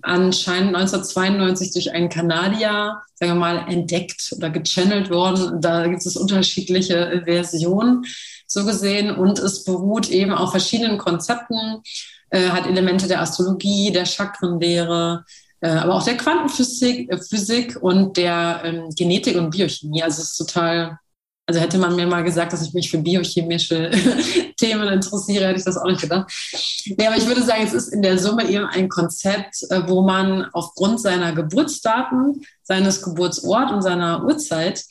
anscheinend 0.06 0.74
1992 0.74 1.72
durch 1.72 1.92
einen 1.92 2.08
Kanadier, 2.08 3.02
sagen 3.14 3.32
wir 3.32 3.40
mal, 3.40 3.66
entdeckt 3.68 4.32
oder 4.36 4.50
gechannelt 4.50 5.10
worden. 5.10 5.60
Da 5.60 5.86
gibt 5.86 6.06
es 6.06 6.16
unterschiedliche 6.16 7.22
Versionen 7.24 8.04
so 8.46 8.64
gesehen 8.64 9.14
und 9.14 9.38
es 9.38 9.64
beruht 9.64 10.08
eben 10.08 10.32
auf 10.32 10.52
verschiedenen 10.52 10.98
Konzepten, 10.98 11.82
äh, 12.30 12.48
hat 12.48 12.66
Elemente 12.66 13.08
der 13.08 13.20
Astrologie, 13.20 13.90
der 13.90 14.06
Chakrenlehre, 14.06 15.24
äh, 15.60 15.68
aber 15.68 15.94
auch 15.94 16.04
der 16.04 16.16
Quantenphysik 16.16 17.10
äh, 17.12 17.18
Physik 17.18 17.76
und 17.80 18.16
der 18.16 18.62
ähm, 18.64 18.90
Genetik 18.94 19.36
und 19.36 19.50
Biochemie. 19.50 20.02
Also 20.02 20.22
es 20.22 20.30
ist 20.30 20.36
total 20.36 20.98
also 21.46 21.60
hätte 21.60 21.78
man 21.78 21.94
mir 21.94 22.06
mal 22.06 22.24
gesagt, 22.24 22.52
dass 22.52 22.66
ich 22.66 22.74
mich 22.74 22.90
für 22.90 22.98
biochemische 22.98 23.90
Themen 24.56 24.88
interessiere, 24.88 25.46
hätte 25.46 25.60
ich 25.60 25.64
das 25.64 25.76
auch 25.76 25.86
nicht 25.86 26.00
gedacht. 26.00 26.30
Nee, 26.86 27.06
aber 27.06 27.16
ich 27.16 27.26
würde 27.26 27.42
sagen, 27.42 27.62
es 27.64 27.72
ist 27.72 27.88
in 27.88 28.02
der 28.02 28.18
Summe 28.18 28.48
eben 28.48 28.66
ein 28.66 28.88
Konzept, 28.88 29.62
äh, 29.70 29.82
wo 29.86 30.02
man 30.02 30.46
aufgrund 30.52 31.00
seiner 31.00 31.32
Geburtsdaten, 31.32 32.42
seines 32.64 33.00
Geburtsort 33.00 33.70
und 33.70 33.82
seiner 33.82 34.24
Uhrzeit 34.24 34.82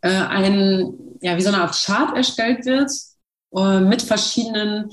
äh, 0.00 0.10
ein, 0.10 0.94
ja, 1.20 1.36
wie 1.36 1.42
so 1.42 1.48
eine 1.48 1.62
Art 1.62 1.80
Chart 1.80 2.16
erstellt 2.16 2.66
wird 2.66 2.90
äh, 3.54 3.78
mit 3.78 4.02
verschiedenen 4.02 4.90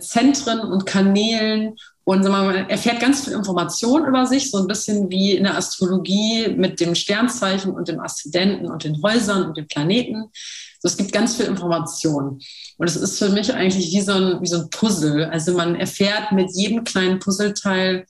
Zentren 0.00 0.60
und 0.60 0.84
Kanälen 0.84 1.76
und 2.08 2.22
man 2.22 2.70
erfährt 2.70 3.00
ganz 3.00 3.24
viel 3.24 3.32
Information 3.32 4.06
über 4.06 4.26
sich, 4.26 4.52
so 4.52 4.58
ein 4.58 4.68
bisschen 4.68 5.10
wie 5.10 5.32
in 5.32 5.42
der 5.42 5.56
Astrologie 5.56 6.46
mit 6.56 6.78
dem 6.78 6.94
Sternzeichen 6.94 7.72
und 7.72 7.88
dem 7.88 7.98
Aszendenten 7.98 8.70
und 8.70 8.84
den 8.84 9.02
Häusern 9.02 9.48
und 9.48 9.56
den 9.56 9.66
Planeten. 9.66 10.30
So, 10.78 10.86
es 10.86 10.96
gibt 10.96 11.10
ganz 11.10 11.34
viel 11.34 11.46
Information. 11.46 12.40
Und 12.78 12.86
es 12.86 12.94
ist 12.94 13.18
für 13.18 13.30
mich 13.30 13.52
eigentlich 13.52 13.90
wie 13.92 14.00
so, 14.02 14.12
ein, 14.12 14.40
wie 14.40 14.46
so 14.46 14.58
ein 14.58 14.70
Puzzle. 14.70 15.24
Also 15.24 15.54
man 15.54 15.74
erfährt 15.74 16.30
mit 16.30 16.48
jedem 16.54 16.84
kleinen 16.84 17.18
Puzzleteil 17.18 18.06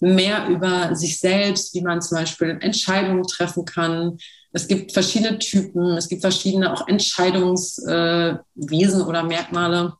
mehr 0.00 0.48
über 0.48 0.96
sich 0.96 1.20
selbst, 1.20 1.74
wie 1.74 1.82
man 1.82 2.00
zum 2.00 2.16
Beispiel 2.16 2.56
Entscheidungen 2.62 3.24
treffen 3.24 3.66
kann. 3.66 4.16
Es 4.52 4.68
gibt 4.68 4.92
verschiedene 4.92 5.38
Typen, 5.38 5.98
es 5.98 6.08
gibt 6.08 6.22
verschiedene 6.22 6.72
auch 6.72 6.88
Entscheidungswesen 6.88 8.40
äh, 9.00 9.04
oder 9.04 9.22
Merkmale. 9.22 9.92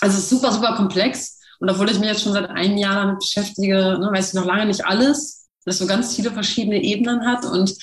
Also 0.00 0.18
es 0.18 0.24
ist 0.24 0.30
super, 0.30 0.50
super 0.50 0.74
komplex. 0.74 1.39
Und 1.60 1.70
obwohl 1.70 1.90
ich 1.90 1.98
mich 1.98 2.08
jetzt 2.08 2.22
schon 2.22 2.32
seit 2.32 2.50
einem 2.50 2.76
Jahr 2.76 3.06
damit 3.06 3.20
beschäftige, 3.20 3.98
ne, 4.00 4.08
weiß 4.12 4.28
ich 4.28 4.34
noch 4.34 4.46
lange 4.46 4.66
nicht 4.66 4.84
alles, 4.84 5.48
dass 5.64 5.78
so 5.78 5.86
ganz 5.86 6.16
viele 6.16 6.32
verschiedene 6.32 6.82
Ebenen 6.82 7.26
hat. 7.26 7.44
Und 7.44 7.74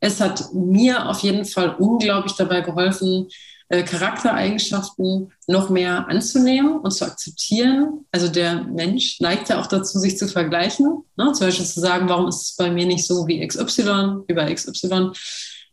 es 0.00 0.20
hat 0.20 0.52
mir 0.52 1.08
auf 1.08 1.20
jeden 1.20 1.44
Fall 1.44 1.76
unglaublich 1.78 2.34
dabei 2.34 2.60
geholfen, 2.60 3.28
äh, 3.68 3.84
Charaktereigenschaften 3.84 5.32
noch 5.46 5.70
mehr 5.70 6.08
anzunehmen 6.08 6.80
und 6.80 6.90
zu 6.90 7.04
akzeptieren. 7.04 8.04
Also 8.10 8.26
der 8.26 8.64
Mensch 8.64 9.20
neigt 9.20 9.48
ja 9.48 9.60
auch 9.60 9.68
dazu, 9.68 10.00
sich 10.00 10.18
zu 10.18 10.26
vergleichen. 10.26 11.04
Ne? 11.16 11.32
Zum 11.32 11.46
Beispiel 11.46 11.66
zu 11.66 11.78
sagen, 11.78 12.08
warum 12.08 12.26
ist 12.26 12.42
es 12.42 12.56
bei 12.56 12.68
mir 12.68 12.84
nicht 12.84 13.06
so 13.06 13.28
wie 13.28 13.46
XY, 13.46 14.24
bei 14.34 14.52
XY? 14.52 15.12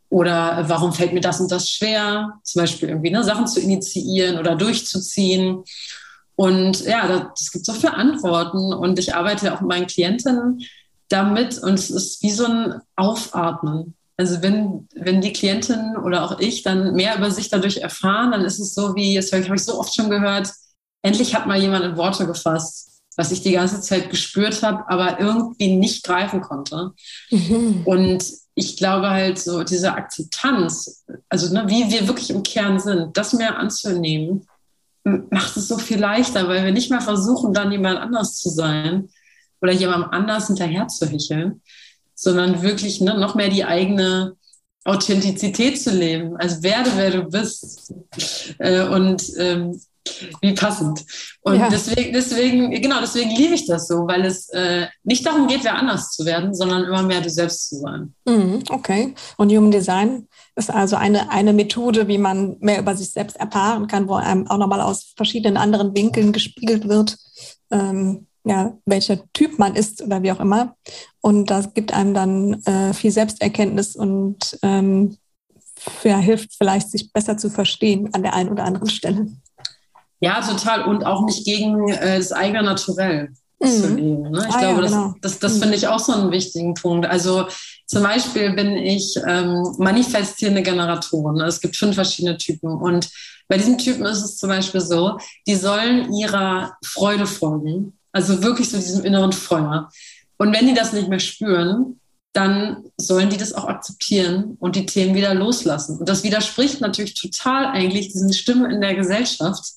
Oder 0.10 0.64
warum 0.68 0.94
fällt 0.94 1.14
mir 1.14 1.22
das 1.22 1.42
und 1.42 1.52
das 1.52 1.70
schwer? 1.70 2.40
Zum 2.44 2.62
Beispiel 2.62 2.90
irgendwie 2.90 3.10
ne, 3.10 3.24
Sachen 3.24 3.48
zu 3.48 3.60
initiieren 3.60 4.38
oder 4.38 4.56
durchzuziehen. 4.56 5.64
Und 6.38 6.86
ja, 6.86 7.32
das 7.36 7.52
gibt 7.52 7.66
so 7.66 7.74
viele 7.74 7.96
Antworten 7.96 8.72
und 8.72 9.00
ich 9.00 9.16
arbeite 9.16 9.54
auch 9.54 9.62
mit 9.62 9.70
meinen 9.70 9.88
Klientinnen 9.88 10.64
damit 11.10 11.58
und 11.58 11.74
es 11.74 11.90
ist 11.90 12.22
wie 12.22 12.30
so 12.30 12.46
ein 12.46 12.80
Aufatmen. 12.96 13.96
Also 14.18 14.44
wenn, 14.44 14.88
wenn 14.94 15.20
die 15.20 15.34
Klientin 15.34 15.98
oder 15.98 16.24
auch 16.24 16.40
ich 16.40 16.62
dann 16.62 16.94
mehr 16.94 17.18
über 17.18 17.32
sich 17.32 17.50
dadurch 17.50 17.78
erfahren, 17.78 18.32
dann 18.32 18.46
ist 18.46 18.60
es 18.60 18.76
so 18.76 18.96
wie, 18.96 19.16
das 19.16 19.32
habe 19.32 19.56
ich 19.56 19.64
so 19.64 19.80
oft 19.80 19.96
schon 19.96 20.12
gehört, 20.12 20.52
endlich 21.02 21.34
hat 21.34 21.48
mal 21.48 21.60
jemand 21.60 21.86
in 21.86 21.98
Worte 21.98 22.28
gefasst, 22.28 23.02
was 23.16 23.32
ich 23.32 23.42
die 23.42 23.54
ganze 23.54 23.82
Zeit 23.82 24.12
gespürt 24.12 24.62
habe, 24.62 24.88
aber 24.90 25.20
irgendwie 25.20 25.76
nicht 25.76 26.04
greifen 26.04 26.42
konnte. 26.42 26.92
Mhm. 27.32 27.82
Und 27.86 28.24
ich 28.54 28.78
glaube 28.78 29.10
halt 29.10 29.40
so, 29.40 29.64
diese 29.64 29.94
Akzeptanz, 29.94 31.04
also 31.30 31.52
ne, 31.52 31.64
wie 31.68 31.90
wir 31.90 32.08
wirklich 32.08 32.30
im 32.30 32.44
Kern 32.44 32.80
sind, 32.80 33.18
das 33.18 33.34
mehr 33.34 33.58
anzunehmen 33.58 34.46
macht 35.30 35.58
es 35.58 35.68
so 35.68 35.78
viel 35.78 36.00
leichter, 36.00 36.48
weil 36.48 36.64
wir 36.64 36.72
nicht 36.72 36.92
mehr 36.92 37.02
versuchen, 37.02 37.54
dann 37.54 37.72
jemand 37.72 38.00
anders 38.00 38.36
zu 38.36 38.50
sein 38.50 39.10
oder 39.62 39.72
jemandem 39.72 40.10
anders 40.12 40.48
hinterher 40.48 40.88
zu 40.88 41.08
hecheln, 41.08 41.62
sondern 42.14 42.62
wirklich 42.62 43.02
ne, 43.02 43.18
noch 43.18 43.36
mehr 43.36 43.50
die 43.50 43.66
eigene 43.66 44.36
Authentizität 44.84 45.82
zu 45.82 45.92
leben. 45.92 46.38
Also 46.38 46.64
werde, 46.64 46.92
wer 46.96 47.12
du 47.12 47.24
bist. 47.24 47.94
Äh, 48.60 48.88
und 48.88 49.24
ähm, 49.38 49.80
wie 50.42 50.54
passend. 50.54 51.06
Und 51.42 51.60
ja. 51.60 51.70
deswegen, 51.70 52.14
deswegen, 52.14 52.72
genau, 52.82 53.00
deswegen 53.00 53.32
liebe 53.32 53.56
ich 53.56 53.66
das 53.68 53.88
so, 53.88 54.08
weil 54.08 54.26
es 54.26 54.50
äh, 54.50 54.88
nicht 55.04 55.26
darum 55.26 55.48
geht, 55.48 55.64
wer 55.64 55.76
anders 55.76 56.12
zu 56.12 56.26
werden, 56.26 56.54
sondern 56.54 56.84
immer 56.84 57.04
mehr 57.04 57.22
du 57.22 57.30
selbst 57.30 57.70
zu 57.70 57.76
sein. 57.78 58.14
Mhm, 58.26 58.64
okay. 58.70 59.14
Und 59.38 59.52
Human 59.52 59.72
Design 59.72 60.28
ist 60.56 60.70
also 60.70 60.96
eine, 60.96 61.32
eine 61.32 61.54
Methode, 61.54 62.08
wie 62.08 62.18
man 62.18 62.58
mehr 62.60 62.80
über 62.80 62.96
sich 62.96 63.12
selbst 63.12 63.38
erfahren 63.38 63.88
kann, 63.88 64.08
wo 64.08 64.16
einem 64.16 64.48
auch 64.48 64.58
nochmal 64.58 64.82
aus 64.82 65.14
verschiedenen 65.16 65.58
anderen 65.58 65.96
Winkeln 65.96 66.32
gespiegelt 66.32 66.88
wird, 66.88 67.18
ähm, 67.72 68.28
ja, 68.46 68.78
welcher 68.86 69.20
Typ 69.34 69.60
man 69.60 69.76
ist 69.76 70.02
oder 70.02 70.24
wie 70.24 70.32
auch 70.32 70.40
immer. 70.40 70.76
Und 71.22 71.50
das 71.50 71.74
gibt 71.74 71.94
einem 71.94 72.14
dann 72.14 72.64
äh, 72.64 72.94
viel 72.94 73.12
Selbsterkenntnis 73.12 73.96
und 73.96 74.58
ähm, 74.62 75.18
ja, 76.04 76.18
hilft 76.18 76.56
vielleicht, 76.56 76.90
sich 76.90 77.12
besser 77.12 77.38
zu 77.38 77.50
verstehen 77.50 78.14
an 78.14 78.24
der 78.24 78.34
einen 78.34 78.50
oder 78.50 78.64
anderen 78.64 78.90
Stelle. 78.90 79.28
Ja, 80.20 80.42
total. 80.42 80.86
Und 80.86 81.06
auch 81.06 81.26
nicht 81.26 81.46
gegen 81.46 81.90
äh, 81.90 82.18
das 82.18 82.32
eigene 82.32 82.64
Naturell 82.64 83.30
mhm. 83.60 83.68
zu 83.68 83.88
leben. 83.96 84.32
Ne? 84.32 84.46
Ich 84.48 84.56
ah, 84.56 84.60
glaube, 84.60 84.84
ja, 84.84 84.88
genau. 84.88 85.16
das, 85.22 85.34
das, 85.34 85.40
das 85.40 85.56
mhm. 85.56 85.62
finde 85.62 85.76
ich 85.76 85.88
auch 85.88 86.00
so 86.00 86.14
einen 86.14 86.32
wichtigen 86.32 86.74
Punkt. 86.74 87.08
Also 87.08 87.48
zum 87.86 88.04
Beispiel 88.04 88.54
bin 88.54 88.74
ich 88.74 89.16
ähm, 89.28 89.76
manifestierende 89.78 90.64
Generatorin. 90.64 91.36
Ne? 91.36 91.46
Es 91.46 91.62
gibt 91.62 91.76
fünf 91.76 91.96
verschiedene 91.96 92.38
Typen. 92.38 92.70
Und 92.70 93.10
bei 93.48 93.58
diesen 93.58 93.78
Typen 93.78 94.06
ist 94.06 94.24
es 94.24 94.38
zum 94.38 94.50
Beispiel 94.50 94.82
so, 94.82 95.18
die 95.46 95.56
sollen 95.56 96.14
ihrer 96.14 96.78
Freude 96.84 97.26
folgen. 97.26 97.98
Also 98.12 98.42
wirklich 98.42 98.70
so 98.70 98.78
diesem 98.78 99.06
inneren 99.06 99.32
Feuer. 99.32 99.90
Und 100.38 100.54
wenn 100.54 100.68
die 100.68 100.74
das 100.74 100.94
nicht 100.94 101.10
mehr 101.10 101.20
spüren, 101.20 102.00
dann 102.34 102.84
sollen 102.98 103.30
die 103.30 103.38
das 103.38 103.54
auch 103.54 103.66
akzeptieren 103.66 104.58
und 104.60 104.76
die 104.76 104.86
Themen 104.86 105.16
wieder 105.16 105.34
loslassen. 105.34 105.98
Und 105.98 106.08
das 106.08 106.24
widerspricht 106.24 106.82
natürlich 106.82 107.20
total 107.20 107.66
eigentlich 107.66 108.12
diesen 108.12 108.32
Stimmen 108.32 108.70
in 108.70 108.82
der 108.82 108.96
Gesellschaft, 108.96 109.74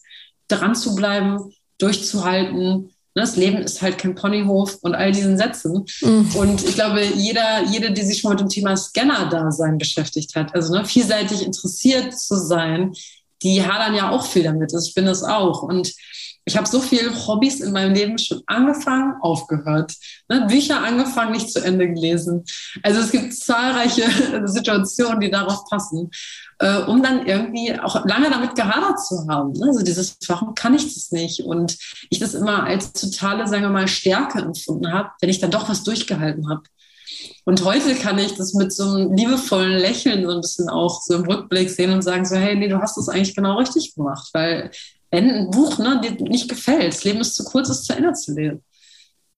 dran 0.50 0.74
zu 0.74 0.94
bleiben, 0.94 1.52
durchzuhalten. 1.78 2.90
Das 3.14 3.36
Leben 3.36 3.58
ist 3.58 3.82
halt 3.82 3.98
kein 3.98 4.14
Ponyhof 4.14 4.78
und 4.82 4.94
all 4.94 5.12
diesen 5.12 5.36
Sätzen. 5.36 5.84
Mhm. 6.00 6.30
Und 6.36 6.64
ich 6.64 6.74
glaube, 6.74 7.02
jeder, 7.02 7.64
jede, 7.64 7.90
die 7.90 8.02
sich 8.02 8.20
schon 8.20 8.30
mit 8.30 8.40
dem 8.40 8.48
Thema 8.48 8.76
Scanner-Dasein 8.76 9.78
beschäftigt 9.78 10.34
hat, 10.36 10.54
also 10.54 10.72
ne, 10.74 10.84
vielseitig 10.84 11.44
interessiert 11.44 12.18
zu 12.18 12.36
sein, 12.36 12.92
die 13.42 13.66
hadern 13.66 13.94
ja 13.94 14.10
auch 14.10 14.26
viel 14.26 14.44
damit. 14.44 14.72
Also 14.74 14.86
ich 14.88 14.94
bin 14.94 15.06
das 15.06 15.22
auch. 15.22 15.62
Und 15.62 15.92
ich 16.44 16.56
habe 16.56 16.66
so 16.66 16.80
viele 16.80 17.12
Hobbys 17.26 17.60
in 17.60 17.72
meinem 17.72 17.94
Leben 17.94 18.18
schon 18.18 18.42
angefangen, 18.46 19.14
aufgehört. 19.20 19.94
Ne? 20.28 20.46
Bücher 20.48 20.82
angefangen, 20.82 21.32
nicht 21.32 21.52
zu 21.52 21.62
Ende 21.62 21.88
gelesen. 21.88 22.44
Also 22.82 23.00
es 23.00 23.10
gibt 23.10 23.34
zahlreiche 23.34 24.04
Situationen, 24.46 25.20
die 25.20 25.30
darauf 25.30 25.64
passen, 25.68 26.10
äh, 26.58 26.78
um 26.82 27.02
dann 27.02 27.26
irgendwie 27.26 27.78
auch 27.78 28.04
lange 28.06 28.30
damit 28.30 28.54
gehadert 28.54 28.98
zu 29.04 29.26
haben. 29.28 29.52
Ne? 29.52 29.66
Also 29.68 29.82
dieses, 29.82 30.16
warum 30.28 30.54
kann 30.54 30.74
ich 30.74 30.94
das 30.94 31.12
nicht? 31.12 31.44
Und 31.44 31.76
ich 32.08 32.18
das 32.18 32.34
immer 32.34 32.64
als 32.64 32.92
totale, 32.92 33.46
sagen 33.46 33.62
wir 33.62 33.70
mal, 33.70 33.88
Stärke 33.88 34.40
empfunden 34.40 34.92
habe, 34.92 35.10
wenn 35.20 35.30
ich 35.30 35.40
dann 35.40 35.50
doch 35.50 35.68
was 35.68 35.84
durchgehalten 35.84 36.48
habe. 36.48 36.62
Und 37.44 37.64
heute 37.64 37.94
kann 37.94 38.18
ich 38.18 38.34
das 38.34 38.54
mit 38.54 38.72
so 38.72 38.84
einem 38.84 39.14
liebevollen 39.14 39.78
Lächeln 39.78 40.24
so 40.24 40.30
ein 40.30 40.40
bisschen 40.40 40.68
auch 40.68 41.00
so 41.02 41.14
im 41.14 41.24
Rückblick 41.24 41.70
sehen 41.70 41.92
und 41.92 42.02
sagen 42.02 42.24
so, 42.24 42.36
hey, 42.36 42.56
nee, 42.56 42.68
du 42.68 42.80
hast 42.80 42.96
das 42.96 43.08
eigentlich 43.08 43.34
genau 43.34 43.58
richtig 43.58 43.94
gemacht, 43.94 44.28
weil 44.32 44.70
wenn 45.10 45.30
ein 45.30 45.50
Buch 45.50 45.78
ne, 45.78 46.00
dir 46.00 46.12
nicht 46.22 46.48
gefällt, 46.48 46.92
das 46.92 47.04
Leben 47.04 47.20
ist 47.20 47.34
zu 47.34 47.44
kurz, 47.44 47.68
es 47.68 47.84
zu 47.84 47.94
Ende 47.94 48.12
zu 48.12 48.34
lesen. 48.34 48.62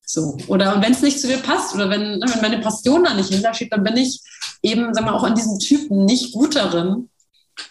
So. 0.05 0.37
Oder 0.49 0.81
wenn 0.83 0.93
es 0.93 1.03
nicht 1.03 1.21
zu 1.21 1.27
dir 1.27 1.39
passt 1.39 1.75
oder 1.75 1.89
wenn, 1.89 2.19
ne, 2.19 2.27
wenn 2.29 2.43
meine 2.43 2.61
Passion 2.61 3.05
da 3.05 3.15
nicht 3.15 3.33
hintersteht, 3.33 3.73
dann 3.73 3.85
bin 3.85 3.97
ich 3.97 4.21
eben, 4.63 4.93
sagen 4.93 5.07
wir 5.07 5.15
auch 5.15 5.25
an 5.25 5.35
diesen 5.35 5.59
Typen 5.59 6.05
nicht 6.05 6.33
gut 6.35 6.57
darin, 6.57 7.09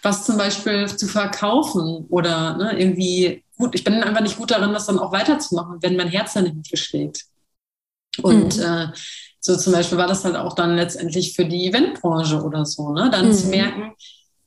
was 0.02 0.24
zum 0.24 0.36
Beispiel 0.36 0.86
zu 0.88 1.06
verkaufen 1.06 2.06
oder 2.08 2.56
ne, 2.56 2.78
irgendwie 2.78 3.44
gut, 3.56 3.74
ich 3.74 3.84
bin 3.84 4.02
einfach 4.02 4.22
nicht 4.22 4.38
gut 4.38 4.50
darin, 4.50 4.72
das 4.72 4.86
dann 4.86 4.98
auch 4.98 5.12
weiterzumachen, 5.12 5.78
wenn 5.82 5.96
mein 5.96 6.08
Herz 6.08 6.32
dann 6.32 6.44
nicht 6.44 6.78
schlägt. 6.78 7.26
Und 8.20 8.56
mhm. 8.56 8.62
äh, 8.62 8.88
so 9.40 9.56
zum 9.56 9.72
Beispiel 9.72 9.98
war 9.98 10.06
das 10.06 10.24
halt 10.24 10.36
auch 10.36 10.54
dann 10.54 10.76
letztendlich 10.76 11.34
für 11.34 11.44
die 11.44 11.66
Eventbranche 11.66 12.42
oder 12.42 12.64
so, 12.64 12.92
ne? 12.92 13.10
Dann 13.10 13.28
mhm. 13.28 13.32
zu 13.32 13.46
merken, 13.48 13.92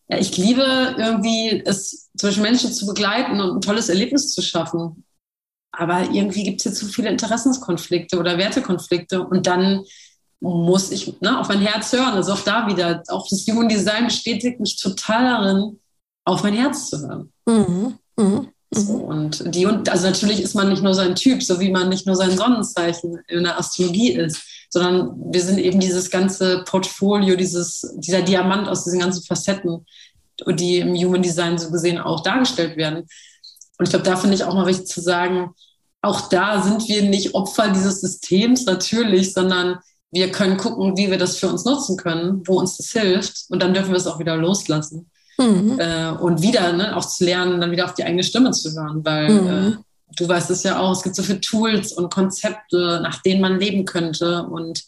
ja, 0.08 0.18
ich 0.18 0.38
liebe 0.38 0.95
irgendwie 0.97 1.64
es 1.66 2.10
zwischen 2.18 2.43
Menschen 2.43 2.72
zu 2.72 2.86
begleiten 2.86 3.39
und 3.39 3.58
ein 3.58 3.62
tolles 3.62 3.89
Erlebnis 3.89 4.34
zu 4.34 4.41
schaffen. 4.41 5.03
Aber 5.72 6.10
irgendwie 6.12 6.43
gibt 6.43 6.60
es 6.60 6.64
hier 6.64 6.74
zu 6.74 6.86
viele 6.86 7.10
Interessenskonflikte 7.10 8.18
oder 8.18 8.38
Wertekonflikte 8.38 9.22
und 9.26 9.45
dann 9.45 9.84
muss 10.39 10.91
ich 10.91 11.20
ne, 11.22 11.39
auf 11.39 11.49
mein 11.49 11.62
Herz 11.62 11.91
hören. 11.91 12.14
Also 12.14 12.34
auch 12.34 12.41
da 12.41 12.68
wieder, 12.68 13.03
auch 13.10 13.28
das 13.28 13.45
Human 13.47 13.68
Design 13.68 14.06
bestätigt 14.06 14.60
mich 14.60 14.78
total 14.78 15.24
darin, 15.24 15.80
auf 16.24 16.43
mein 16.43 16.53
Herz 16.53 16.89
zu 16.89 16.99
hören. 16.99 17.34
Mhm. 17.45 17.97
Mhm. 18.18 18.51
So, 18.76 18.97
mhm. 18.97 19.01
und 19.03 19.55
die, 19.55 19.65
also 19.65 20.07
natürlich 20.07 20.41
ist 20.41 20.53
man 20.53 20.69
nicht 20.69 20.84
nur 20.84 20.93
sein 20.93 21.15
Typ, 21.15 21.41
so 21.41 21.59
wie 21.59 21.71
man 21.71 21.89
nicht 21.89 22.05
nur 22.05 22.15
sein 22.15 22.36
Sonnenzeichen 22.36 23.19
in 23.28 23.43
der 23.43 23.57
Astrologie 23.57 24.11
ist, 24.11 24.41
sondern 24.69 25.15
wir 25.32 25.41
sind 25.41 25.59
eben 25.59 25.80
dieses 25.80 26.09
ganze 26.09 26.63
Portfolio, 26.65 27.38
dieses, 27.38 27.95
dieser 27.95 28.21
Diamant 28.21 28.67
aus 28.67 28.84
diesen 28.84 28.99
ganzen 28.99 29.23
Facetten, 29.23 29.86
die 30.47 30.80
im 30.80 30.93
Human 30.95 31.21
Design 31.21 31.57
so 31.57 31.71
gesehen 31.71 31.97
auch 31.97 32.21
dargestellt 32.23 32.76
werden. 32.76 33.05
Und 33.78 33.86
ich 33.86 33.89
glaube, 33.89 34.03
da 34.03 34.17
finde 34.17 34.36
ich 34.36 34.43
auch 34.43 34.53
mal 34.53 34.67
wichtig 34.67 34.88
zu 34.88 34.99
sagen, 34.99 35.51
auch 36.01 36.28
da 36.30 36.61
sind 36.61 36.88
wir 36.89 37.03
nicht 37.03 37.34
Opfer 37.34 37.69
dieses 37.69 38.01
Systems 38.01 38.65
natürlich, 38.65 39.34
sondern 39.34 39.80
wir 40.11 40.32
können 40.32 40.57
gucken, 40.57 40.97
wie 40.97 41.09
wir 41.09 41.17
das 41.17 41.38
für 41.38 41.47
uns 41.47 41.65
nutzen 41.65 41.97
können, 41.97 42.41
wo 42.45 42.59
uns 42.59 42.78
das 42.78 42.91
hilft. 42.91 43.45
Und 43.49 43.61
dann 43.61 43.73
dürfen 43.73 43.91
wir 43.91 43.97
es 43.97 44.07
auch 44.07 44.19
wieder 44.19 44.36
loslassen. 44.36 45.09
Mhm. 45.38 45.80
Äh, 45.80 46.12
und 46.12 46.42
wieder 46.42 46.72
ne, 46.74 46.96
auch 46.96 47.06
zu 47.06 47.26
lernen, 47.26 47.60
dann 47.60 47.72
wieder 47.72 47.86
auf 47.86 47.94
die 47.94 48.04
eigene 48.04 48.24
Stimme 48.24 48.52
zu 48.52 48.72
hören, 48.72 49.04
weil 49.04 49.30
mhm. 49.30 49.48
äh, 49.48 49.78
du 50.18 50.28
weißt 50.28 50.50
es 50.52 50.64
ja 50.64 50.80
auch, 50.80 50.92
es 50.92 51.04
gibt 51.04 51.16
so 51.16 51.24
viele 51.24 51.42
Tools 51.42 51.94
und 51.94 52.14
Konzepte, 52.14 53.00
nach 53.02 53.22
denen 53.22 53.42
man 53.42 53.60
leben 53.60 53.86
könnte. 53.86 54.44
Und 54.44 54.84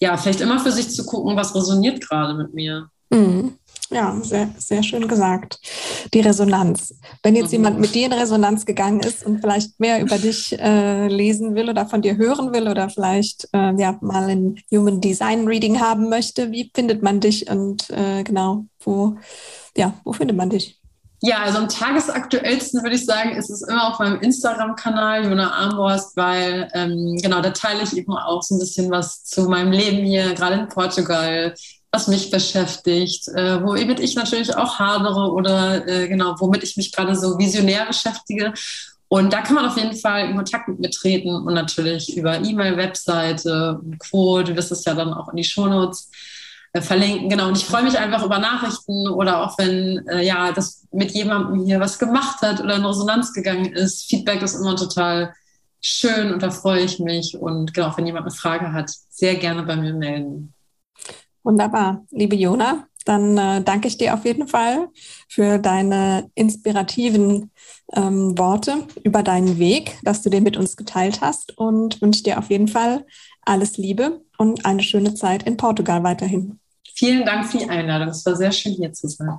ja, 0.00 0.16
vielleicht 0.16 0.40
immer 0.40 0.58
für 0.60 0.72
sich 0.72 0.90
zu 0.90 1.04
gucken, 1.04 1.36
was 1.36 1.54
resoniert 1.54 2.00
gerade 2.00 2.34
mit 2.34 2.54
mir. 2.54 2.88
Mhm. 3.10 3.54
Ja, 3.90 4.14
sehr, 4.22 4.50
sehr 4.58 4.82
schön 4.82 5.08
gesagt. 5.08 5.58
Die 6.12 6.20
Resonanz. 6.20 6.94
Wenn 7.22 7.36
jetzt 7.36 7.48
mhm. 7.48 7.52
jemand 7.52 7.80
mit 7.80 7.94
dir 7.94 8.06
in 8.06 8.12
Resonanz 8.12 8.66
gegangen 8.66 9.00
ist 9.00 9.24
und 9.24 9.40
vielleicht 9.40 9.80
mehr 9.80 10.00
über 10.02 10.18
dich 10.18 10.58
äh, 10.58 11.08
lesen 11.08 11.54
will 11.54 11.70
oder 11.70 11.86
von 11.86 12.02
dir 12.02 12.16
hören 12.16 12.52
will 12.52 12.68
oder 12.68 12.90
vielleicht 12.90 13.48
äh, 13.54 13.74
ja, 13.80 13.96
mal 14.02 14.28
ein 14.28 14.60
Human 14.70 15.00
Design 15.00 15.46
Reading 15.46 15.80
haben 15.80 16.10
möchte, 16.10 16.52
wie 16.52 16.70
findet 16.74 17.02
man 17.02 17.20
dich 17.20 17.50
und 17.50 17.88
äh, 17.90 18.24
genau, 18.24 18.66
wo, 18.80 19.16
ja, 19.74 19.94
wo 20.04 20.12
findet 20.12 20.36
man 20.36 20.50
dich? 20.50 20.78
Ja, 21.20 21.38
also 21.38 21.58
am 21.58 21.68
tagesaktuellsten 21.68 22.82
würde 22.82 22.94
ich 22.94 23.04
sagen, 23.04 23.34
ist 23.34 23.50
es 23.50 23.62
immer 23.62 23.88
auf 23.88 23.98
meinem 23.98 24.20
Instagram-Kanal, 24.20 25.24
Jona 25.24 25.50
Armborst, 25.50 26.16
weil 26.16 26.70
ähm, 26.74 27.18
genau, 27.20 27.40
da 27.40 27.50
teile 27.50 27.82
ich 27.82 27.96
eben 27.96 28.12
auch 28.12 28.40
so 28.42 28.54
ein 28.54 28.60
bisschen 28.60 28.88
was 28.90 29.24
zu 29.24 29.48
meinem 29.48 29.72
Leben 29.72 30.06
hier, 30.06 30.32
gerade 30.34 30.60
in 30.60 30.68
Portugal, 30.68 31.54
was 31.90 32.08
mich 32.08 32.30
beschäftigt, 32.30 33.28
äh, 33.28 33.62
womit 33.62 34.00
ich 34.00 34.14
natürlich 34.14 34.54
auch 34.54 34.78
hadere 34.78 35.32
oder 35.32 35.86
äh, 35.88 36.08
genau, 36.08 36.34
womit 36.38 36.62
ich 36.62 36.76
mich 36.76 36.92
gerade 36.92 37.16
so 37.16 37.38
visionär 37.38 37.86
beschäftige. 37.86 38.52
Und 39.08 39.32
da 39.32 39.40
kann 39.40 39.54
man 39.54 39.64
auf 39.64 39.76
jeden 39.78 39.96
Fall 39.96 40.28
in 40.28 40.36
Kontakt 40.36 40.68
mit 40.68 40.80
mir 40.80 40.90
treten 40.90 41.34
und 41.34 41.54
natürlich 41.54 42.14
über 42.14 42.44
E-Mail, 42.44 42.76
Webseite 42.76 43.80
Co. 44.10 44.42
Du 44.42 44.54
wirst 44.54 44.70
es 44.70 44.84
ja 44.84 44.94
dann 44.94 45.14
auch 45.14 45.30
in 45.30 45.36
die 45.36 45.44
Shownotes 45.44 46.10
äh, 46.74 46.82
verlinken. 46.82 47.30
Genau. 47.30 47.48
Und 47.48 47.56
ich 47.56 47.64
freue 47.64 47.84
mich 47.84 47.98
einfach 47.98 48.22
über 48.22 48.38
Nachrichten 48.38 49.08
oder 49.08 49.42
auch 49.42 49.56
wenn 49.56 50.06
äh, 50.08 50.22
ja 50.22 50.52
das 50.52 50.86
mit 50.92 51.12
jemandem 51.12 51.64
hier 51.64 51.80
was 51.80 51.98
gemacht 51.98 52.42
hat 52.42 52.60
oder 52.60 52.76
in 52.76 52.84
Resonanz 52.84 53.32
gegangen 53.32 53.72
ist. 53.72 54.10
Feedback 54.10 54.42
ist 54.42 54.54
immer 54.54 54.76
total 54.76 55.34
schön 55.80 56.32
und 56.32 56.42
da 56.42 56.50
freue 56.50 56.82
ich 56.82 56.98
mich. 56.98 57.34
Und 57.38 57.72
genau, 57.72 57.94
wenn 57.96 58.06
jemand 58.06 58.26
eine 58.26 58.34
Frage 58.34 58.74
hat, 58.74 58.90
sehr 59.08 59.36
gerne 59.36 59.62
bei 59.62 59.76
mir 59.76 59.94
melden. 59.94 60.52
Wunderbar, 61.48 62.04
liebe 62.10 62.36
Jona, 62.36 62.86
dann 63.06 63.38
äh, 63.38 63.62
danke 63.62 63.88
ich 63.88 63.96
dir 63.96 64.12
auf 64.12 64.26
jeden 64.26 64.48
Fall 64.48 64.88
für 65.28 65.56
deine 65.56 66.30
inspirativen 66.34 67.50
ähm, 67.94 68.36
Worte 68.36 68.86
über 69.02 69.22
deinen 69.22 69.58
Weg, 69.58 69.96
dass 70.02 70.20
du 70.20 70.28
den 70.28 70.42
mit 70.42 70.58
uns 70.58 70.76
geteilt 70.76 71.22
hast 71.22 71.56
und 71.56 72.02
wünsche 72.02 72.22
dir 72.22 72.38
auf 72.38 72.50
jeden 72.50 72.68
Fall 72.68 73.06
alles 73.46 73.78
Liebe 73.78 74.20
und 74.36 74.66
eine 74.66 74.82
schöne 74.82 75.14
Zeit 75.14 75.44
in 75.44 75.56
Portugal 75.56 76.04
weiterhin. 76.04 76.60
Vielen 76.94 77.24
Dank 77.24 77.46
für 77.46 77.56
die 77.56 77.70
Einladung. 77.70 78.08
Es 78.08 78.26
war 78.26 78.36
sehr 78.36 78.52
schön 78.52 78.74
hier 78.74 78.92
zu 78.92 79.08
sein. 79.08 79.38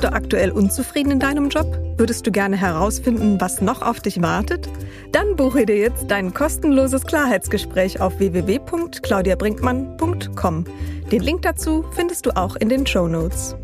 Bist 0.00 0.10
du 0.10 0.16
aktuell 0.16 0.50
unzufrieden 0.50 1.12
in 1.12 1.20
deinem 1.20 1.50
Job? 1.50 1.78
Würdest 1.98 2.26
du 2.26 2.32
gerne 2.32 2.56
herausfinden, 2.56 3.38
was 3.38 3.60
noch 3.60 3.82
auf 3.82 4.00
dich 4.00 4.22
wartet? 4.22 4.66
Dann 5.12 5.36
buche 5.36 5.66
dir 5.66 5.76
jetzt 5.76 6.10
dein 6.10 6.32
kostenloses 6.32 7.04
Klarheitsgespräch 7.04 8.00
auf 8.00 8.18
www.claudiabrinkmann.com. 8.18 10.64
Den 11.12 11.20
Link 11.20 11.42
dazu 11.42 11.84
findest 11.92 12.24
du 12.24 12.34
auch 12.34 12.56
in 12.56 12.70
den 12.70 12.86
Show 12.86 13.08
Notes. 13.08 13.54